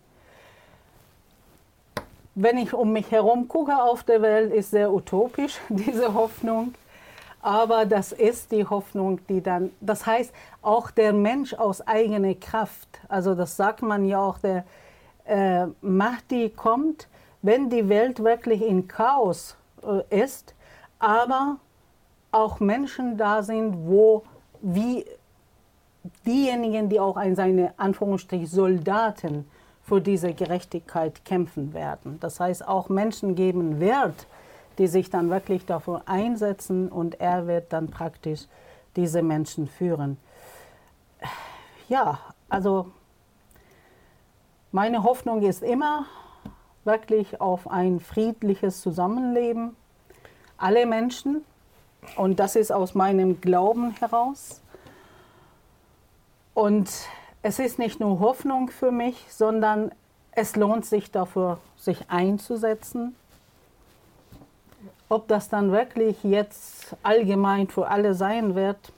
Wenn 2.35 2.59
ich 2.59 2.75
um 2.75 2.93
mich 2.93 3.11
herum 3.11 3.47
gucke 3.47 3.81
auf 3.81 4.03
der 4.03 4.23
Welt, 4.23 4.53
ist 4.53 4.71
sehr 4.71 4.93
utopisch 4.93 5.59
diese 5.69 6.15
Hoffnung. 6.15 6.75
Aber 7.43 7.85
das 7.85 8.13
ist 8.13 8.53
die 8.53 8.65
Hoffnung, 8.65 9.21
die 9.29 9.43
dann, 9.43 9.71
das 9.83 10.07
heißt, 10.07 10.33
auch 10.63 10.91
der 10.91 11.13
Mensch 11.13 11.53
aus 11.53 11.87
eigener 11.87 12.35
Kraft, 12.35 12.89
also 13.07 13.35
das 13.35 13.57
sagt 13.57 13.83
man 13.83 14.07
ja 14.07 14.19
auch, 14.19 14.39
der, 14.39 14.65
äh, 15.25 15.67
Mahdi 15.81 16.51
kommt, 16.51 17.09
wenn 17.43 17.71
die 17.71 17.89
Welt 17.89 18.23
wirklich 18.23 18.63
in 18.63 18.89
Chaos 18.89 19.57
äh, 19.83 20.23
ist, 20.23 20.55
aber 20.99 21.59
auch 22.33 22.61
Menschen 22.61 23.17
da 23.17 23.43
sind, 23.43 23.87
wo 23.87 24.25
wie 24.61 25.05
diejenigen, 26.27 26.89
die 26.89 27.01
auch 27.01 27.17
ein 27.17 27.37
seine 27.37 27.75
Anführungsstrich 27.77 28.51
Soldaten 28.51 29.47
für 29.83 30.01
diese 30.01 30.33
Gerechtigkeit 30.33 31.25
kämpfen 31.25 31.75
werden. 31.75 32.19
Das 32.21 32.41
heißt, 32.41 32.67
auch 32.67 32.89
Menschen 32.89 33.35
geben 33.35 33.81
Wert 33.81 34.27
die 34.79 34.87
sich 34.87 35.11
dann 35.11 35.31
wirklich 35.31 35.67
dafür 35.67 36.03
einsetzen 36.07 36.89
und 36.89 37.21
er 37.21 37.47
wird 37.47 37.73
dann 37.73 37.89
praktisch 37.89 38.47
diese 38.97 39.23
Menschen 39.23 39.69
führen. 39.69 40.17
Ja, 41.89 42.19
also 42.49 42.91
meine 44.75 45.05
Hoffnung 45.05 45.43
ist 45.43 45.63
immer 45.63 46.05
wirklich 46.83 47.41
auf 47.41 47.71
ein 47.71 48.01
friedliches 48.01 48.81
Zusammenleben. 48.81 49.77
Alle 50.59 50.85
Menschen, 50.85 51.45
und 52.17 52.41
das 52.41 52.57
ist 52.57 52.73
aus 52.73 52.97
meinem 52.97 53.41
Glauben 53.41 53.93
heraus. 54.01 54.61
Und 56.55 56.91
es 57.43 57.61
ist 57.61 57.79
nicht 57.79 58.01
nur 58.01 58.19
Hoffnung 58.19 58.69
für 58.69 58.91
mich, 58.91 59.27
sondern 59.31 59.93
es 60.33 60.57
lohnt 60.57 60.85
sich 60.85 61.13
dafür, 61.13 61.61
sich 61.77 62.11
einzusetzen. 62.11 63.15
Ob 65.09 65.29
das 65.29 65.49
dann 65.49 65.71
wirklich 65.71 66.25
jetzt 66.25 66.97
allgemein 67.05 67.69
für 67.69 67.87
alle 67.87 68.15
sein 68.15 68.57
wird. 68.57 68.93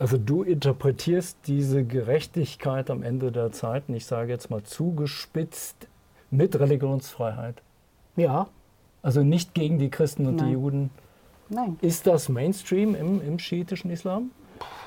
Also 0.00 0.16
du 0.16 0.42
interpretierst 0.42 1.36
diese 1.46 1.84
Gerechtigkeit 1.84 2.90
am 2.90 3.02
Ende 3.02 3.30
der 3.30 3.52
Zeit, 3.52 3.84
ich 3.88 4.06
sage 4.06 4.32
jetzt 4.32 4.50
mal 4.50 4.62
zugespitzt, 4.62 5.88
mit 6.30 6.58
Religionsfreiheit. 6.58 7.56
Ja. 8.16 8.46
Also 9.02 9.22
nicht 9.22 9.52
gegen 9.52 9.78
die 9.78 9.90
Christen 9.90 10.26
und 10.26 10.36
Nein. 10.36 10.46
die 10.46 10.52
Juden. 10.54 10.90
Nein. 11.50 11.76
Ist 11.82 12.06
das 12.06 12.30
Mainstream 12.30 12.94
im, 12.94 13.20
im 13.20 13.38
schiitischen 13.38 13.90
Islam? 13.90 14.30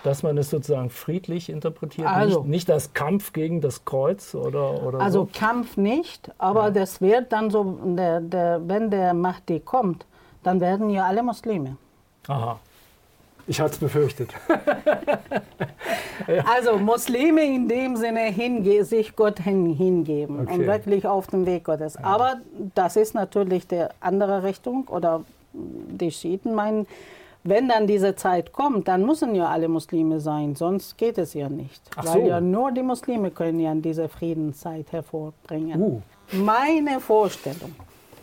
Dass 0.03 0.23
man 0.23 0.35
es 0.39 0.49
sozusagen 0.49 0.89
friedlich 0.89 1.47
interpretiert, 1.49 2.07
Also- 2.07 2.39
nicht, 2.39 2.49
nicht 2.49 2.71
als 2.71 2.93
Kampf 2.93 3.33
gegen 3.33 3.61
das 3.61 3.85
Kreuz 3.85 4.33
oder, 4.33 4.81
oder 4.83 4.99
Also 4.99 5.25
so? 5.25 5.29
Kampf 5.31 5.77
nicht, 5.77 6.31
aber 6.39 6.71
das 6.71 7.01
wird 7.01 7.31
dann 7.31 7.51
so, 7.51 7.63
der, 7.95 8.19
der, 8.19 8.67
wenn 8.67 8.89
der 8.89 9.13
Mahdi 9.13 9.59
kommt, 9.59 10.07
dann 10.41 10.59
werden 10.59 10.89
ja 10.89 11.05
alle 11.05 11.21
Muslime. 11.21 11.77
Aha. 12.27 12.59
Ich 13.47 13.59
hatte 13.59 13.73
es 13.73 13.77
befürchtet. 13.79 14.33
Also 16.45 16.77
Muslime 16.77 17.43
in 17.43 17.67
dem 17.67 17.95
Sinne 17.97 18.21
hinge 18.31 18.85
sich 18.85 19.15
Gott 19.15 19.39
hin, 19.39 19.73
hingeben 19.73 20.41
Okay. 20.41 20.53
und 20.53 20.67
wirklich 20.67 21.05
auf 21.07 21.27
dem 21.27 21.45
Weg 21.45 21.65
Gottes. 21.65 21.97
Aber 21.97 22.37
das 22.75 22.95
ist 22.95 23.13
natürlich 23.13 23.67
die 23.67 23.85
andere 23.99 24.43
Richtung 24.43 24.87
oder 24.87 25.23
die 25.53 26.11
Schiiten 26.11 26.53
meinen, 26.53 26.87
wenn 27.43 27.67
dann 27.67 27.87
diese 27.87 28.15
Zeit 28.15 28.53
kommt, 28.53 28.87
dann 28.87 29.05
müssen 29.05 29.35
ja 29.35 29.49
alle 29.49 29.67
Muslime 29.67 30.19
sein, 30.21 30.55
sonst 30.55 30.97
geht 30.97 31.17
es 31.17 31.33
ja 31.33 31.49
nicht. 31.49 31.81
Ach 31.97 32.05
Weil 32.05 32.21
so. 32.21 32.27
ja 32.27 32.39
nur 32.39 32.71
die 32.71 32.83
Muslime 32.83 33.31
können 33.31 33.59
ja 33.59 33.75
diese 33.75 34.07
Friedenszeit 34.07 34.91
hervorbringen. 34.91 35.81
Uh. 35.81 36.01
Meine 36.31 37.01
Vorstellung, 37.01 37.75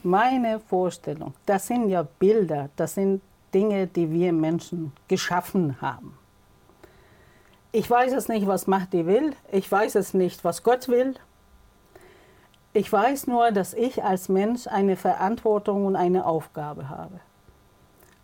meine 0.03 0.59
Vorstellung, 0.59 1.35
das 1.45 1.67
sind 1.67 1.91
ja 1.91 2.07
Bilder, 2.19 2.71
das 2.77 2.95
sind 2.95 3.21
Dinge, 3.55 3.87
die 3.87 4.11
wir 4.11 4.33
Menschen 4.33 4.93
geschaffen 5.09 5.81
haben. 5.81 6.17
Ich 7.73 7.89
weiß 7.89 8.13
es 8.13 8.29
nicht, 8.29 8.47
was 8.47 8.67
Mahdi 8.67 9.07
will. 9.07 9.35
Ich 9.53 9.71
weiß 9.71 9.95
es 9.95 10.13
nicht, 10.13 10.45
was 10.45 10.63
Gott 10.63 10.89
will. 10.89 11.15
Ich 12.73 12.93
weiß 12.93 13.27
nur, 13.27 13.51
dass 13.53 13.75
ich 13.75 14.03
als 14.03 14.29
Mensch 14.29 14.67
eine 14.67 14.97
Verantwortung 14.97 15.87
und 15.87 15.97
eine 15.97 16.27
Aufgabe 16.27 16.89
habe. 16.89 17.21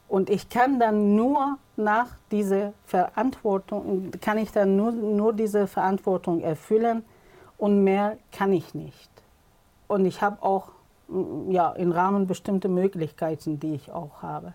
Und 0.09 0.31
ich 0.31 0.49
kann 0.49 0.79
dann 0.79 1.17
nur 1.17 1.59
nach 1.77 2.09
dieser 2.31 2.73
Verantwortung, 2.85 4.13
kann 4.21 4.39
ich 4.39 4.53
dann 4.53 4.77
nur, 4.77 4.93
nur 4.93 5.33
diese 5.33 5.67
Verantwortung 5.67 6.41
erfüllen 6.41 7.05
und 7.59 7.83
mehr 7.83 8.17
kann 8.31 8.53
ich 8.53 8.75
nicht. 8.75 9.11
Und 9.89 10.07
ich 10.07 10.23
habe 10.23 10.43
auch 10.43 10.71
ja, 11.49 11.71
im 11.73 11.93
Rahmen 11.93 12.27
bestimmte 12.27 12.69
Möglichkeiten, 12.69 13.59
die 13.61 13.75
ich 13.75 13.93
auch 13.93 14.23
habe, 14.23 14.55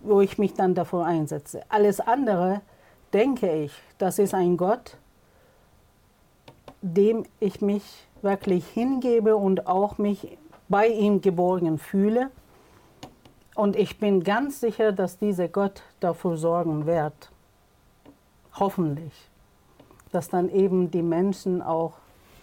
wo 0.00 0.20
ich 0.20 0.38
mich 0.38 0.54
dann 0.54 0.74
dafür 0.74 1.04
einsetze. 1.04 1.62
Alles 1.68 2.00
andere, 2.00 2.60
denke 3.12 3.64
ich, 3.64 3.72
das 3.98 4.18
ist 4.18 4.34
ein 4.34 4.56
Gott, 4.56 4.96
dem 6.82 7.24
ich 7.40 7.60
mich 7.60 8.06
wirklich 8.22 8.66
hingebe 8.66 9.36
und 9.36 9.66
auch 9.66 9.98
mich 9.98 10.38
bei 10.68 10.88
ihm 10.88 11.20
geborgen 11.20 11.78
fühle. 11.78 12.30
Und 13.54 13.76
ich 13.76 13.98
bin 13.98 14.22
ganz 14.22 14.60
sicher, 14.60 14.92
dass 14.92 15.18
dieser 15.18 15.48
Gott 15.48 15.82
dafür 16.00 16.36
sorgen 16.36 16.86
wird, 16.86 17.30
hoffentlich, 18.54 19.12
dass 20.12 20.28
dann 20.28 20.50
eben 20.50 20.90
die 20.90 21.02
Menschen 21.02 21.62
auch 21.62 21.94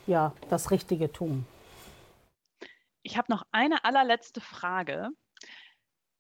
ja, 0.08 0.34
das 0.50 0.72
Richtige 0.72 1.12
tun. 1.12 1.46
Ich 3.04 3.18
habe 3.18 3.32
noch 3.32 3.44
eine 3.52 3.84
allerletzte 3.84 4.42
Frage. 4.42 5.10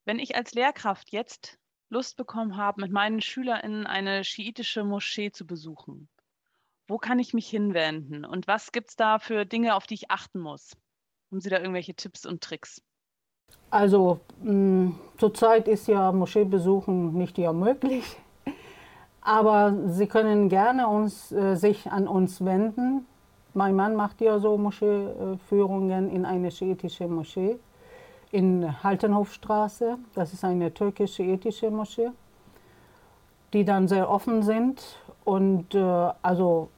Wenn 0.05 0.19
ich 0.19 0.35
als 0.35 0.53
Lehrkraft 0.53 1.11
jetzt 1.11 1.57
Lust 1.89 2.17
bekommen 2.17 2.57
habe, 2.57 2.81
mit 2.81 2.91
meinen 2.91 3.21
SchülerInnen 3.21 3.87
eine 3.87 4.23
schiitische 4.23 4.83
Moschee 4.83 5.31
zu 5.31 5.45
besuchen, 5.45 6.09
wo 6.87 6.97
kann 6.97 7.19
ich 7.19 7.33
mich 7.33 7.47
hinwenden 7.47 8.25
und 8.25 8.47
was 8.47 8.73
gibt 8.73 8.89
es 8.89 8.95
da 8.97 9.19
für 9.19 9.45
Dinge, 9.45 9.75
auf 9.75 9.87
die 9.87 9.93
ich 9.93 10.11
achten 10.11 10.39
muss? 10.39 10.71
Haben 11.31 11.39
Sie 11.39 11.49
da 11.49 11.57
irgendwelche 11.57 11.95
Tipps 11.95 12.25
und 12.25 12.41
Tricks? 12.41 12.81
Also 13.69 14.19
mh, 14.41 14.93
zurzeit 15.17 15.67
ist 15.69 15.87
ja 15.87 16.11
Moscheebesuchen 16.11 17.13
nicht 17.13 17.37
ja 17.37 17.53
möglich, 17.53 18.17
aber 19.21 19.73
Sie 19.87 20.07
können 20.07 20.49
gerne 20.49 20.87
uns, 20.87 21.31
äh, 21.31 21.55
sich 21.55 21.89
an 21.89 22.09
uns 22.09 22.43
wenden. 22.43 23.05
Mein 23.53 23.75
Mann 23.75 23.95
macht 23.95 24.19
ja 24.19 24.39
so 24.39 24.57
Moscheeführungen 24.57 26.09
in 26.09 26.25
eine 26.25 26.51
schiitische 26.51 27.07
Moschee 27.07 27.57
in 28.33 28.83
Haltenhofstraße. 28.83 29.97
Das 30.15 30.33
ist 30.33 30.43
eine 30.43 30.73
türkisch-schiitische 30.73 31.69
Moschee, 31.69 32.09
die 33.53 33.63
dann 33.63 33.87
sehr 33.87 34.09
offen 34.09 34.41
sind 34.41 34.81
und 35.23 35.75
äh, 35.75 36.09
also 36.21 36.69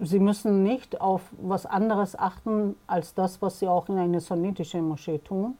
Sie 0.00 0.20
müssen 0.20 0.62
nicht 0.62 1.00
auf 1.00 1.22
was 1.40 1.66
anderes 1.66 2.16
achten 2.16 2.76
als 2.86 3.14
das, 3.14 3.42
was 3.42 3.58
Sie 3.58 3.66
auch 3.66 3.88
in 3.88 3.98
eine 3.98 4.20
sunnitische 4.20 4.80
Moschee 4.80 5.18
tun. 5.18 5.58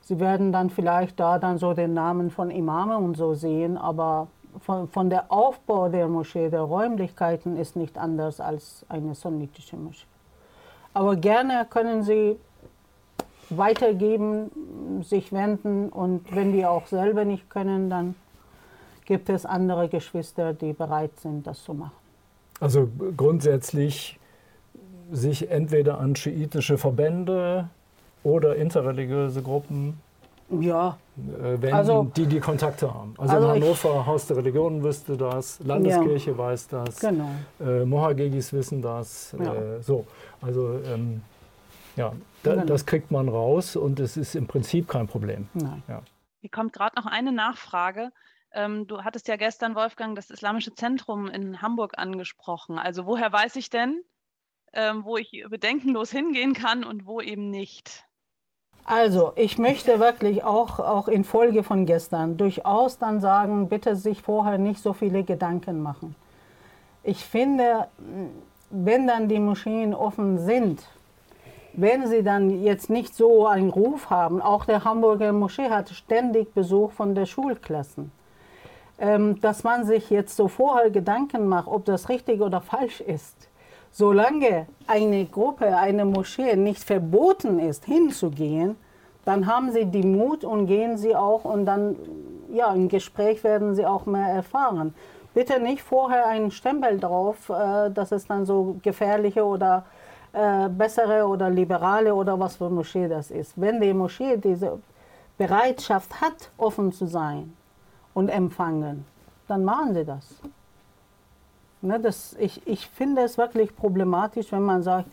Sie 0.00 0.18
werden 0.18 0.50
dann 0.50 0.68
vielleicht 0.70 1.20
da 1.20 1.38
dann 1.38 1.58
so 1.58 1.72
den 1.72 1.94
Namen 1.94 2.30
von 2.30 2.50
Imame 2.50 2.96
und 2.98 3.16
so 3.16 3.34
sehen, 3.34 3.76
aber 3.76 4.26
von, 4.60 4.88
von 4.88 5.10
der 5.10 5.30
Aufbau 5.30 5.88
der 5.88 6.08
Moschee, 6.08 6.48
der 6.48 6.62
Räumlichkeiten 6.62 7.56
ist 7.56 7.76
nicht 7.76 7.98
anders 7.98 8.40
als 8.40 8.84
eine 8.88 9.14
sunnitische 9.14 9.76
Moschee. 9.76 10.06
Aber 10.92 11.14
gerne 11.14 11.66
können 11.68 12.02
Sie 12.02 12.38
weitergeben, 13.50 15.02
sich 15.02 15.32
wenden 15.32 15.88
und 15.88 16.34
wenn 16.34 16.52
die 16.52 16.64
auch 16.66 16.86
selber 16.86 17.24
nicht 17.24 17.48
können, 17.50 17.90
dann 17.90 18.14
gibt 19.04 19.28
es 19.28 19.46
andere 19.46 19.88
Geschwister, 19.88 20.52
die 20.52 20.72
bereit 20.72 21.12
sind, 21.20 21.46
das 21.46 21.62
zu 21.62 21.74
machen. 21.74 21.92
Also 22.60 22.88
grundsätzlich 23.16 24.18
sich 25.12 25.50
entweder 25.50 25.98
an 26.00 26.16
schiitische 26.16 26.78
Verbände 26.78 27.68
oder 28.24 28.56
interreligiöse 28.56 29.42
Gruppen 29.42 30.00
Ja, 30.60 30.96
äh, 31.16 31.60
wenden, 31.60 31.74
Also- 31.74 32.10
die 32.16 32.26
die 32.26 32.40
Kontakte 32.40 32.92
haben. 32.92 33.14
Also, 33.18 33.34
Also 33.34 33.48
in 33.50 33.56
ich- 33.56 33.62
Hannover, 33.64 34.06
Haus 34.06 34.26
der 34.26 34.36
Religion 34.38 34.82
wüsste 34.82 35.16
das, 35.16 35.60
Landeskirche 35.64 36.36
weiß 36.36 36.68
das, 36.68 36.98
genau. 37.00 37.28
äh, 37.60 37.84
Mohagegis 37.84 38.52
wissen 38.52 38.80
das. 38.82 39.34
Ja. 39.38 39.54
Äh, 39.54 39.82
so, 39.82 40.04
also 40.40 40.78
ähm, 40.92 41.20
ja, 41.96 42.12
da, 42.42 42.56
das 42.56 42.86
kriegt 42.86 43.10
man 43.10 43.28
raus 43.28 43.76
und 43.76 43.98
es 44.00 44.16
ist 44.16 44.34
im 44.34 44.46
Prinzip 44.46 44.88
kein 44.88 45.06
Problem. 45.06 45.48
Nein. 45.54 45.82
Hier 46.40 46.50
kommt 46.50 46.72
gerade 46.72 46.96
noch 46.96 47.06
eine 47.06 47.32
Nachfrage. 47.32 48.12
Ähm, 48.52 48.86
du 48.86 49.02
hattest 49.02 49.28
ja 49.28 49.36
gestern, 49.36 49.74
Wolfgang, 49.74 50.14
das 50.14 50.30
Islamische 50.30 50.74
Zentrum 50.74 51.28
in 51.28 51.60
Hamburg 51.60 51.98
angesprochen. 51.98 52.78
Also 52.78 53.06
woher 53.06 53.32
weiß 53.32 53.56
ich 53.56 53.70
denn, 53.70 54.02
ähm, 54.72 55.04
wo 55.04 55.16
ich 55.16 55.44
bedenkenlos 55.48 56.10
hingehen 56.10 56.54
kann 56.54 56.84
und 56.84 57.06
wo 57.06 57.20
eben 57.20 57.50
nicht? 57.50 58.04
Also, 58.84 59.32
ich 59.34 59.58
möchte 59.58 59.98
wirklich 59.98 60.44
auch, 60.44 60.78
auch 60.78 61.08
in 61.08 61.24
Folge 61.24 61.64
von 61.64 61.86
gestern 61.86 62.36
durchaus 62.36 62.98
dann 62.98 63.20
sagen, 63.20 63.68
bitte 63.68 63.96
sich 63.96 64.22
vorher 64.22 64.58
nicht 64.58 64.80
so 64.80 64.92
viele 64.92 65.24
Gedanken 65.24 65.82
machen. 65.82 66.14
Ich 67.02 67.24
finde, 67.24 67.88
wenn 68.70 69.08
dann 69.08 69.28
die 69.28 69.40
Moscheen 69.40 69.92
offen 69.92 70.38
sind, 70.38 70.84
wenn 71.76 72.06
sie 72.06 72.22
dann 72.22 72.62
jetzt 72.62 72.88
nicht 72.88 73.14
so 73.14 73.46
einen 73.46 73.70
Ruf 73.70 74.08
haben, 74.08 74.40
auch 74.40 74.64
der 74.64 74.84
Hamburger 74.84 75.32
Moschee 75.32 75.68
hat 75.68 75.90
ständig 75.90 76.54
Besuch 76.54 76.90
von 76.92 77.14
der 77.14 77.26
Schulklassen, 77.26 78.10
ähm, 78.98 79.40
dass 79.42 79.62
man 79.62 79.84
sich 79.84 80.08
jetzt 80.08 80.36
so 80.36 80.48
vorher 80.48 80.90
Gedanken 80.90 81.46
macht, 81.46 81.68
ob 81.68 81.84
das 81.84 82.08
richtig 82.08 82.40
oder 82.40 82.62
falsch 82.62 83.00
ist. 83.02 83.48
Solange 83.92 84.66
eine 84.86 85.26
Gruppe, 85.26 85.76
eine 85.76 86.04
Moschee 86.06 86.56
nicht 86.56 86.82
verboten 86.82 87.58
ist, 87.58 87.84
hinzugehen, 87.84 88.76
dann 89.26 89.46
haben 89.46 89.70
sie 89.70 89.84
die 89.84 90.06
Mut 90.06 90.44
und 90.44 90.66
gehen 90.66 90.96
sie 90.96 91.14
auch 91.14 91.44
und 91.44 91.66
dann, 91.66 91.96
ja, 92.52 92.72
im 92.72 92.88
Gespräch 92.88 93.44
werden 93.44 93.74
sie 93.74 93.84
auch 93.84 94.06
mehr 94.06 94.28
erfahren. 94.28 94.94
Bitte 95.34 95.60
nicht 95.60 95.82
vorher 95.82 96.26
einen 96.26 96.50
Stempel 96.50 96.98
drauf, 96.98 97.50
äh, 97.50 97.90
dass 97.90 98.12
es 98.12 98.26
dann 98.26 98.46
so 98.46 98.76
gefährliche 98.82 99.44
oder 99.44 99.84
äh, 100.36 100.68
bessere 100.68 101.26
oder 101.26 101.48
liberale 101.48 102.14
oder 102.14 102.38
was 102.38 102.56
für 102.56 102.68
Moschee 102.68 103.08
das 103.08 103.30
ist. 103.30 103.54
Wenn 103.56 103.80
die 103.80 103.94
Moschee 103.94 104.36
diese 104.36 104.78
Bereitschaft 105.38 106.20
hat, 106.20 106.50
offen 106.58 106.92
zu 106.92 107.06
sein 107.06 107.56
und 108.12 108.28
empfangen, 108.28 109.06
dann 109.48 109.64
machen 109.64 109.94
sie 109.94 110.04
das. 110.04 110.26
Ne, 111.80 111.98
das 111.98 112.36
ich, 112.38 112.66
ich 112.66 112.86
finde 112.86 113.22
es 113.22 113.38
wirklich 113.38 113.74
problematisch, 113.74 114.52
wenn 114.52 114.62
man 114.62 114.82
sagt, 114.82 115.06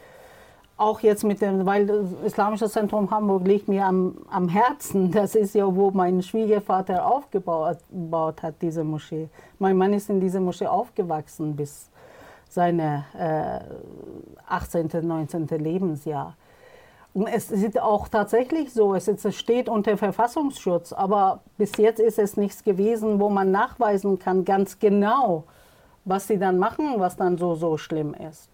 auch 0.76 0.99
jetzt 0.99 1.24
mit 1.24 1.39
dem, 1.39 1.65
weil 1.65 1.86
das 1.86 2.07
Islamische 2.26 2.69
Zentrum 2.69 3.09
Hamburg 3.09 3.47
liegt 3.47 3.69
mir 3.69 3.86
am, 3.86 4.17
am 4.30 4.49
Herzen. 4.49 5.09
Das 5.19 5.36
ist 5.36 5.55
ja, 5.55 5.74
wo 5.74 5.91
mein 5.91 6.21
Schwiegervater 6.21 7.05
aufgebaut 7.05 8.43
hat, 8.43 8.55
diese 8.61 8.84
Moschee. 8.84 9.30
Mein 9.57 9.78
Mann 9.78 9.93
ist 9.93 10.09
in 10.09 10.19
dieser 10.19 10.41
Moschee 10.41 10.67
aufgewachsen 10.67 11.55
bis 11.55 11.89
seine 12.54 13.06
äh, 13.18 13.60
18., 14.47 14.89
19. 15.01 15.47
Lebensjahr. 15.47 16.36
Und 17.14 17.28
es 17.28 17.51
ist 17.51 17.80
auch 17.80 18.08
tatsächlich 18.08 18.74
so, 18.74 18.95
es 18.95 19.08
steht 19.36 19.70
unter 19.70 19.97
Verfassungsschutz, 19.97 20.93
aber 20.93 21.41
bis 21.58 21.78
jetzt 21.78 21.99
ist 21.99 22.18
es 22.18 22.38
nichts 22.38 22.64
gewesen, 22.64 23.20
wo 23.20 23.30
man 23.30 23.51
nachweisen 23.51 24.18
kann, 24.18 24.45
ganz 24.45 24.80
genau, 24.80 25.43
was 26.06 26.28
sie 26.28 26.39
dann 26.39 26.58
machen, 26.58 26.95
was 26.97 27.16
dann 27.16 27.38
so, 27.38 27.54
so 27.54 27.78
schlimm 27.78 28.16
ist. 28.16 28.49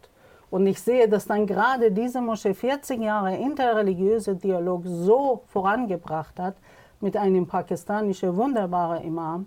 Und 0.50 0.68
ich 0.68 0.82
sehe, 0.82 1.08
dass 1.08 1.28
dann 1.28 1.46
gerade 1.46 1.92
diese 1.92 2.22
Moschee 2.22 2.54
40 2.54 3.02
Jahre 3.02 3.36
interreligiöse 3.36 4.36
Dialog 4.36 4.84
so 4.86 5.44
vorangebracht 5.48 6.40
hat 6.40 6.56
mit 7.00 7.16
einem 7.16 7.48
pakistanischen 7.48 8.36
wunderbaren 8.36 9.04
Imam. 9.04 9.46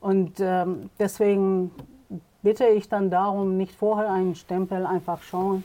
Und 0.00 0.38
ähm, 0.38 0.90
deswegen 0.98 1.72
bitte 2.44 2.66
ich 2.66 2.88
dann 2.88 3.10
darum, 3.10 3.56
nicht 3.56 3.74
vorher 3.74 4.12
einen 4.12 4.36
Stempel 4.36 4.86
einfach 4.86 5.22
schauen. 5.22 5.64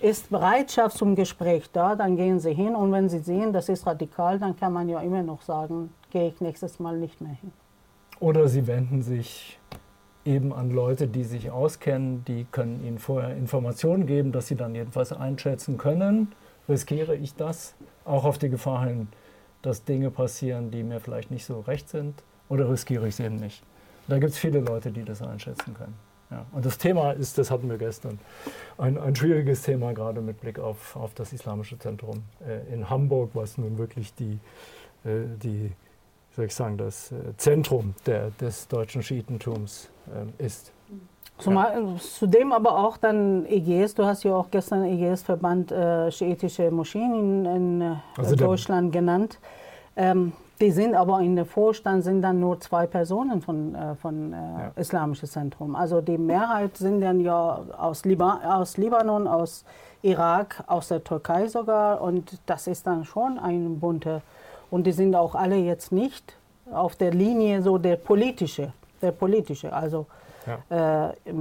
Ist 0.00 0.28
Bereitschaft 0.30 0.98
zum 0.98 1.16
Gespräch 1.16 1.70
da, 1.72 1.96
dann 1.96 2.16
gehen 2.16 2.38
Sie 2.38 2.52
hin. 2.52 2.76
Und 2.76 2.92
wenn 2.92 3.08
Sie 3.08 3.18
sehen, 3.18 3.52
das 3.52 3.70
ist 3.70 3.86
radikal, 3.86 4.38
dann 4.38 4.54
kann 4.54 4.72
man 4.74 4.88
ja 4.90 5.00
immer 5.00 5.22
noch 5.22 5.40
sagen, 5.40 5.90
gehe 6.10 6.28
ich 6.28 6.40
nächstes 6.40 6.78
Mal 6.78 6.98
nicht 6.98 7.20
mehr 7.20 7.32
hin. 7.40 7.50
Oder 8.20 8.46
Sie 8.46 8.66
wenden 8.66 9.02
sich 9.02 9.58
eben 10.26 10.52
an 10.52 10.70
Leute, 10.70 11.08
die 11.08 11.24
sich 11.24 11.50
auskennen, 11.50 12.24
die 12.26 12.44
können 12.50 12.84
Ihnen 12.84 12.98
vorher 12.98 13.34
Informationen 13.34 14.06
geben, 14.06 14.32
dass 14.32 14.48
Sie 14.48 14.56
dann 14.56 14.74
jedenfalls 14.74 15.12
einschätzen 15.12 15.78
können, 15.78 16.32
riskiere 16.68 17.16
ich 17.16 17.34
das, 17.36 17.74
auch 18.04 18.24
auf 18.24 18.36
die 18.36 18.50
Gefahr 18.50 18.86
hin, 18.86 19.08
dass 19.62 19.84
Dinge 19.84 20.10
passieren, 20.10 20.70
die 20.70 20.82
mir 20.82 21.00
vielleicht 21.00 21.30
nicht 21.30 21.46
so 21.46 21.60
recht 21.60 21.88
sind, 21.88 22.22
oder 22.50 22.68
riskiere 22.68 23.08
ich 23.08 23.14
es 23.14 23.20
eben 23.20 23.36
nicht. 23.36 23.62
Da 24.08 24.18
gibt 24.18 24.32
es 24.32 24.38
viele 24.38 24.60
Leute, 24.60 24.90
die 24.90 25.04
das 25.04 25.22
einschätzen 25.22 25.74
können. 25.74 25.94
Ja. 26.30 26.44
Und 26.52 26.66
das 26.66 26.78
Thema 26.78 27.12
ist, 27.12 27.38
das 27.38 27.50
hatten 27.50 27.68
wir 27.70 27.78
gestern, 27.78 28.18
ein, 28.78 28.98
ein 28.98 29.14
schwieriges 29.14 29.62
Thema, 29.62 29.92
gerade 29.92 30.20
mit 30.20 30.40
Blick 30.40 30.58
auf, 30.58 30.96
auf 30.96 31.14
das 31.14 31.32
Islamische 31.32 31.78
Zentrum 31.78 32.24
äh, 32.46 32.72
in 32.72 32.90
Hamburg, 32.90 33.30
was 33.34 33.58
nun 33.58 33.78
wirklich 33.78 34.12
die, 34.14 34.38
äh, 35.04 35.24
die 35.42 35.72
soll 36.34 36.46
ich 36.46 36.54
sagen, 36.54 36.76
das 36.78 37.12
äh, 37.12 37.36
Zentrum 37.36 37.94
der, 38.06 38.30
des 38.40 38.66
deutschen 38.68 39.02
Schiitentums 39.02 39.88
äh, 40.08 40.44
ist. 40.44 40.72
Zumal, 41.38 41.96
zudem 41.98 42.52
aber 42.52 42.78
auch 42.78 42.96
dann 42.96 43.44
EGS, 43.46 43.94
du 43.94 44.04
hast 44.04 44.24
ja 44.24 44.34
auch 44.34 44.50
gestern 44.50 44.84
EGS-Verband 44.84 45.70
äh, 45.70 46.10
Schiitische 46.10 46.70
Moscheen 46.70 47.14
in, 47.14 47.44
in 47.44 47.80
äh, 47.82 47.96
also 48.16 48.34
Deutschland 48.36 48.90
genannt. 48.90 49.38
Ähm, 49.96 50.32
die 50.60 50.70
sind 50.70 50.94
aber 50.94 51.20
in 51.20 51.36
der 51.36 51.44
Vorstand 51.44 52.04
sind 52.04 52.22
dann 52.22 52.40
nur 52.40 52.60
zwei 52.60 52.86
Personen 52.86 53.42
von, 53.42 53.74
äh, 53.74 53.94
von 53.96 54.32
äh, 54.32 54.36
ja. 54.36 54.72
Islamisches 54.76 55.32
Zentrum. 55.32 55.76
Also 55.76 56.00
die 56.00 56.18
Mehrheit 56.18 56.76
sind 56.76 57.00
dann 57.00 57.20
ja 57.20 57.60
aus, 57.76 58.04
Liba 58.04 58.40
aus 58.44 58.76
Libanon, 58.76 59.26
aus 59.26 59.64
Irak, 60.02 60.64
aus 60.66 60.88
der 60.88 61.04
Türkei 61.04 61.48
sogar. 61.48 62.00
Und 62.00 62.38
das 62.46 62.66
ist 62.66 62.86
dann 62.86 63.04
schon 63.04 63.38
ein 63.38 63.80
bunter 63.80 64.22
und 64.70 64.86
die 64.86 64.92
sind 64.92 65.14
auch 65.14 65.34
alle 65.34 65.56
jetzt 65.56 65.92
nicht 65.92 66.36
auf 66.72 66.96
der 66.96 67.12
Linie 67.12 67.62
so 67.62 67.78
der 67.78 67.96
politische, 67.96 68.72
der 69.00 69.12
politische, 69.12 69.72
also 69.72 70.06
ja. 70.70 71.10
äh, 71.10 71.32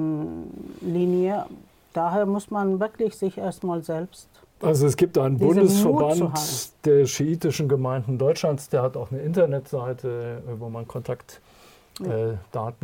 Linie. 0.81 1.45
Daher 1.93 2.25
muss 2.25 2.51
man 2.51 2.79
wirklich 2.79 3.17
sich 3.17 3.37
erstmal 3.37 3.81
selbst. 3.81 4.27
Also 4.61 4.87
es 4.87 4.95
gibt 4.95 5.17
einen 5.17 5.37
Bundesverband 5.37 6.85
der 6.85 7.05
schiitischen 7.05 7.67
Gemeinden 7.67 8.17
Deutschlands, 8.17 8.69
der 8.69 8.81
hat 8.81 8.95
auch 8.95 9.11
eine 9.11 9.21
Internetseite, 9.21 10.41
äh, 10.47 10.59
wo 10.59 10.69
man 10.69 10.87
Kontaktdaten 10.87 11.37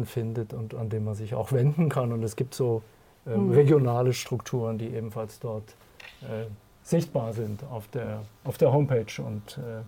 äh, 0.04 0.06
findet 0.06 0.54
und 0.54 0.76
an 0.76 0.90
dem 0.90 1.06
man 1.06 1.16
sich 1.16 1.34
auch 1.34 1.52
wenden 1.52 1.90
kann. 1.90 2.12
Und 2.12 2.24
es 2.24 2.36
gibt 2.36 2.54
so 2.54 2.84
äh, 3.26 3.36
mhm. 3.36 3.52
regionale 3.52 4.14
Strukturen, 4.14 4.78
die 4.78 4.88
ebenfalls 4.88 5.40
dort 5.40 5.76
äh, 6.22 6.46
sichtbar 6.84 7.34
sind 7.34 7.64
auf 7.72 7.88
der, 7.88 8.24
auf 8.44 8.58
der 8.58 8.74
Homepage 8.74 9.22
und 9.26 9.58
äh, 9.58 9.82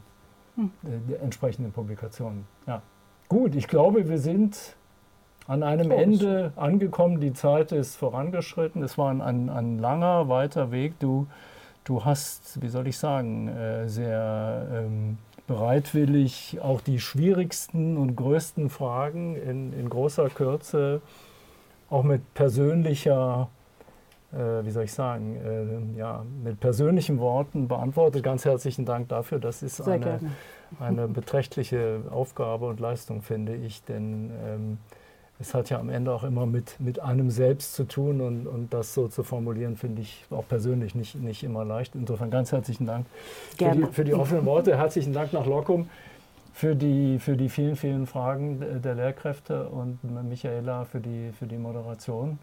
hm. 0.55 0.71
die 0.84 1.15
entsprechenden 1.15 1.71
Publikationen. 1.71 2.45
Ja. 2.67 2.81
Gut, 3.27 3.55
ich 3.55 3.67
glaube, 3.67 4.07
wir 4.07 4.19
sind 4.19 4.75
an 5.47 5.63
einem 5.63 5.91
Ende 5.91 6.53
angekommen. 6.55 7.19
Die 7.19 7.34
Zeit 7.34 7.71
ist 7.71 7.95
vorangeschritten. 7.95 8.84
Es 8.84 8.97
war 8.97 9.09
ein, 9.09 9.21
ein, 9.21 9.49
ein, 9.49 9.79
langer, 9.79 10.29
weiter 10.29 10.71
Weg. 10.71 10.99
Du, 10.99 11.27
du 11.84 12.05
hast, 12.05 12.61
wie 12.61 12.69
soll 12.69 12.88
ich 12.88 12.97
sagen, 12.97 13.47
äh, 13.47 13.88
sehr 13.88 14.67
ähm, 14.71 15.17
bereitwillig 15.47 16.59
auch 16.61 16.81
die 16.81 16.99
schwierigsten 16.99 17.97
und 17.97 18.15
größten 18.15 18.69
Fragen 18.69 19.36
in, 19.36 19.73
in 19.73 19.89
großer 19.89 20.29
Kürze, 20.29 21.01
auch 21.89 22.03
mit 22.03 22.34
persönlicher 22.34 23.49
äh, 24.34 24.65
wie 24.65 24.71
soll 24.71 24.86
ich 24.86 24.93
sagen, 24.93 25.36
äh, 25.95 25.99
ja, 25.99 26.25
mit 26.43 26.59
persönlichen 26.59 27.19
Worten 27.19 27.67
beantwortet. 27.67 28.23
Ganz 28.23 28.45
herzlichen 28.45 28.86
Dank 28.86 29.09
dafür. 29.09 29.39
Das 29.39 29.61
ist 29.61 29.81
eine, 29.88 30.19
eine 30.79 31.07
beträchtliche 31.07 32.01
Aufgabe 32.09 32.65
und 32.67 32.79
Leistung, 32.79 33.21
finde 33.21 33.55
ich, 33.55 33.84
denn 33.84 34.31
ähm, 34.43 34.77
es 35.39 35.53
hat 35.53 35.69
ja 35.69 35.79
am 35.79 35.89
Ende 35.89 36.13
auch 36.13 36.23
immer 36.23 36.45
mit, 36.45 36.79
mit 36.79 36.99
einem 36.99 37.29
selbst 37.29 37.73
zu 37.73 37.86
tun 37.86 38.21
und, 38.21 38.47
und 38.47 38.73
das 38.73 38.93
so 38.93 39.07
zu 39.07 39.23
formulieren, 39.23 39.75
finde 39.75 40.01
ich 40.01 40.25
auch 40.29 40.47
persönlich 40.47 40.95
nicht, 40.95 41.15
nicht 41.15 41.43
immer 41.43 41.65
leicht. 41.65 41.95
Insofern 41.95 42.31
ganz 42.31 42.51
herzlichen 42.51 42.86
Dank 42.86 43.05
für 43.57 43.71
die, 43.71 43.86
für 43.91 44.03
die, 44.05 44.13
offenen 44.13 44.45
Worte. 44.45 44.77
Herzlichen 44.77 45.13
Dank 45.13 45.34
nach 45.34 45.45
Lockum 45.45 45.89
für 46.53 46.75
die, 46.75 47.17
für 47.19 47.36
die 47.36 47.49
vielen, 47.49 47.75
vielen 47.75 48.05
Fragen 48.05 48.81
der 48.81 48.95
Lehrkräfte 48.95 49.67
und 49.69 49.99
Michaela 50.29 50.86
für 50.86 50.99
die, 50.99 51.31
für 51.38 51.47
die 51.47 51.57
Moderation. 51.57 52.38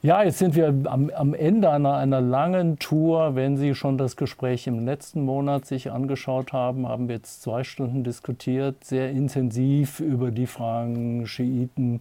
Ja, 0.00 0.22
jetzt 0.22 0.38
sind 0.38 0.54
wir 0.54 0.72
am, 0.84 1.10
am 1.10 1.34
Ende 1.34 1.70
einer, 1.70 1.94
einer 1.94 2.20
langen 2.20 2.78
Tour. 2.78 3.34
Wenn 3.34 3.56
Sie 3.56 3.74
schon 3.74 3.98
das 3.98 4.14
Gespräch 4.14 4.68
im 4.68 4.84
letzten 4.84 5.24
Monat 5.24 5.66
sich 5.66 5.90
angeschaut 5.90 6.52
haben, 6.52 6.86
haben 6.86 7.08
wir 7.08 7.16
jetzt 7.16 7.42
zwei 7.42 7.64
Stunden 7.64 8.04
diskutiert, 8.04 8.84
sehr 8.84 9.10
intensiv 9.10 9.98
über 9.98 10.30
die 10.30 10.46
Fragen 10.46 11.26
Schiiten, 11.26 12.00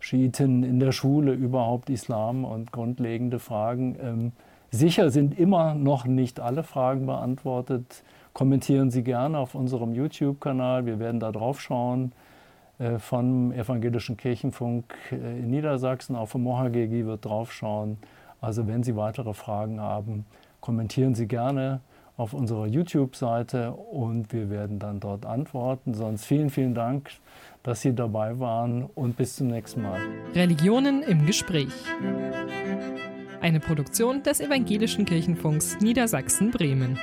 Schiiten 0.00 0.64
in 0.64 0.80
der 0.80 0.90
Schule, 0.90 1.32
überhaupt 1.32 1.88
Islam 1.88 2.44
und 2.44 2.72
grundlegende 2.72 3.38
Fragen. 3.38 3.96
Ähm, 4.02 4.32
sicher 4.72 5.12
sind 5.12 5.38
immer 5.38 5.74
noch 5.76 6.06
nicht 6.06 6.40
alle 6.40 6.64
Fragen 6.64 7.06
beantwortet. 7.06 8.02
Kommentieren 8.32 8.90
Sie 8.90 9.04
gerne 9.04 9.38
auf 9.38 9.54
unserem 9.54 9.94
YouTube-Kanal. 9.94 10.84
Wir 10.84 10.98
werden 10.98 11.20
da 11.20 11.30
drauf 11.30 11.60
schauen. 11.60 12.10
Äh, 12.80 12.98
vom 12.98 13.52
Evangelischen 13.52 14.16
Kirchenfunk 14.16 14.94
äh, 15.12 15.16
in 15.16 15.50
Niedersachsen. 15.50 16.16
Auf 16.16 16.32
dem 16.32 16.44
MoHGG 16.44 17.04
wird 17.04 17.26
draufschauen. 17.26 17.98
Also 18.40 18.66
wenn 18.66 18.82
Sie 18.82 18.96
weitere 18.96 19.34
Fragen 19.34 19.80
haben, 19.80 20.24
kommentieren 20.62 21.14
Sie 21.14 21.28
gerne 21.28 21.80
auf 22.16 22.32
unserer 22.32 22.66
YouTube-Seite 22.66 23.72
und 23.72 24.32
wir 24.32 24.48
werden 24.48 24.78
dann 24.78 24.98
dort 24.98 25.26
antworten. 25.26 25.92
Sonst 25.92 26.24
vielen, 26.24 26.48
vielen 26.48 26.74
Dank, 26.74 27.10
dass 27.62 27.82
Sie 27.82 27.94
dabei 27.94 28.38
waren 28.38 28.84
und 28.94 29.14
bis 29.14 29.36
zum 29.36 29.48
nächsten 29.48 29.82
Mal. 29.82 30.00
Religionen 30.34 31.02
im 31.02 31.26
Gespräch. 31.26 31.74
Eine 33.42 33.60
Produktion 33.60 34.22
des 34.22 34.40
Evangelischen 34.40 35.04
Kirchenfunks 35.04 35.78
Niedersachsen-Bremen. 35.80 36.98